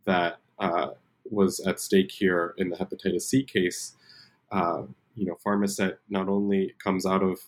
that 0.06 0.40
uh, 0.60 0.90
was 1.30 1.60
at 1.62 1.80
stake 1.80 2.12
here 2.12 2.54
in 2.58 2.70
the 2.70 2.76
hepatitis 2.78 3.24
C 3.24 3.44
case. 3.44 3.96
Uh, 4.52 4.84
you 5.16 5.26
know, 5.26 5.38
Pharmasset 5.46 5.98
not 6.10 6.30
only 6.30 6.76
comes 6.84 7.06
out 7.06 7.24
of 7.24 7.40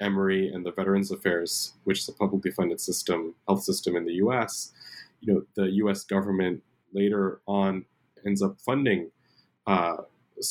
Emory 0.00 0.48
and 0.52 0.64
the 0.64 0.72
Veterans 0.72 1.10
Affairs, 1.10 1.74
which 1.84 2.00
is 2.00 2.08
a 2.08 2.12
publicly 2.12 2.50
funded 2.50 2.80
system, 2.80 3.34
health 3.46 3.62
system 3.62 3.96
in 3.96 4.04
the 4.04 4.14
U.S. 4.14 4.72
You 5.20 5.34
know, 5.34 5.42
the 5.54 5.70
U.S. 5.72 6.04
government 6.04 6.62
later 6.92 7.40
on 7.46 7.84
ends 8.26 8.42
up 8.42 8.60
funding 8.60 9.10
uh, 9.66 9.96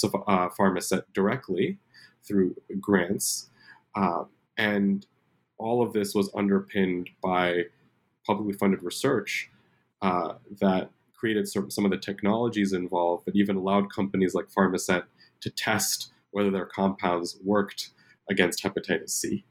uh, 0.03 0.49
Pharmasset 0.49 1.03
directly 1.13 1.77
through 2.27 2.55
grants, 2.79 3.49
uh, 3.95 4.23
and 4.57 5.05
all 5.57 5.81
of 5.81 5.93
this 5.93 6.13
was 6.13 6.29
underpinned 6.35 7.09
by 7.23 7.63
publicly 8.25 8.53
funded 8.53 8.83
research 8.83 9.49
uh, 10.01 10.33
that 10.59 10.89
created 11.18 11.47
some 11.47 11.86
of 11.86 11.91
the 11.91 11.97
technologies 11.97 12.74
involved 12.74 13.26
that 13.26 13.36
even 13.36 13.55
allowed 13.55 13.91
companies 13.93 14.34
like 14.34 14.45
Pharmasset 14.49 15.03
to 15.41 15.49
test 15.49 16.11
whether 16.32 16.51
their 16.51 16.65
compounds 16.65 17.38
worked 17.43 17.89
against 18.30 18.63
hepatitis 18.63 19.09
C. 19.09 19.45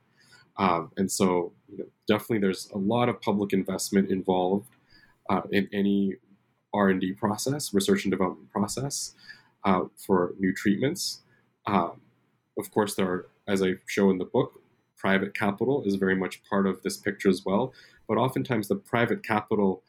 Um, 0.58 0.90
and 0.96 1.10
so, 1.10 1.52
you 1.68 1.78
know, 1.78 1.86
definitely, 2.06 2.38
there's 2.38 2.70
a 2.74 2.78
lot 2.78 3.08
of 3.08 3.20
public 3.20 3.52
investment 3.52 4.10
involved 4.10 4.68
uh, 5.28 5.42
in 5.50 5.68
any 5.72 6.14
R&D 6.72 7.12
process, 7.14 7.74
research 7.74 8.04
and 8.04 8.12
development 8.12 8.50
process 8.50 9.14
uh, 9.64 9.82
for 9.96 10.34
new 10.38 10.54
treatments. 10.54 11.22
Um, 11.66 12.00
of 12.58 12.70
course, 12.70 12.94
there 12.94 13.06
are, 13.06 13.28
as 13.48 13.62
I 13.62 13.74
show 13.86 14.10
in 14.10 14.18
the 14.18 14.24
book, 14.24 14.60
private 14.96 15.34
capital 15.34 15.82
is 15.84 15.96
very 15.96 16.16
much 16.16 16.42
part 16.48 16.66
of 16.66 16.82
this 16.82 16.96
picture 16.96 17.28
as 17.28 17.44
well. 17.44 17.72
But 18.08 18.16
oftentimes, 18.16 18.68
the 18.68 18.76
private 18.76 19.22
capital 19.22 19.82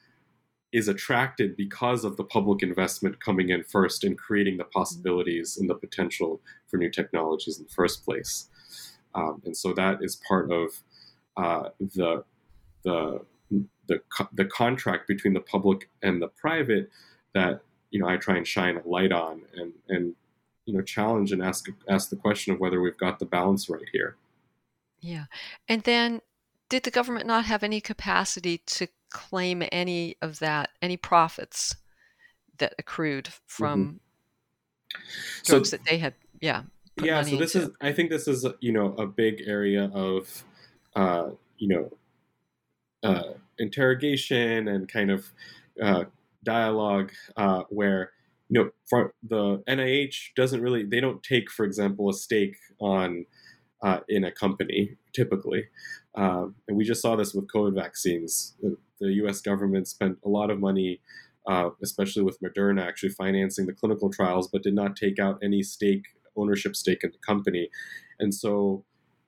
is 0.78 0.88
attracted 0.88 1.58
because 1.58 2.04
of 2.04 2.18
the 2.18 2.24
public 2.24 2.62
investment 2.62 3.20
coming 3.20 3.50
in 3.50 3.64
first 3.64 4.04
and 4.04 4.16
creating 4.16 4.58
the 4.58 4.64
possibilities 4.64 5.58
and 5.58 5.68
the 5.68 5.74
potential 5.74 6.40
for 6.68 6.78
new 6.78 6.92
technologies 6.92 7.58
in 7.58 7.64
the 7.64 7.72
first 7.72 8.06
place. 8.06 8.48
Um, 9.16 9.42
and 9.44 9.58
so 9.58 9.74
that 9.74 10.04
is 10.04 10.22
part 10.28 10.52
of 10.52 10.84
uh, 11.36 11.70
the 11.80 12.24
the 12.84 13.26
the 13.88 14.02
the 14.34 14.46
contract 14.46 15.08
between 15.08 15.34
the 15.34 15.40
public 15.40 15.90
and 16.04 16.22
the 16.22 16.28
private 16.28 16.92
that 17.34 17.62
you 17.90 18.00
know 18.00 18.08
I 18.08 18.18
try 18.18 18.38
and 18.38 18.48
shine 18.48 18.78
a 18.78 18.88
light 18.88 19.12
on 19.12 19.42
and 19.56 19.74
and 19.90 20.14
you 20.66 20.76
know 20.76 20.84
challenge 20.84 21.32
and 21.32 21.42
ask 21.42 21.66
ask 21.90 22.12
the 22.12 22.16
question 22.16 22.54
of 22.54 22.60
whether 22.60 22.80
we've 22.80 22.98
got 22.98 23.18
the 23.18 23.26
balance 23.26 23.68
right 23.68 23.90
here. 23.92 24.16
Yeah, 25.00 25.26
and 25.68 25.82
then 25.84 26.22
did 26.70 26.84
the 26.84 26.92
government 26.92 27.26
not 27.26 27.46
have 27.46 27.64
any 27.64 27.82
capacity 27.82 28.60
to 28.68 28.88
claim 29.10 29.64
any 29.72 30.16
of 30.22 30.40
that, 30.40 30.70
any 30.82 30.98
profits 30.98 31.76
that 32.60 32.74
accrued 32.80 33.30
from 33.46 33.86
mm-hmm. 33.86 35.00
drugs 35.46 35.70
so, 35.70 35.78
that 35.78 35.86
they 35.86 35.98
had? 35.98 36.14
Yeah. 36.42 36.64
Yeah. 37.02 37.22
So 37.22 37.38
this 37.38 37.56
into? 37.56 37.68
is, 37.68 37.74
I 37.82 37.92
think 37.92 38.10
this 38.10 38.28
is, 38.28 38.46
you 38.60 38.72
know, 38.72 38.94
a 38.98 39.06
big 39.06 39.42
area 39.46 39.92
of, 39.94 40.44
uh, 40.96 41.30
you 41.58 41.68
know, 41.68 41.92
uh, 43.04 43.34
interrogation 43.60 44.68
and 44.68 44.92
kind 44.92 45.12
of 45.12 45.32
uh, 45.82 46.06
dialogue 46.44 47.12
uh, 47.36 47.64
where 47.70 48.12
you 48.50 48.60
know 48.64 48.70
for 48.90 49.14
the 49.24 49.64
NIH 49.68 50.34
doesn't 50.36 50.62
really 50.62 50.84
they 50.84 51.00
don't 51.00 51.22
take 51.24 51.52
for 51.52 51.66
example 51.66 52.10
a 52.10 52.14
stake 52.14 52.56
on 52.80 53.26
uh, 53.84 54.00
in 54.08 54.24
a 54.24 54.32
company 54.32 54.98
typically 55.14 55.66
um, 56.16 56.56
and 56.68 56.78
we 56.78 56.84
just 56.84 57.02
saw 57.02 57.16
this 57.16 57.34
with 57.34 57.48
COVID 57.48 57.76
vaccines 57.76 58.56
the, 59.00 59.14
U.S. 59.14 59.42
government 59.42 59.88
spent 59.88 60.18
a 60.26 60.30
lot 60.30 60.50
of 60.50 60.60
money 60.60 61.02
uh, 61.48 61.70
especially 61.82 62.24
with 62.24 62.42
Moderna 62.42 62.86
actually 62.86 63.10
financing 63.10 63.66
the 63.66 63.74
clinical 63.74 64.10
trials 64.10 64.50
but 64.52 64.64
did 64.64 64.74
not 64.74 64.96
take 64.96 65.20
out 65.20 65.40
any 65.44 65.64
stake 65.64 66.06
ownership 66.36 66.76
stake 66.76 67.04
in 67.04 67.12
the 67.12 67.18
company 67.26 67.70
and 68.20 68.34
so 68.34 68.84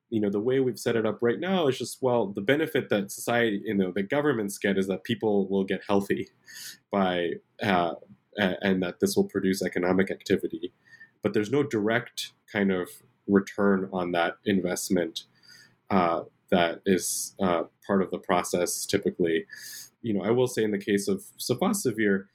you 0.09 0.19
know 0.19 0.29
the 0.29 0.39
way 0.39 0.59
we've 0.59 0.79
set 0.79 0.95
it 0.95 1.05
up 1.05 1.19
right 1.21 1.39
now 1.39 1.67
is 1.67 1.77
just 1.77 1.99
well 2.01 2.27
the 2.27 2.41
benefit 2.41 2.89
that 2.89 3.11
society 3.11 3.61
you 3.65 3.73
know 3.73 3.91
the 3.91 4.03
governments 4.03 4.57
get 4.57 4.77
is 4.77 4.87
that 4.87 5.03
people 5.03 5.47
will 5.47 5.63
get 5.63 5.81
healthy 5.87 6.27
by 6.91 7.31
uh, 7.61 7.93
and 8.37 8.81
that 8.81 8.99
this 8.99 9.15
will 9.15 9.25
produce 9.25 9.61
economic 9.61 10.11
activity 10.11 10.71
but 11.21 11.33
there's 11.33 11.51
no 11.51 11.63
direct 11.63 12.33
kind 12.51 12.71
of 12.71 12.89
return 13.27 13.89
on 13.91 14.11
that 14.11 14.37
investment 14.45 15.23
uh, 15.89 16.21
that 16.51 16.81
is 16.85 17.35
uh, 17.41 17.63
part 17.85 18.01
of 18.01 18.11
the 18.11 18.19
process 18.19 18.85
typically 18.85 19.45
you 20.01 20.13
know 20.13 20.23
i 20.23 20.29
will 20.29 20.47
say 20.47 20.63
in 20.63 20.71
the 20.71 20.77
case 20.77 21.07
of 21.07 21.23
sofosbuvir 21.37 22.25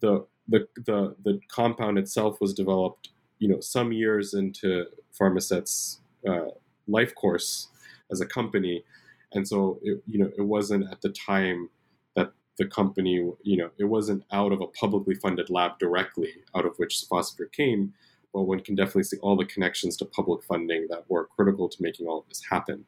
the 0.00 0.26
the 0.48 0.66
the, 0.86 1.14
the 1.24 1.40
compound 1.48 1.98
itself 1.98 2.40
was 2.40 2.52
developed 2.52 3.10
you 3.40 3.48
know 3.48 3.60
some 3.60 3.92
years 3.92 4.34
into 4.34 4.84
Pharmasset's 5.18 6.00
uh, 6.28 6.50
life 6.86 7.14
course 7.14 7.68
as 8.12 8.20
a 8.20 8.26
company, 8.26 8.84
and 9.32 9.48
so 9.48 9.78
it, 9.82 10.02
you 10.06 10.18
know 10.18 10.30
it 10.38 10.42
wasn't 10.42 10.90
at 10.90 11.00
the 11.00 11.08
time 11.08 11.70
that 12.14 12.32
the 12.58 12.66
company 12.66 13.14
you 13.42 13.56
know 13.56 13.70
it 13.78 13.84
wasn't 13.84 14.22
out 14.30 14.52
of 14.52 14.60
a 14.60 14.66
publicly 14.68 15.14
funded 15.14 15.50
lab 15.50 15.78
directly 15.78 16.32
out 16.54 16.66
of 16.66 16.76
which 16.76 17.02
sofosbuvir 17.02 17.50
came, 17.52 17.94
but 18.32 18.42
one 18.42 18.60
can 18.60 18.74
definitely 18.74 19.04
see 19.04 19.18
all 19.18 19.36
the 19.36 19.44
connections 19.44 19.96
to 19.96 20.04
public 20.04 20.44
funding 20.44 20.86
that 20.90 21.04
were 21.08 21.26
critical 21.26 21.68
to 21.68 21.82
making 21.82 22.06
all 22.06 22.20
of 22.20 22.28
this 22.28 22.42
happen. 22.50 22.84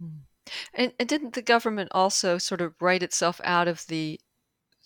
Hmm. 0.00 0.20
And, 0.74 0.92
and 0.98 1.08
didn't 1.08 1.34
the 1.34 1.42
government 1.42 1.90
also 1.92 2.38
sort 2.38 2.60
of 2.60 2.74
write 2.80 3.02
itself 3.02 3.40
out 3.44 3.68
of 3.68 3.86
the 3.86 4.20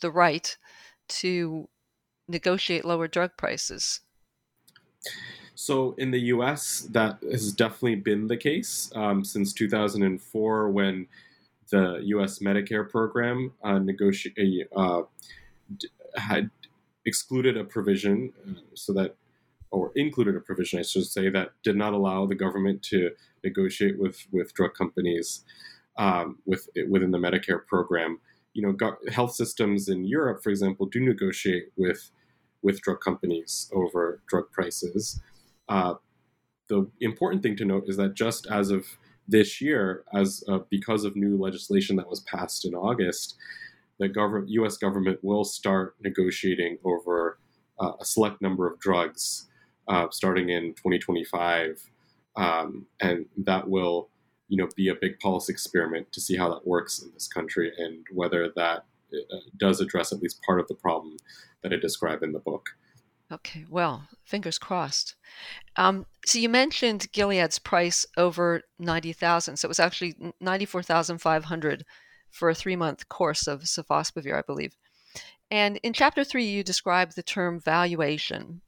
the 0.00 0.10
right 0.10 0.56
to 1.08 1.68
negotiate 2.28 2.84
lower 2.84 3.08
drug 3.08 3.30
prices? 3.36 4.00
So 5.54 5.94
in 5.98 6.10
the 6.10 6.20
U.S., 6.20 6.88
that 6.90 7.18
has 7.30 7.52
definitely 7.52 7.96
been 7.96 8.26
the 8.26 8.36
case 8.36 8.90
um, 8.94 9.24
since 9.24 9.52
2004, 9.52 10.70
when 10.70 11.06
the 11.70 12.00
U.S. 12.04 12.40
Medicare 12.40 12.88
program 12.88 13.52
uh, 13.62 13.80
uh, 14.76 15.02
had 16.16 16.50
excluded 17.06 17.56
a 17.56 17.64
provision 17.64 18.32
uh, 18.48 18.60
so 18.74 18.92
that, 18.94 19.14
or 19.74 19.90
included 19.96 20.36
a 20.36 20.40
provision, 20.40 20.78
I 20.78 20.82
should 20.82 21.04
say, 21.04 21.28
that 21.30 21.50
did 21.64 21.76
not 21.76 21.94
allow 21.94 22.26
the 22.26 22.36
government 22.36 22.82
to 22.84 23.10
negotiate 23.42 23.98
with 23.98 24.24
with 24.30 24.54
drug 24.54 24.74
companies 24.74 25.44
um, 25.98 26.38
with 26.46 26.68
within 26.88 27.10
the 27.10 27.18
Medicare 27.18 27.66
program. 27.66 28.20
You 28.52 28.62
know, 28.62 28.72
go- 28.72 28.98
health 29.10 29.34
systems 29.34 29.88
in 29.88 30.04
Europe, 30.04 30.44
for 30.44 30.50
example, 30.50 30.86
do 30.86 31.00
negotiate 31.00 31.72
with 31.76 32.10
with 32.62 32.80
drug 32.82 33.00
companies 33.00 33.68
over 33.74 34.22
drug 34.28 34.44
prices. 34.52 35.20
Uh, 35.68 35.94
the 36.68 36.88
important 37.00 37.42
thing 37.42 37.56
to 37.56 37.64
note 37.64 37.84
is 37.88 37.96
that 37.96 38.14
just 38.14 38.46
as 38.46 38.70
of 38.70 38.86
this 39.26 39.60
year, 39.60 40.04
as 40.14 40.44
uh, 40.48 40.60
because 40.70 41.04
of 41.04 41.16
new 41.16 41.36
legislation 41.36 41.96
that 41.96 42.08
was 42.08 42.20
passed 42.20 42.64
in 42.64 42.74
August, 42.74 43.34
the 43.98 44.08
government, 44.08 44.50
U.S. 44.50 44.76
government 44.76 45.18
will 45.22 45.44
start 45.44 45.96
negotiating 46.00 46.78
over 46.84 47.38
uh, 47.80 47.92
a 48.00 48.04
select 48.04 48.40
number 48.40 48.70
of 48.70 48.78
drugs 48.78 49.48
uh, 49.88 50.06
starting 50.10 50.48
in 50.50 50.74
2025, 50.74 51.90
um, 52.36 52.86
and 53.00 53.26
that 53.36 53.68
will, 53.68 54.08
you 54.48 54.56
know, 54.56 54.68
be 54.76 54.88
a 54.88 54.94
big 54.94 55.18
policy 55.20 55.52
experiment 55.52 56.12
to 56.12 56.20
see 56.20 56.36
how 56.36 56.48
that 56.52 56.66
works 56.66 57.00
in 57.00 57.10
this 57.12 57.28
country 57.28 57.72
and 57.78 58.04
whether 58.12 58.50
that 58.56 58.84
uh, 59.12 59.36
does 59.56 59.80
address 59.80 60.12
at 60.12 60.20
least 60.20 60.42
part 60.42 60.60
of 60.60 60.68
the 60.68 60.74
problem 60.74 61.16
that 61.62 61.72
I 61.72 61.76
describe 61.76 62.22
in 62.22 62.32
the 62.32 62.38
book. 62.38 62.70
Okay, 63.32 63.64
well, 63.70 64.06
fingers 64.24 64.58
crossed. 64.58 65.14
Um, 65.76 66.06
so 66.26 66.38
you 66.38 66.48
mentioned 66.48 67.10
Gilead's 67.12 67.58
price 67.58 68.04
over 68.16 68.62
ninety 68.78 69.12
thousand, 69.12 69.56
so 69.56 69.66
it 69.66 69.68
was 69.68 69.80
actually 69.80 70.14
ninety 70.40 70.66
four 70.66 70.82
thousand 70.82 71.18
five 71.18 71.44
hundred 71.44 71.84
for 72.30 72.50
a 72.50 72.54
three 72.54 72.76
month 72.76 73.08
course 73.08 73.46
of 73.46 73.62
sofosbuvir, 73.62 74.36
I 74.36 74.42
believe. 74.42 74.76
And 75.50 75.78
in 75.82 75.92
chapter 75.92 76.22
three, 76.22 76.44
you 76.44 76.62
describe 76.62 77.12
the 77.12 77.22
term 77.22 77.60
valuation, 77.60 78.60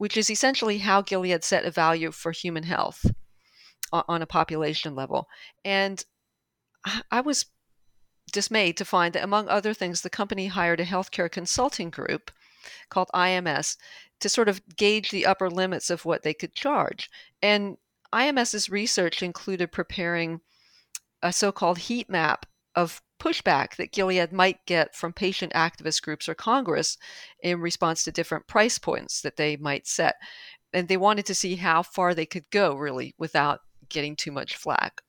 which 0.00 0.16
is 0.16 0.30
essentially 0.30 0.78
how 0.78 1.02
Gilead 1.02 1.44
set 1.44 1.66
a 1.66 1.70
value 1.70 2.10
for 2.10 2.32
human 2.32 2.62
health 2.62 3.04
on 3.92 4.22
a 4.22 4.26
population 4.26 4.94
level. 4.94 5.28
And 5.62 6.02
I 7.10 7.20
was 7.20 7.44
dismayed 8.32 8.78
to 8.78 8.86
find 8.86 9.12
that, 9.12 9.22
among 9.22 9.50
other 9.50 9.74
things, 9.74 10.00
the 10.00 10.08
company 10.08 10.46
hired 10.46 10.80
a 10.80 10.86
healthcare 10.86 11.30
consulting 11.30 11.90
group 11.90 12.30
called 12.88 13.10
IMS 13.14 13.76
to 14.20 14.30
sort 14.30 14.48
of 14.48 14.62
gauge 14.74 15.10
the 15.10 15.26
upper 15.26 15.50
limits 15.50 15.90
of 15.90 16.06
what 16.06 16.22
they 16.22 16.32
could 16.32 16.54
charge. 16.54 17.10
And 17.42 17.76
IMS's 18.10 18.70
research 18.70 19.22
included 19.22 19.70
preparing 19.70 20.40
a 21.22 21.30
so 21.30 21.52
called 21.52 21.76
heat 21.76 22.08
map 22.08 22.46
of 22.74 23.02
pushback 23.20 23.76
that 23.76 23.92
Gilead 23.92 24.32
might 24.32 24.66
get 24.66 24.96
from 24.96 25.12
patient 25.12 25.52
activist 25.52 26.02
groups 26.02 26.28
or 26.28 26.34
Congress 26.34 26.98
in 27.42 27.60
response 27.60 28.02
to 28.04 28.12
different 28.12 28.48
price 28.48 28.78
points 28.78 29.20
that 29.22 29.36
they 29.36 29.56
might 29.56 29.86
set. 29.86 30.16
And 30.72 30.88
they 30.88 30.96
wanted 30.96 31.26
to 31.26 31.34
see 31.34 31.56
how 31.56 31.82
far 31.82 32.14
they 32.14 32.26
could 32.26 32.48
go, 32.50 32.74
really, 32.74 33.14
without 33.18 33.60
getting 33.88 34.16
too 34.16 34.32
much 34.32 34.56
flack. 34.56 35.02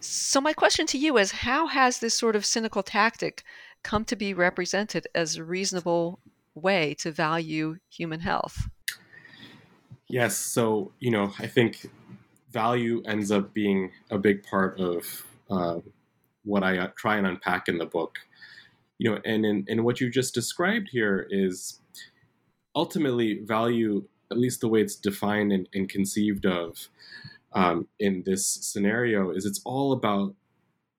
So, 0.00 0.40
my 0.40 0.52
question 0.52 0.86
to 0.88 0.98
you 0.98 1.18
is 1.18 1.30
how 1.30 1.66
has 1.66 1.98
this 1.98 2.16
sort 2.16 2.34
of 2.34 2.46
cynical 2.46 2.82
tactic 2.82 3.44
come 3.82 4.04
to 4.06 4.16
be 4.16 4.32
represented 4.34 5.06
as 5.14 5.36
a 5.36 5.44
reasonable 5.44 6.20
way 6.54 6.94
to 7.00 7.12
value 7.12 7.76
human 7.90 8.20
health? 8.20 8.68
Yes. 10.08 10.36
So, 10.36 10.92
you 10.98 11.10
know, 11.10 11.32
I 11.38 11.46
think 11.46 11.90
value 12.50 13.02
ends 13.06 13.30
up 13.30 13.54
being 13.54 13.92
a 14.10 14.18
big 14.18 14.42
part 14.42 14.80
of 14.80 15.24
uh, 15.50 15.80
what 16.44 16.62
I 16.62 16.78
uh, 16.78 16.88
try 16.96 17.16
and 17.16 17.26
unpack 17.26 17.68
in 17.68 17.78
the 17.78 17.86
book. 17.86 18.18
You 18.98 19.10
know, 19.10 19.20
and 19.24 19.46
in, 19.46 19.64
in 19.66 19.84
what 19.84 20.00
you 20.00 20.10
just 20.10 20.34
described 20.34 20.88
here 20.92 21.26
is 21.30 21.80
ultimately 22.74 23.40
value, 23.44 24.04
at 24.30 24.38
least 24.38 24.60
the 24.60 24.68
way 24.68 24.80
it's 24.80 24.96
defined 24.96 25.52
and, 25.52 25.68
and 25.74 25.88
conceived 25.88 26.46
of 26.46 26.88
um, 27.52 27.88
in 27.98 28.22
this 28.26 28.46
scenario, 28.46 29.30
is 29.30 29.46
it's 29.46 29.60
all 29.64 29.92
about 29.92 30.34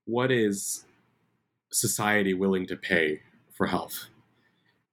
what 0.06 0.32
is 0.32 0.86
society 1.72 2.34
willing 2.34 2.66
to 2.68 2.76
pay 2.76 3.22
for 3.54 3.68
health, 3.68 4.08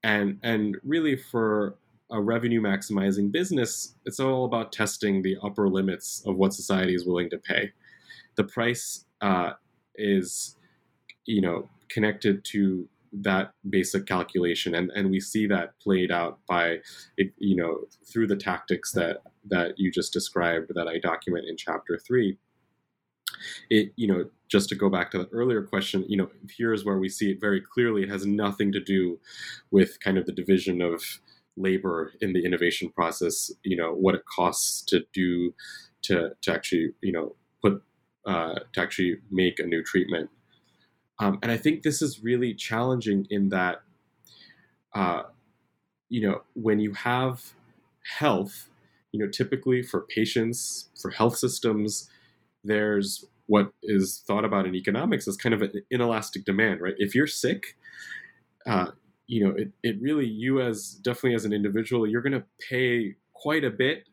and 0.03 0.39
and 0.43 0.77
really 0.85 1.17
for 1.17 1.77
a 2.11 2.21
revenue 2.21 2.61
maximizing 2.61 3.31
business, 3.31 3.95
it's 4.07 4.21
all 4.21 4.45
about 4.45 4.73
testing 4.73 5.23
the 5.23 5.37
upper 5.43 5.69
limits 5.69 6.23
of 6.27 6.37
what 6.37 6.55
society 6.55 6.95
is 6.95 7.05
willing 7.05 7.29
to 7.31 7.39
pay. 7.39 7.73
The 8.37 8.45
price 8.45 9.05
uh, 9.21 9.53
is, 9.99 10.57
you 11.27 11.43
know, 11.43 11.69
connected 11.91 12.45
to 12.45 12.89
that 13.13 13.53
basic 13.69 14.07
calculation, 14.07 14.75
and, 14.75 14.91
and 14.95 15.11
we 15.11 15.21
see 15.21 15.47
that 15.47 15.79
played 15.81 16.11
out 16.11 16.39
by, 16.47 16.79
you 17.39 17.57
know, 17.57 17.81
through 18.05 18.27
the 18.27 18.37
tactics 18.37 18.93
that 18.93 19.19
that 19.51 19.73
you 19.79 19.91
just 19.91 20.13
described 20.13 20.71
that 20.75 20.89
I 20.89 20.99
document 20.99 21.47
in 21.49 21.57
chapter 21.57 21.99
three. 21.99 22.37
It, 23.71 23.93
you 23.97 24.09
know, 24.09 24.29
just 24.49 24.69
to 24.71 24.75
go 24.75 24.91
back 24.91 25.11
to 25.11 25.19
the 25.19 25.29
earlier 25.33 25.63
question, 25.63 26.05
you 26.09 26.17
know, 26.17 26.29
here's 26.57 26.85
where 26.85 26.99
we 26.99 27.09
see 27.09 27.31
it 27.31 27.41
very 27.41 27.61
clearly. 27.61 28.03
It 28.03 28.11
has 28.11 28.27
nothing 28.27 28.73
to 28.73 28.81
do 28.81 29.19
with 29.71 30.01
kind 30.01 30.19
of 30.19 30.27
the 30.27 30.33
division 30.33 30.83
of 30.83 31.03
labor 31.57 32.13
in 32.21 32.33
the 32.33 32.45
innovation 32.45 32.91
process, 32.91 33.51
you 33.63 33.77
know, 33.77 33.93
what 33.93 34.15
it 34.15 34.23
costs 34.25 34.83
to 34.87 35.05
do 35.13 35.55
to, 36.03 36.31
to 36.43 36.53
actually, 36.53 36.91
you 37.01 37.13
know, 37.13 37.37
uh, 38.29 38.55
to 38.73 38.81
actually 38.81 39.17
make 39.31 39.59
a 39.59 39.67
new 39.67 39.83
treatment. 39.83 40.29
Um, 41.19 41.39
and 41.43 41.51
I 41.51 41.57
think 41.57 41.83
this 41.83 42.03
is 42.03 42.23
really 42.23 42.55
challenging 42.55 43.27
in 43.31 43.49
that, 43.49 43.77
uh, 44.95 45.23
you 46.09 46.21
know, 46.25 46.43
when 46.55 46.79
you 46.79 46.93
have 46.93 47.55
health, 48.19 48.69
you 49.13 49.19
know, 49.19 49.31
typically 49.31 49.83
for 49.83 50.03
patients, 50.03 50.91
for 51.01 51.11
health 51.11 51.37
systems, 51.39 52.09
there's 52.63 53.25
what 53.47 53.73
is 53.83 54.23
thought 54.27 54.45
about 54.45 54.67
in 54.67 54.75
economics 54.75 55.27
as 55.27 55.37
kind 55.37 55.55
of 55.55 55.63
an 55.63 55.73
inelastic 55.91 56.45
demand, 56.45 56.81
right? 56.83 56.95
If 56.99 57.15
you're 57.15 57.27
sick, 57.27 57.77
uh, 58.67 58.91
you 59.27 59.45
know, 59.45 59.55
it, 59.57 59.71
it 59.83 59.97
really, 60.01 60.27
you 60.27 60.61
as 60.61 61.01
definitely 61.03 61.35
as 61.35 61.47
an 61.47 61.53
individual, 61.53 62.07
you're 62.07 62.23
going 62.23 62.41
to 62.41 62.45
pay 62.71 63.17
quite 63.33 63.65
a 63.65 63.71
bit. 63.71 64.05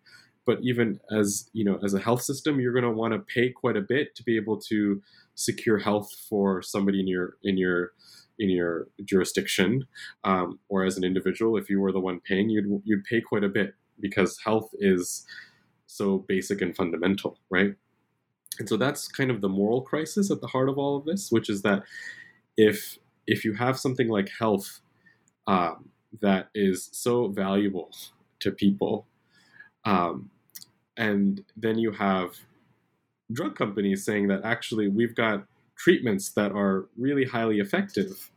But 0.45 0.59
even 0.61 0.99
as, 1.11 1.49
you 1.53 1.65
know, 1.65 1.79
as 1.83 1.93
a 1.93 1.99
health 1.99 2.21
system, 2.21 2.59
you're 2.59 2.73
going 2.73 2.83
to 2.83 2.91
want 2.91 3.13
to 3.13 3.19
pay 3.19 3.49
quite 3.49 3.77
a 3.77 3.81
bit 3.81 4.15
to 4.15 4.23
be 4.23 4.37
able 4.37 4.59
to 4.61 5.01
secure 5.35 5.79
health 5.79 6.11
for 6.29 6.61
somebody 6.61 6.99
in 6.99 7.07
your, 7.07 7.37
in 7.43 7.57
your, 7.57 7.93
in 8.37 8.49
your 8.49 8.87
jurisdiction. 9.03 9.85
Um, 10.23 10.59
or 10.69 10.83
as 10.85 10.97
an 10.97 11.03
individual, 11.03 11.57
if 11.57 11.69
you 11.69 11.79
were 11.79 11.91
the 11.91 11.99
one 11.99 12.19
paying, 12.19 12.49
you'd, 12.49 12.81
you'd 12.83 13.03
pay 13.05 13.21
quite 13.21 13.43
a 13.43 13.49
bit 13.49 13.73
because 13.99 14.39
health 14.43 14.69
is 14.79 15.25
so 15.87 16.19
basic 16.27 16.61
and 16.61 16.75
fundamental, 16.75 17.39
right? 17.49 17.75
And 18.59 18.69
so 18.69 18.77
that's 18.77 19.07
kind 19.07 19.31
of 19.31 19.41
the 19.41 19.49
moral 19.49 19.81
crisis 19.81 20.31
at 20.31 20.41
the 20.41 20.47
heart 20.47 20.69
of 20.69 20.77
all 20.77 20.97
of 20.97 21.05
this, 21.05 21.31
which 21.31 21.49
is 21.49 21.61
that 21.63 21.83
if 22.57 22.97
if 23.27 23.43
you 23.43 23.53
have 23.53 23.79
something 23.79 24.07
like 24.07 24.29
health 24.39 24.81
um, 25.47 25.89
that 26.21 26.49
is 26.53 26.89
so 26.91 27.27
valuable 27.27 27.91
to 28.39 28.51
people. 28.51 29.07
Um, 29.83 30.29
and 30.97 31.43
then 31.55 31.77
you 31.77 31.91
have 31.91 32.35
drug 33.31 33.55
companies 33.55 34.05
saying 34.05 34.27
that 34.27 34.43
actually 34.43 34.87
we've 34.87 35.15
got 35.15 35.45
treatments 35.77 36.31
that 36.31 36.51
are 36.51 36.85
really 36.97 37.25
highly 37.25 37.59
effective. 37.59 38.31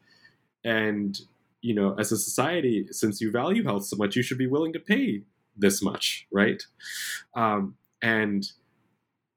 And, 0.65 1.21
you 1.61 1.75
know, 1.75 1.95
as 1.99 2.11
a 2.11 2.19
society, 2.19 2.87
since 2.91 3.21
you 3.21 3.31
value 3.31 3.65
health 3.65 3.85
so 3.87 3.97
much, 3.97 4.17
you 4.17 4.23
should 4.23 4.39
be 4.39 4.47
willing 4.47 4.73
to 4.73 4.81
pay 4.81 5.23
this 5.57 5.83
much, 5.83 6.27
right? 6.33 6.63
Um, 7.35 7.77
and 8.03 8.51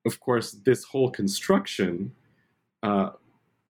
of 0.05 0.19
course, 0.19 0.51
this 0.51 0.83
whole 0.85 1.11
construction 1.11 2.13
uh, 2.81 3.11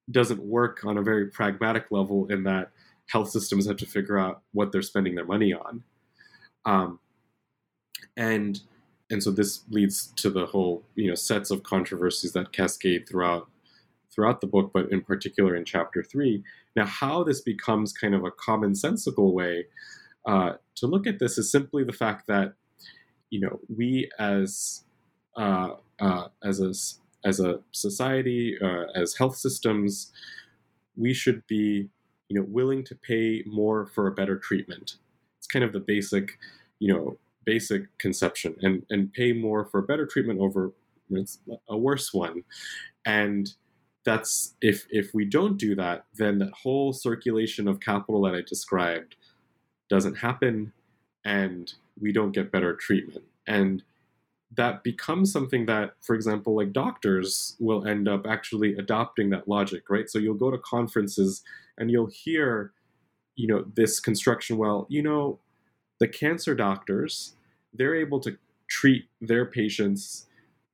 doesn't 0.10 0.42
work 0.42 0.86
on 0.86 0.98
a 0.98 1.02
very 1.02 1.28
pragmatic 1.28 1.86
level 1.92 2.28
in 2.28 2.44
that 2.44 2.72
health 3.08 3.30
systems 3.30 3.68
have 3.68 3.78
to 3.78 3.86
figure 3.86 4.18
out 4.18 4.42
what 4.54 4.72
they're 4.72 4.82
spending 4.82 5.16
their 5.16 5.26
money 5.26 5.54
on. 5.54 5.84
Um, 6.66 7.00
and 8.16 8.62
and 9.12 9.22
so 9.22 9.30
this 9.30 9.64
leads 9.70 10.08
to 10.16 10.30
the 10.30 10.46
whole 10.46 10.84
you 10.96 11.08
know 11.08 11.16
sets 11.16 11.52
of 11.52 11.64
controversies 11.64 12.34
that 12.34 12.52
cascade 12.52 13.08
throughout 13.08 13.48
throughout 14.14 14.42
the 14.42 14.48
book, 14.48 14.72
but 14.74 14.92
in 14.92 15.02
particular 15.02 15.56
in 15.56 15.64
chapter 15.64 16.04
three. 16.04 16.44
Now, 16.76 16.86
how 16.86 17.24
this 17.24 17.42
becomes 17.42 17.94
kind 17.94 18.14
of 18.14 18.26
a 18.26 18.32
commonsensical 18.32 19.34
way 19.34 19.68
uh, 20.26 20.54
to 20.76 20.88
look 20.88 21.08
at 21.08 21.20
this 21.20 21.38
is 21.38 21.52
simply 21.52 21.84
the 21.84 21.94
fact 21.94 22.28
that 22.28 22.54
you 23.30 23.40
know 23.40 23.60
we 23.76 24.10
as 24.20 24.84
uh, 25.38 25.76
uh, 26.00 26.28
as 26.44 26.60
a 26.62 26.74
as 27.28 27.40
a 27.40 27.60
society, 27.72 28.58
uh, 28.60 28.86
as 28.96 29.16
health 29.16 29.38
systems, 29.38 30.12
we 30.96 31.14
should 31.14 31.46
be 31.46 31.90
you 32.32 32.40
know, 32.40 32.48
willing 32.48 32.82
to 32.82 32.96
pay 32.96 33.44
more 33.46 33.86
for 33.88 34.08
a 34.08 34.12
better 34.14 34.38
treatment. 34.38 34.96
It's 35.38 35.48
kind 35.48 35.66
of 35.66 35.74
the 35.74 35.82
basic, 35.82 36.38
you 36.80 36.94
know, 36.94 37.18
basic 37.46 37.98
conception, 37.98 38.56
and 38.62 38.84
and 38.90 39.14
pay 39.14 39.34
more 39.34 39.66
for 39.66 39.80
a 39.80 39.84
better 39.84 40.06
treatment 40.06 40.40
over 40.40 40.72
a 41.70 41.78
worse 41.78 42.14
one, 42.14 42.44
and 43.06 43.54
that's 44.04 44.56
if 44.62 44.86
if 44.90 45.14
we 45.14 45.26
don't 45.26 45.58
do 45.58 45.76
that, 45.76 46.06
then 46.16 46.40
that 46.40 46.54
whole 46.54 46.94
circulation 46.94 47.68
of 47.68 47.80
capital 47.80 48.22
that 48.24 48.36
I 48.36 48.42
described 48.42 49.16
doesn't 49.90 50.16
happen, 50.16 50.74
and 51.26 51.74
we 52.00 52.12
don't 52.12 52.32
get 52.32 52.52
better 52.52 52.76
treatment, 52.76 53.26
and 53.48 53.84
that 54.56 54.84
becomes 54.84 55.32
something 55.32 55.66
that, 55.66 55.94
for 56.02 56.14
example, 56.14 56.56
like 56.56 56.74
doctors 56.74 57.56
will 57.60 57.88
end 57.88 58.08
up 58.08 58.28
actually 58.28 58.76
adopting 58.76 59.30
that 59.30 59.48
logic, 59.48 59.90
right? 59.90 60.10
So 60.10 60.20
you'll 60.20 60.34
go 60.34 60.52
to 60.52 60.58
conferences 60.58 61.42
and 61.78 61.90
you'll 61.90 62.08
hear, 62.12 62.74
you 63.36 63.48
know, 63.48 63.64
this 63.76 64.00
construction. 64.00 64.58
Well, 64.58 64.88
you 64.90 65.04
know, 65.04 65.40
the 66.02 66.08
cancer 66.08 66.56
doctors, 66.56 67.36
they're 67.76 67.96
able 67.96 68.20
to 68.20 68.36
treat 68.68 69.06
their 69.22 69.46
patients 69.46 70.26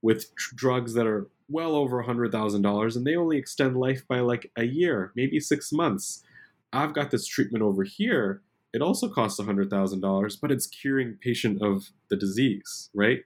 with 0.02 0.34
tr- 0.36 0.56
drugs 0.56 0.94
that 0.94 1.06
are 1.06 1.28
well 1.50 1.76
over 1.76 2.02
$100,000 2.02 2.96
and 2.96 3.06
they 3.06 3.16
only 3.18 3.38
extend 3.38 3.76
life 3.76 4.08
by 4.08 4.22
like 4.22 4.50
a 4.56 4.64
year, 4.64 5.12
maybe 5.18 5.38
six 5.42 5.74
months. 5.74 6.24
I've 6.72 6.94
got 6.94 7.12
this 7.12 7.28
treatment 7.28 7.62
over 7.62 7.84
here. 7.84 8.42
It 8.72 8.82
also 8.82 9.10
costs 9.10 9.38
$100,000, 9.38 10.38
but 10.42 10.50
it's 10.52 10.66
curing 10.66 11.18
patient 11.20 11.62
of 11.62 11.90
the 12.10 12.16
disease, 12.16 12.90
right? 12.94 13.20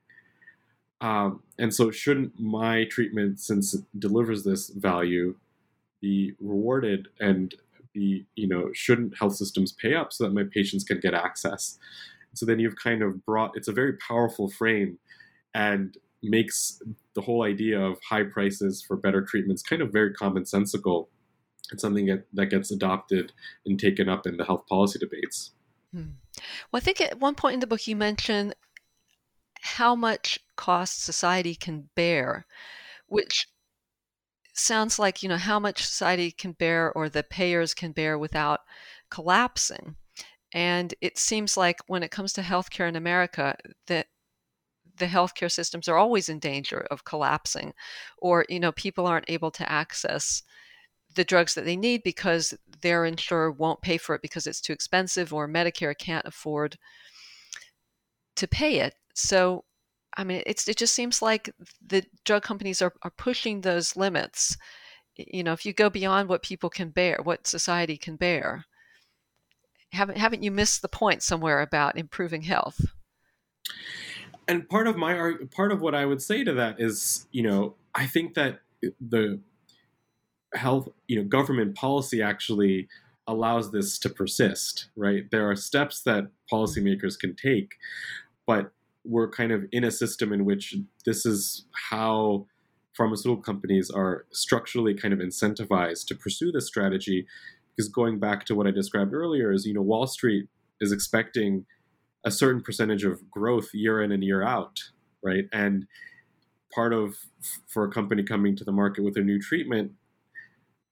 Um, 1.02 1.44
and 1.60 1.74
so, 1.74 1.92
shouldn't 1.92 2.40
my 2.40 2.86
treatment, 2.86 3.40
since 3.40 3.74
it 3.76 3.84
delivers 3.98 4.44
this 4.44 4.70
value, 4.70 5.36
be 6.00 6.34
rewarded 6.40 7.10
and 7.20 7.54
be, 7.94 8.26
you 8.36 8.48
know, 8.48 8.70
shouldn't 8.74 9.18
health 9.18 9.36
systems 9.36 9.72
pay 9.72 9.96
up 9.96 10.14
so 10.14 10.24
that 10.24 10.34
my 10.34 10.44
patients 10.52 10.84
can 10.84 11.00
get 11.00 11.14
access? 11.14 11.78
So 12.34 12.46
then 12.46 12.60
you've 12.60 12.78
kind 12.78 13.02
of 13.02 13.26
brought 13.26 13.58
it's 13.58 13.68
a 13.68 13.74
very 13.74 13.98
powerful 13.98 14.50
frame, 14.50 14.98
and 15.54 15.98
makes 16.24 16.82
the 17.16 17.22
whole 17.22 17.44
idea 17.44 17.80
of 17.80 17.98
high 18.08 18.24
prices 18.24 18.84
for 18.88 18.96
better 18.96 19.22
treatments 19.22 19.64
kind 19.64 19.82
of 19.82 19.92
very 19.92 20.14
commonsensical. 20.14 21.08
It's 21.72 21.82
something 21.82 22.06
that, 22.08 22.26
that 22.34 22.48
gets 22.48 22.72
adopted 22.72 23.32
and 23.66 23.80
taken 23.80 24.10
up 24.10 24.28
in 24.28 24.38
the 24.38 24.46
health 24.46 24.66
policy 24.68 25.00
debates. 25.00 25.52
Hmm. 25.94 26.12
Well, 26.72 26.78
I 26.78 26.80
think 26.80 27.02
at 27.02 27.20
one 27.20 27.36
point 27.36 27.56
in 27.56 27.60
the 27.60 27.68
book 27.68 27.88
you 27.88 27.96
mentioned 27.96 28.56
how 29.62 29.96
much 29.96 30.40
cost 30.56 31.04
society 31.04 31.56
can 31.56 31.90
bear, 31.96 32.46
which 33.08 33.48
sounds 34.54 35.00
like 35.00 35.24
you 35.24 35.30
know 35.30 35.38
how 35.38 35.60
much 35.60 35.86
society 35.86 36.32
can 36.32 36.54
bear 36.54 36.92
or 36.94 37.10
the 37.10 37.24
payers 37.24 37.74
can 37.74 37.92
bear 37.92 38.18
without 38.18 38.62
collapsing. 39.10 39.96
And 40.54 40.94
it 41.02 41.18
seems 41.18 41.56
like 41.56 41.80
when 41.88 42.04
it 42.04 42.12
comes 42.12 42.34
to 42.34 42.42
healthcare 42.42 42.90
in 42.90 42.96
America, 42.96 43.56
that 43.88 44.08
the 44.98 45.06
healthcare 45.06 45.52
systems 45.52 45.88
are 45.88 45.98
always 45.98 46.30
in 46.30 46.40
danger 46.40 46.86
of 46.92 47.06
collapsing, 47.06 47.74
or 48.18 48.46
you 48.50 48.60
know 48.60 48.72
people 48.72 49.08
aren't 49.08 49.30
able 49.30 49.52
to 49.52 49.72
access 49.72 50.44
the 51.16 51.24
drugs 51.24 51.54
that 51.56 51.66
they 51.66 51.76
need 51.76 52.04
because 52.04 52.54
their 52.82 53.06
insurer 53.06 53.52
won't 53.52 53.82
pay 53.82 53.98
for 53.98 54.16
it 54.16 54.22
because 54.22 54.48
it's 54.48 54.62
too 54.62 54.74
expensive, 54.74 55.34
or 55.34 55.48
Medicare 55.48 55.98
can't 55.98 56.26
afford 56.26 56.78
to 58.36 58.48
pay 58.48 58.80
it. 58.80 58.96
So, 59.14 59.66
I 60.18 60.24
mean, 60.24 60.44
it's 60.46 60.68
it 60.68 60.78
just 60.78 60.94
seems 60.94 61.22
like 61.22 61.54
the 61.86 62.06
drug 62.26 62.44
companies 62.44 62.82
are, 62.82 62.94
are 63.04 63.12
pushing 63.12 63.62
those 63.62 63.96
limits. 63.96 64.58
You 65.16 65.44
know, 65.44 65.54
if 65.54 65.66
you 65.66 65.74
go 65.74 65.90
beyond 65.90 66.30
what 66.30 66.44
people 66.44 66.70
can 66.70 66.90
bear, 66.90 67.20
what 67.24 67.48
society 67.48 67.98
can 67.98 68.16
bear, 68.16 68.66
haven't 69.92 70.18
haven't 70.18 70.44
you 70.44 70.52
missed 70.52 70.82
the 70.82 70.90
point 70.90 71.24
somewhere 71.24 71.62
about 71.62 71.98
improving 71.98 72.42
health? 72.42 72.80
And 74.48 74.68
part 74.68 74.88
of 74.88 74.98
my 74.98 75.34
part 75.56 75.72
of 75.72 75.82
what 75.82 75.96
I 75.96 76.06
would 76.06 76.22
say 76.22 76.44
to 76.44 76.54
that 76.54 76.80
is, 76.80 77.28
you 77.32 77.44
know, 77.44 77.76
I 77.96 78.06
think 78.06 78.34
that 78.34 78.60
the 79.00 79.40
health, 80.54 80.90
you 81.08 81.18
know, 81.18 81.24
government 81.24 81.76
policy 81.76 82.22
actually 82.22 82.88
allows 83.28 83.72
this 83.72 83.98
to 84.00 84.10
persist, 84.10 84.88
right? 84.96 85.30
There 85.32 85.50
are 85.50 85.56
steps 85.56 86.02
that 86.02 86.28
policymakers 86.52 87.18
can 87.18 87.36
take, 87.36 87.76
but 88.46 88.72
we're 89.04 89.30
kind 89.30 89.52
of 89.52 89.66
in 89.72 89.84
a 89.84 89.92
system 89.92 90.32
in 90.32 90.46
which 90.46 90.76
this 91.06 91.26
is 91.26 91.66
how 91.90 92.46
pharmaceutical 92.96 93.42
companies 93.42 93.90
are 93.90 94.26
structurally 94.32 94.94
kind 94.94 95.14
of 95.14 95.20
incentivized 95.20 96.06
to 96.08 96.16
pursue 96.16 96.52
this 96.52 96.68
strategy 96.68 97.26
because 97.76 97.90
going 97.90 98.20
back 98.20 98.46
to 98.46 98.54
what 98.56 98.68
I 98.68 98.72
described 98.72 99.14
earlier 99.14 99.52
is 99.52 99.66
you 99.66 99.74
know 99.74 99.82
Wall 99.82 100.08
Street 100.08 100.48
is 100.80 100.92
expecting 100.92 101.66
a 102.26 102.32
certain 102.32 102.62
percentage 102.62 103.04
of 103.04 103.30
growth 103.30 103.70
year 103.74 104.02
in 104.02 104.12
and 104.12 104.24
year 104.24 104.44
out, 104.44 104.80
right? 105.24 105.46
And 105.52 105.88
part 106.74 106.94
of 106.94 107.16
for 107.68 107.84
a 107.86 107.92
company 107.92 108.24
coming 108.24 108.56
to 108.56 108.64
the 108.64 108.72
market 108.72 109.04
with 109.04 109.18
a 109.18 109.22
new 109.22 109.40
treatment, 109.40 109.92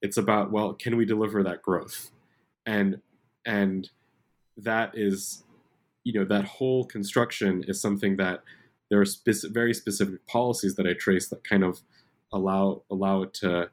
it's 0.02 0.18
about 0.18 0.52
well, 0.52 0.74
can 0.74 0.98
we 0.98 1.06
deliver 1.06 1.44
that 1.44 1.62
growth? 1.62 2.12
And 2.66 3.02
and 3.46 3.90
that 4.58 4.92
is 4.96 5.44
you 6.10 6.20
know 6.20 6.26
that 6.26 6.46
whole 6.46 6.86
construction 6.86 7.64
is 7.68 7.80
something 7.80 8.18
that 8.18 8.42
there 8.90 9.00
are 9.00 9.06
speci- 9.06 9.54
very 9.54 9.76
specific 9.76 10.26
policies 10.26 10.76
that 10.76 10.88
I 10.88 10.94
trace 10.94 11.30
that 11.30 11.44
kind 11.44 11.64
of 11.64 11.82
allow 12.34 12.82
allow 12.90 13.22
it 13.22 13.34
to 13.36 13.70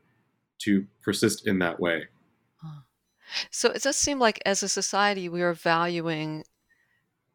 to 0.59 0.87
persist 1.03 1.47
in 1.47 1.59
that 1.61 1.80
way. 1.80 2.09
So 3.51 3.70
it 3.70 3.82
does 3.82 3.97
seem 3.97 4.18
like 4.18 4.39
as 4.45 4.62
a 4.62 4.68
society 4.68 5.30
we 5.30 5.41
are 5.41 5.55
valuing 5.55 6.45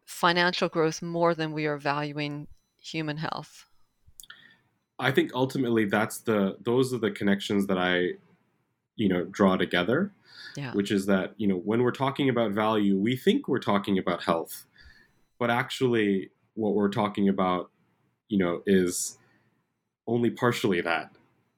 financial 0.05 0.69
growth 0.69 1.01
more 1.01 1.33
than 1.33 1.51
we 1.51 1.65
are 1.65 1.77
valuing 1.77 2.47
human 2.77 3.17
health. 3.17 3.65
I 4.99 5.09
think 5.11 5.31
ultimately 5.33 5.85
that's 5.85 6.19
the 6.19 6.57
those 6.61 6.93
are 6.93 6.99
the 6.99 7.09
connections 7.09 7.65
that 7.65 7.79
I 7.79 8.19
you 8.97 9.09
know 9.09 9.25
draw 9.25 9.57
together. 9.57 10.11
Yeah. 10.57 10.73
Which 10.73 10.91
is 10.91 11.05
that, 11.05 11.33
you 11.37 11.47
know, 11.47 11.55
when 11.55 11.81
we're 11.81 11.91
talking 11.91 12.27
about 12.27 12.51
value, 12.51 12.97
we 12.97 13.15
think 13.15 13.47
we're 13.47 13.59
talking 13.59 13.97
about 13.97 14.23
health. 14.23 14.65
But 15.41 15.49
actually 15.49 16.29
what 16.53 16.75
we're 16.75 16.89
talking 16.89 17.27
about, 17.27 17.71
you 18.29 18.37
know, 18.37 18.61
is 18.67 19.17
only 20.07 20.29
partially 20.29 20.81
that. 20.81 21.11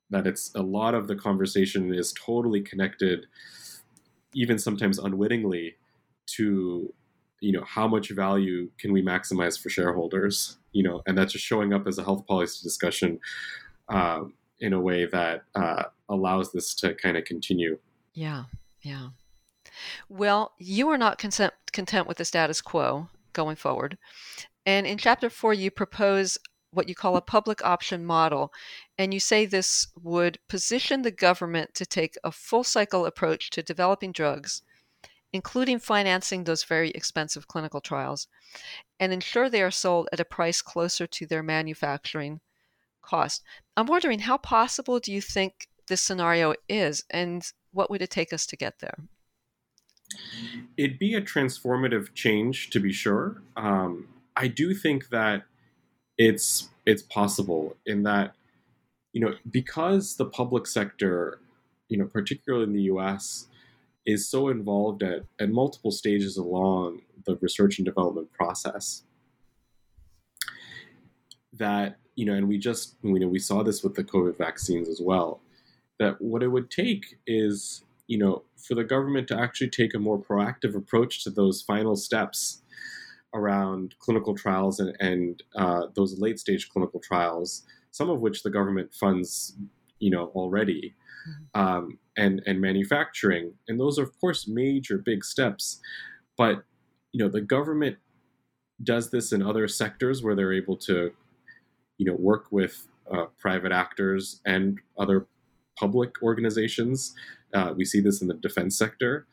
That 0.10 0.26
it's 0.26 0.54
a 0.56 0.62
lot 0.62 0.96
of 0.96 1.08
the 1.08 1.18
conversation 1.18 1.94
is 1.94 2.14
totally 2.14 2.62
connected 2.62 3.28
even 4.34 4.58
sometimes 4.58 4.98
unwittingly 4.98 5.76
to 6.26 6.94
you 7.42 7.52
know 7.52 7.64
how 7.66 7.88
much 7.88 8.10
value 8.12 8.70
can 8.80 8.94
we 8.94 9.04
maximize 9.04 9.62
for 9.62 9.70
shareholders 9.70 10.58
you 10.72 10.84
know? 10.84 11.02
And 11.06 11.18
that's 11.18 11.34
just 11.34 11.46
showing 11.46 11.74
up 11.74 11.88
as 11.88 11.98
a 11.98 12.04
health 12.04 12.26
policy 12.26 12.60
discussion 12.64 13.20
um, 13.90 14.34
in 14.60 14.74
a 14.74 14.82
way 14.82 15.06
that 15.06 15.44
uh, 15.56 15.84
allows 16.10 16.52
this 16.52 16.74
to 16.76 16.96
kind 16.96 17.16
of 17.16 17.26
continue. 17.26 17.78
Yeah 18.14 18.46
yeah. 18.82 19.10
Well 20.10 20.54
you 20.58 20.90
are 20.90 20.98
not 20.98 21.18
content, 21.18 21.54
content 21.72 22.08
with 22.08 22.18
the 22.18 22.26
status 22.26 22.62
quo 22.62 23.10
going 23.34 23.56
forward 23.56 23.98
and 24.66 24.88
in 24.88 24.98
chapter 24.98 25.30
four 25.30 25.54
you 25.54 25.70
propose 25.70 26.38
what 26.74 26.90
you 26.90 26.96
call 26.96 27.16
a 27.16 27.22
public 27.22 27.64
option 27.64 28.06
model. 28.06 28.52
And 28.98 29.14
you 29.14 29.20
say 29.20 29.46
this 29.46 29.88
would 30.02 30.40
position 30.50 31.02
the 31.02 31.12
government 31.12 31.74
to 31.76 31.86
take 31.86 32.16
a 32.24 32.32
full 32.32 32.64
cycle 32.64 33.06
approach 33.06 33.50
to 33.52 33.64
developing 33.64 34.12
drugs, 34.12 34.64
including 35.32 35.80
financing 35.80 36.44
those 36.44 36.64
very 36.64 36.90
expensive 36.92 37.48
clinical 37.48 37.82
trials, 37.82 38.28
and 39.00 39.14
ensure 39.14 39.50
they 39.50 39.62
are 39.62 39.72
sold 39.72 40.10
at 40.12 40.20
a 40.20 40.26
price 40.26 40.62
closer 40.62 41.08
to 41.08 41.26
their 41.26 41.44
manufacturing 41.44 42.40
cost. 43.02 43.44
I'm 43.78 43.88
wondering 43.88 44.20
how 44.20 44.38
possible 44.38 45.00
do 45.00 45.12
you 45.12 45.22
think 45.22 45.68
this 45.88 46.02
scenario 46.02 46.56
is, 46.70 47.04
and 47.10 47.46
what 47.72 47.90
would 47.90 48.02
it 48.02 48.10
take 48.10 48.34
us 48.34 48.46
to 48.48 48.58
get 48.58 48.80
there? 48.80 48.96
It'd 50.78 51.00
be 51.00 51.16
a 51.16 51.22
transformative 51.22 52.14
change, 52.14 52.70
to 52.72 52.80
be 52.80 52.92
sure. 52.92 53.42
Um, 53.56 54.08
I 54.36 54.48
do 54.48 54.74
think 54.74 55.10
that 55.10 55.44
it's 56.18 56.70
it's 56.86 57.02
possible 57.02 57.76
in 57.86 58.04
that 58.04 58.36
you 59.14 59.22
know 59.22 59.34
because 59.50 60.16
the 60.16 60.26
public 60.26 60.68
sector 60.68 61.40
you 61.90 61.98
know 61.98 62.06
particularly 62.06 62.66
in 62.66 62.74
the 62.74 62.84
US 62.84 63.48
is 64.06 64.28
so 64.28 64.50
involved 64.50 65.02
at, 65.02 65.24
at 65.40 65.50
multiple 65.50 65.92
stages 65.92 66.38
along 66.38 67.02
the 67.26 67.38
research 67.38 67.80
and 67.80 67.86
development 67.86 68.32
process 68.34 69.04
that 71.54 71.98
you 72.16 72.26
know 72.26 72.34
and 72.34 72.48
we 72.48 72.58
just 72.58 72.96
you 73.02 73.20
know 73.20 73.28
we 73.28 73.40
saw 73.40 73.64
this 73.64 73.84
with 73.84 73.96
the 73.96 74.04
covid 74.04 74.38
vaccines 74.38 74.90
as 74.90 75.00
well 75.02 75.40
that 76.00 76.20
what 76.22 76.44
it 76.44 76.48
would 76.48 76.70
take 76.70 77.18
is 77.26 77.84
you 78.08 78.18
know 78.18 78.44
for 78.58 78.76
the 78.76 78.84
government 78.84 79.28
to 79.28 79.40
actually 79.40 79.70
take 79.70 79.94
a 79.94 80.00
more 80.00 80.20
proactive 80.20 80.76
approach 80.76 81.24
to 81.24 81.30
those 81.30 81.62
final 81.62 81.96
steps 81.96 82.62
around 83.34 83.96
clinical 84.00 84.36
trials 84.36 84.80
and, 84.80 84.96
and 85.00 85.44
uh, 85.56 85.88
those 85.96 86.20
late 86.20 86.40
stage 86.40 86.70
clinical 86.70 87.00
trials, 87.00 87.64
some 87.90 88.10
of 88.10 88.22
which 88.22 88.44
the 88.44 88.50
government 88.50 88.94
funds, 88.94 89.58
you 90.00 90.12
know, 90.12 90.28
already, 90.36 90.94
mm-hmm. 91.28 91.62
um, 91.62 91.98
and 92.18 92.42
and 92.46 92.62
manufacturing, 92.62 93.54
and 93.68 93.80
those 93.80 93.98
are 93.98 94.04
of 94.04 94.20
course 94.20 94.48
major 94.48 94.98
big 94.98 95.24
steps, 95.24 95.80
but 96.38 96.64
you 97.12 97.24
know 97.24 97.30
the 97.30 97.42
government 97.42 97.98
does 98.84 99.10
this 99.12 99.32
in 99.32 99.42
other 99.42 99.68
sectors 99.68 100.24
where 100.24 100.36
they're 100.36 100.54
able 100.54 100.76
to, 100.76 101.12
you 101.98 102.06
know, 102.06 102.16
work 102.16 102.48
with 102.52 102.88
uh, 103.12 103.26
private 103.40 103.72
actors 103.72 104.42
and 104.46 104.80
other 104.98 105.28
public 105.78 106.22
organizations. 106.22 107.14
Uh, 107.54 107.74
we 107.76 107.86
see 107.86 108.02
this 108.02 108.22
in 108.22 108.28
the 108.28 108.34
defense 108.36 108.78
sector 108.78 109.28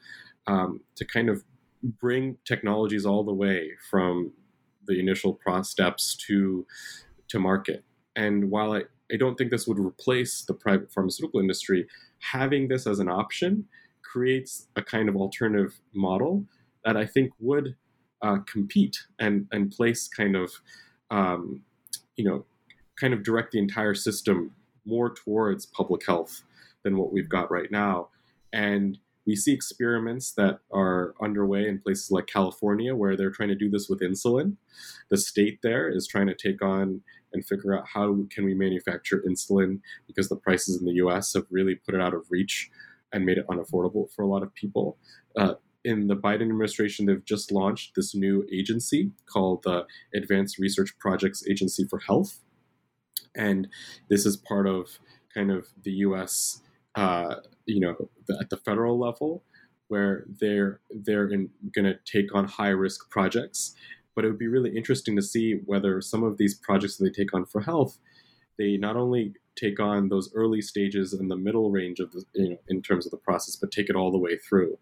um, 0.47 0.81
to 0.97 1.05
kind 1.05 1.29
of 1.29 1.45
bring 1.83 2.37
technologies 2.45 3.07
all 3.07 3.25
the 3.25 3.33
way 3.33 3.71
from 3.91 4.33
the 4.87 4.99
initial 4.99 5.39
steps 5.63 6.17
to 6.27 6.67
to 7.29 7.39
market. 7.39 7.85
And 8.17 8.51
while 8.51 8.73
I, 8.73 8.83
I 9.13 9.17
don't 9.17 9.37
think 9.37 9.51
this 9.51 9.67
would 9.67 9.79
replace 9.79 10.43
the 10.43 10.55
private 10.55 10.93
pharmaceutical 10.93 11.41
industry, 11.41 11.87
having 12.19 12.69
this 12.69 12.87
as 12.87 12.99
an 12.99 13.09
option 13.09 13.67
creates 14.03 14.67
a 14.77 14.83
kind 14.83 15.09
of 15.09 15.17
alternative 15.17 15.81
model 15.95 16.45
that 16.85 16.97
I 16.97 17.07
think 17.07 17.31
would 17.39 17.77
uh, 18.23 18.39
compete 18.47 18.99
and 19.19 19.47
and 19.53 19.71
place 19.71 20.09
kind 20.09 20.37
of 20.37 20.51
um, 21.11 21.63
you 22.17 22.25
know 22.25 22.45
kind 23.01 23.15
of 23.15 23.23
direct 23.23 23.53
the 23.53 23.59
entire 23.59 23.95
system 23.95 24.53
more 24.85 25.15
towards 25.15 25.67
public 25.67 26.05
health 26.07 26.43
than 26.83 26.97
what 26.97 27.13
we've 27.13 27.29
got 27.29 27.51
right 27.51 27.71
now. 27.71 28.09
And 28.53 28.99
we 29.27 29.37
see 29.37 29.53
experiments 29.53 30.33
that 30.33 30.61
are 30.73 31.15
underway 31.23 31.69
in 31.69 31.79
places 31.79 32.11
like 32.11 32.27
California 32.27 32.97
where 32.97 33.17
they're 33.17 33.31
trying 33.31 33.51
to 33.51 33.55
do 33.55 33.71
this 33.71 33.89
with 33.89 34.01
insulin. 34.01 34.57
The 35.11 35.19
state 35.19 35.61
there 35.63 35.89
is 35.89 36.07
trying 36.07 36.27
to 36.29 36.35
take 36.35 36.63
on 36.63 37.03
and 37.33 37.47
figure 37.47 37.77
out 37.77 37.87
how 37.95 38.17
can 38.31 38.45
we 38.45 38.55
manufacture 38.55 39.23
insulin 39.29 39.81
because 40.07 40.29
the 40.29 40.37
prices 40.37 40.81
in 40.81 40.87
the 40.87 40.95
US 40.95 41.35
have 41.35 41.47
really 41.51 41.77
put 41.77 41.95
it 41.95 42.01
out 42.01 42.15
of 42.15 42.27
reach 42.31 42.71
and 43.13 43.25
made 43.25 43.39
it 43.39 43.47
unaffordable 43.49 44.11
for 44.13 44.23
a 44.23 44.27
lot 44.27 44.43
of 44.43 44.55
people. 44.55 44.97
Uh, 45.37 45.55
in 45.85 46.09
the 46.09 46.17
Biden 46.17 46.43
administration, 46.43 47.07
they've 47.07 47.25
just 47.25 47.51
launched 47.51 47.95
this 47.95 48.15
new 48.15 48.47
agency 48.53 49.13
called 49.27 49.63
the 49.63 49.87
Advanced 50.15 50.59
Research 50.59 50.99
Projects 50.99 51.47
Agency 51.49 51.85
for 51.85 52.01
Health. 52.01 52.41
and 53.35 53.69
this 54.09 54.27
is 54.27 54.37
part 54.37 54.67
of 54.67 54.99
kind 55.33 55.53
of 55.53 55.69
the 55.85 55.93
U.S. 55.93 56.63
Uh, 56.95 57.37
you 57.67 57.81
know, 57.81 57.95
at 58.41 58.51
the 58.51 58.57
federal 58.57 58.99
level, 58.99 59.45
where 59.89 60.25
they're 60.41 60.81
they're 60.91 61.27
going 61.27 61.51
to 61.77 61.99
take 62.05 62.35
on 62.35 62.47
high 62.47 62.69
risk 62.69 63.11
projects. 63.11 63.75
But 64.15 64.25
it 64.25 64.29
would 64.29 64.39
be 64.39 64.49
really 64.49 64.77
interesting 64.77 65.15
to 65.17 65.23
see 65.23 65.61
whether 65.67 66.01
some 66.01 66.25
of 66.25 66.37
these 66.37 66.55
projects 66.55 66.97
that 66.97 67.05
they 67.05 67.11
take 67.11 67.33
on 67.33 67.47
for 67.47 67.61
health, 67.61 67.99
they 68.59 68.77
not 68.77 68.97
only 68.97 69.35
take 69.57 69.79
on 69.79 70.09
those 70.09 70.33
early 70.35 70.61
stages 70.61 71.13
in 71.13 71.29
the 71.29 71.37
middle 71.37 71.71
range 71.71 72.01
of 72.01 72.11
the 72.13 72.25
you 72.35 72.51
know 72.51 72.59
in 72.69 72.83
terms 72.83 73.07
of 73.07 73.13
the 73.13 73.19
process, 73.19 73.57
but 73.57 73.71
take 73.71 73.89
it 73.89 73.97
all 73.97 74.11
the 74.11 74.19
way 74.19 74.37
through. 74.37 74.79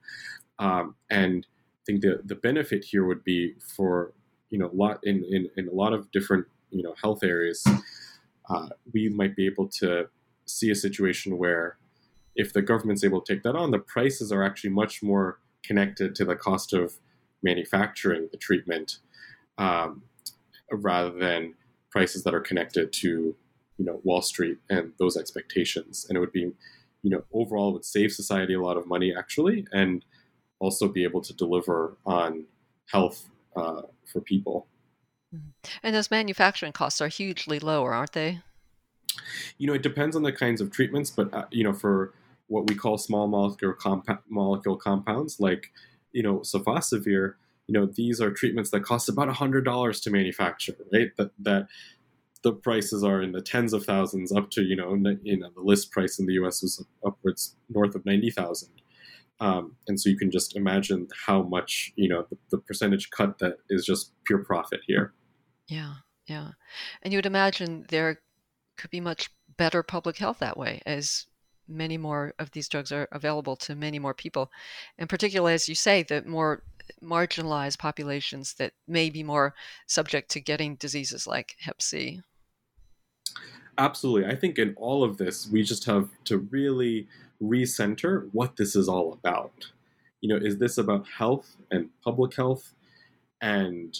Um, 0.58 0.94
and 1.10 1.46
I 1.46 1.82
think 1.86 2.00
the 2.00 2.20
the 2.24 2.34
benefit 2.34 2.84
here 2.84 3.04
would 3.04 3.22
be 3.22 3.54
for 3.76 4.12
you 4.50 4.58
know 4.58 4.70
a 4.70 4.76
lot 4.76 5.00
in 5.02 5.24
in, 5.30 5.50
in 5.56 5.68
a 5.68 5.72
lot 5.74 5.92
of 5.92 6.10
different 6.10 6.46
you 6.70 6.82
know 6.82 6.94
health 7.02 7.22
areas 7.22 7.66
uh, 8.48 8.68
we 8.92 9.08
might 9.08 9.36
be 9.36 9.46
able 9.46 9.68
to 9.68 10.08
see 10.46 10.70
a 10.70 10.74
situation 10.74 11.38
where 11.38 11.76
if 12.36 12.52
the 12.52 12.62
government's 12.62 13.04
able 13.04 13.20
to 13.20 13.34
take 13.34 13.42
that 13.42 13.56
on, 13.56 13.70
the 13.70 13.78
prices 13.78 14.32
are 14.32 14.42
actually 14.42 14.70
much 14.70 15.02
more 15.02 15.40
connected 15.64 16.14
to 16.14 16.24
the 16.24 16.36
cost 16.36 16.72
of 16.72 16.98
manufacturing 17.42 18.28
the 18.32 18.38
treatment 18.38 18.98
um, 19.58 20.02
rather 20.70 21.10
than 21.10 21.54
prices 21.90 22.24
that 22.24 22.34
are 22.34 22.40
connected 22.40 22.92
to 22.92 23.34
you 23.78 23.84
know 23.84 24.00
Wall 24.02 24.22
Street 24.22 24.58
and 24.68 24.92
those 24.98 25.16
expectations. 25.16 26.06
And 26.08 26.16
it 26.16 26.20
would 26.20 26.32
be 26.32 26.50
you 27.02 27.10
know 27.10 27.24
overall 27.32 27.72
would 27.72 27.84
save 27.84 28.12
society 28.12 28.54
a 28.54 28.60
lot 28.60 28.76
of 28.76 28.86
money 28.86 29.14
actually, 29.16 29.66
and 29.72 30.04
also 30.58 30.88
be 30.88 31.04
able 31.04 31.20
to 31.22 31.32
deliver 31.32 31.96
on 32.04 32.44
health 32.90 33.28
uh, 33.56 33.82
for 34.10 34.20
people. 34.20 34.66
Mm-hmm. 35.34 35.48
And 35.82 35.94
those 35.94 36.10
manufacturing 36.10 36.72
costs 36.72 37.00
are 37.00 37.08
hugely 37.08 37.58
lower, 37.58 37.92
aren't 37.92 38.12
they? 38.12 38.40
You 39.58 39.66
know, 39.66 39.74
it 39.74 39.82
depends 39.82 40.16
on 40.16 40.22
the 40.22 40.32
kinds 40.32 40.60
of 40.60 40.70
treatments, 40.70 41.10
but 41.10 41.32
uh, 41.32 41.46
you 41.50 41.64
know, 41.64 41.72
for 41.72 42.12
what 42.48 42.68
we 42.68 42.74
call 42.74 42.98
small 42.98 43.28
molecule 43.28 43.74
compa- 43.74 44.20
molecule 44.28 44.76
compounds, 44.76 45.38
like 45.40 45.72
you 46.12 46.22
know, 46.22 46.38
sofosbuvir, 46.38 47.34
you 47.66 47.72
know, 47.72 47.86
these 47.86 48.20
are 48.20 48.30
treatments 48.30 48.70
that 48.70 48.82
cost 48.82 49.08
about 49.08 49.28
hundred 49.28 49.64
dollars 49.64 50.00
to 50.00 50.10
manufacture, 50.10 50.74
right? 50.92 51.10
That 51.16 51.30
that 51.40 51.68
the 52.42 52.52
prices 52.52 53.02
are 53.02 53.20
in 53.20 53.32
the 53.32 53.42
tens 53.42 53.72
of 53.72 53.84
thousands, 53.84 54.32
up 54.32 54.50
to 54.52 54.62
you 54.62 54.76
know, 54.76 54.94
you 55.22 55.38
know, 55.38 55.50
the 55.54 55.60
list 55.60 55.90
price 55.90 56.18
in 56.18 56.26
the 56.26 56.34
U.S. 56.34 56.62
was 56.62 56.84
upwards 57.06 57.56
north 57.68 57.94
of 57.94 58.04
ninety 58.06 58.30
thousand. 58.30 58.70
Um, 59.40 59.76
and 59.86 60.00
so 60.00 60.10
you 60.10 60.16
can 60.16 60.32
just 60.32 60.56
imagine 60.56 61.08
how 61.26 61.42
much 61.42 61.92
you 61.96 62.08
know 62.08 62.26
the, 62.28 62.36
the 62.50 62.58
percentage 62.58 63.10
cut 63.10 63.38
that 63.38 63.58
is 63.68 63.84
just 63.84 64.12
pure 64.24 64.42
profit 64.44 64.80
here. 64.86 65.12
Yeah, 65.68 65.94
yeah. 66.26 66.50
And 67.02 67.12
you 67.12 67.18
would 67.18 67.26
imagine 67.26 67.86
there 67.88 68.20
could 68.78 68.90
be 68.90 69.00
much 69.00 69.30
better 69.56 69.82
public 69.82 70.16
health 70.16 70.38
that 70.38 70.56
way 70.56 70.80
as 70.86 71.26
many 71.68 71.98
more 71.98 72.32
of 72.38 72.50
these 72.52 72.68
drugs 72.68 72.90
are 72.92 73.08
available 73.12 73.54
to 73.54 73.74
many 73.74 73.98
more 73.98 74.14
people. 74.14 74.50
And 74.96 75.08
particularly, 75.08 75.52
as 75.52 75.68
you 75.68 75.74
say, 75.74 76.02
the 76.02 76.22
more 76.22 76.62
marginalized 77.02 77.78
populations 77.78 78.54
that 78.54 78.72
may 78.86 79.10
be 79.10 79.22
more 79.22 79.54
subject 79.86 80.30
to 80.30 80.40
getting 80.40 80.76
diseases 80.76 81.26
like 81.26 81.56
Hep 81.60 81.82
C. 81.82 82.22
Absolutely. 83.76 84.30
I 84.30 84.34
think 84.34 84.58
in 84.58 84.74
all 84.76 85.04
of 85.04 85.18
this, 85.18 85.48
we 85.52 85.62
just 85.62 85.84
have 85.84 86.08
to 86.24 86.38
really 86.38 87.06
recenter 87.42 88.28
what 88.32 88.56
this 88.56 88.74
is 88.74 88.88
all 88.88 89.12
about. 89.12 89.70
You 90.22 90.30
know, 90.30 90.36
is 90.44 90.56
this 90.56 90.78
about 90.78 91.06
health 91.06 91.56
and 91.70 91.90
public 92.02 92.34
health 92.34 92.72
and 93.42 93.96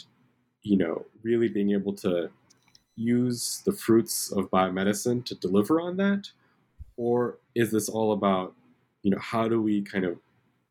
you 0.63 0.77
know, 0.77 1.07
really 1.23 1.49
being 1.49 1.71
able 1.71 1.95
to 1.95 2.31
use 2.99 3.63
the 3.65 3.73
fruits 3.73 4.33
of 4.33 4.51
biomedicine 4.51 5.25
to 5.25 5.35
deliver 5.37 5.81
on 5.81 5.97
that? 5.99 6.31
Or 6.97 7.39
is 7.55 7.71
this 7.71 7.89
all 7.89 8.13
about, 8.13 8.55
you 9.03 9.11
know, 9.11 9.19
how 9.21 9.49
do 9.49 9.63
we 9.63 9.83
kind 9.83 10.05
of 10.05 10.19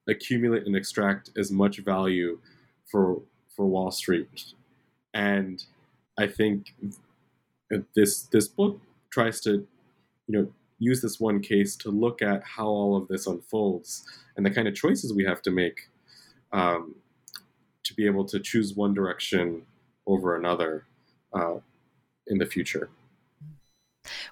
accumulate 0.10 0.66
and 0.66 0.76
extract 0.76 1.32
as 1.38 1.52
much 1.52 1.78
value 1.80 2.40
for 2.86 3.22
for 3.56 3.66
Wall 3.66 3.92
Street? 3.92 4.54
And 5.14 5.64
I 6.18 6.28
think 6.28 6.74
this 7.96 8.24
this 8.24 8.48
book 8.48 8.82
tries 9.10 9.40
to, 9.42 9.66
you 10.28 10.38
know, 10.38 10.52
use 10.80 11.02
this 11.02 11.20
one 11.20 11.40
case 11.40 11.76
to 11.78 11.90
look 11.90 12.22
at 12.22 12.44
how 12.44 12.68
all 12.68 12.98
of 12.98 13.08
this 13.08 13.26
unfolds 13.26 14.06
and 14.36 14.46
the 14.46 14.52
kind 14.52 14.68
of 14.68 14.76
choices 14.76 15.14
we 15.14 15.24
have 15.24 15.42
to 15.42 15.52
make 15.52 15.90
um, 16.52 16.96
to 17.84 17.94
be 17.94 18.06
able 18.06 18.26
to 18.26 18.40
choose 18.40 18.76
one 18.76 18.94
direction 18.94 19.64
over 20.06 20.36
another 20.36 20.86
uh, 21.34 21.56
in 22.30 22.38
the 22.38 22.46
future. 22.46 22.90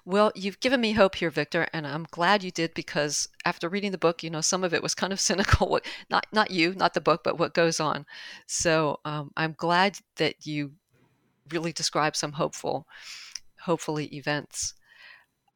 Well, 0.04 0.32
you've 0.34 0.60
given 0.60 0.80
me 0.80 0.92
hope 0.92 1.16
here, 1.16 1.30
Victor, 1.30 1.66
and 1.72 1.86
I'm 1.86 2.06
glad 2.10 2.42
you 2.42 2.50
did 2.50 2.72
because 2.74 3.28
after 3.44 3.68
reading 3.68 3.92
the 3.92 3.98
book, 3.98 4.22
you 4.22 4.30
know, 4.30 4.40
some 4.40 4.64
of 4.64 4.72
it 4.72 4.82
was 4.82 4.94
kind 4.94 5.12
of 5.12 5.20
cynical. 5.28 5.68
What, 5.68 5.84
not 6.10 6.26
not 6.32 6.50
you, 6.50 6.74
not 6.74 6.94
the 6.94 7.00
book, 7.00 7.22
but 7.24 7.38
what 7.38 7.54
goes 7.54 7.80
on. 7.80 8.06
So 8.46 9.00
um, 9.04 9.32
I'm 9.36 9.54
glad 9.56 9.98
that 10.16 10.46
you 10.46 10.72
really 11.50 11.72
describe 11.72 12.16
some 12.16 12.32
hopeful, 12.32 12.86
hopefully 13.60 14.06
events. 14.06 14.74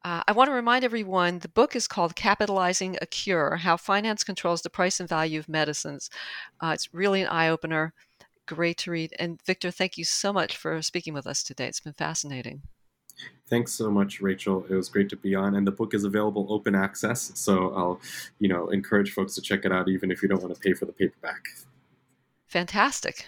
Uh, 0.03 0.23
I 0.27 0.31
want 0.31 0.49
to 0.49 0.53
remind 0.53 0.83
everyone 0.83 1.39
the 1.39 1.47
book 1.47 1.75
is 1.75 1.87
called 1.87 2.15
Capitalizing 2.15 2.97
a 3.01 3.05
Cure 3.05 3.57
How 3.57 3.77
Finance 3.77 4.23
Controls 4.23 4.63
the 4.63 4.69
Price 4.69 4.99
and 4.99 5.07
Value 5.07 5.39
of 5.39 5.47
Medicines. 5.47 6.09
Uh, 6.59 6.71
it's 6.73 6.91
really 6.91 7.21
an 7.21 7.27
eye 7.27 7.49
opener 7.49 7.93
great 8.55 8.77
to 8.79 8.91
read. 8.91 9.13
And 9.17 9.41
Victor, 9.45 9.71
thank 9.71 9.97
you 9.97 10.03
so 10.03 10.33
much 10.33 10.57
for 10.57 10.81
speaking 10.81 11.13
with 11.13 11.25
us 11.25 11.43
today. 11.43 11.67
It's 11.67 11.79
been 11.79 11.93
fascinating. 11.93 12.63
Thanks 13.47 13.73
so 13.73 13.91
much, 13.91 14.21
Rachel. 14.21 14.65
It 14.69 14.75
was 14.75 14.89
great 14.89 15.09
to 15.09 15.15
be 15.15 15.35
on, 15.35 15.55
and 15.55 15.67
the 15.67 15.71
book 15.71 15.93
is 15.93 16.03
available 16.03 16.47
open 16.49 16.75
access. 16.75 17.31
So 17.35 17.73
I'll, 17.73 18.01
you 18.39 18.47
know, 18.47 18.69
encourage 18.69 19.11
folks 19.11 19.35
to 19.35 19.41
check 19.41 19.65
it 19.65 19.71
out, 19.71 19.89
even 19.89 20.11
if 20.11 20.21
you 20.21 20.29
don't 20.29 20.41
want 20.41 20.53
to 20.53 20.59
pay 20.59 20.73
for 20.73 20.85
the 20.85 20.93
paperback. 20.93 21.43
Fantastic. 22.47 23.27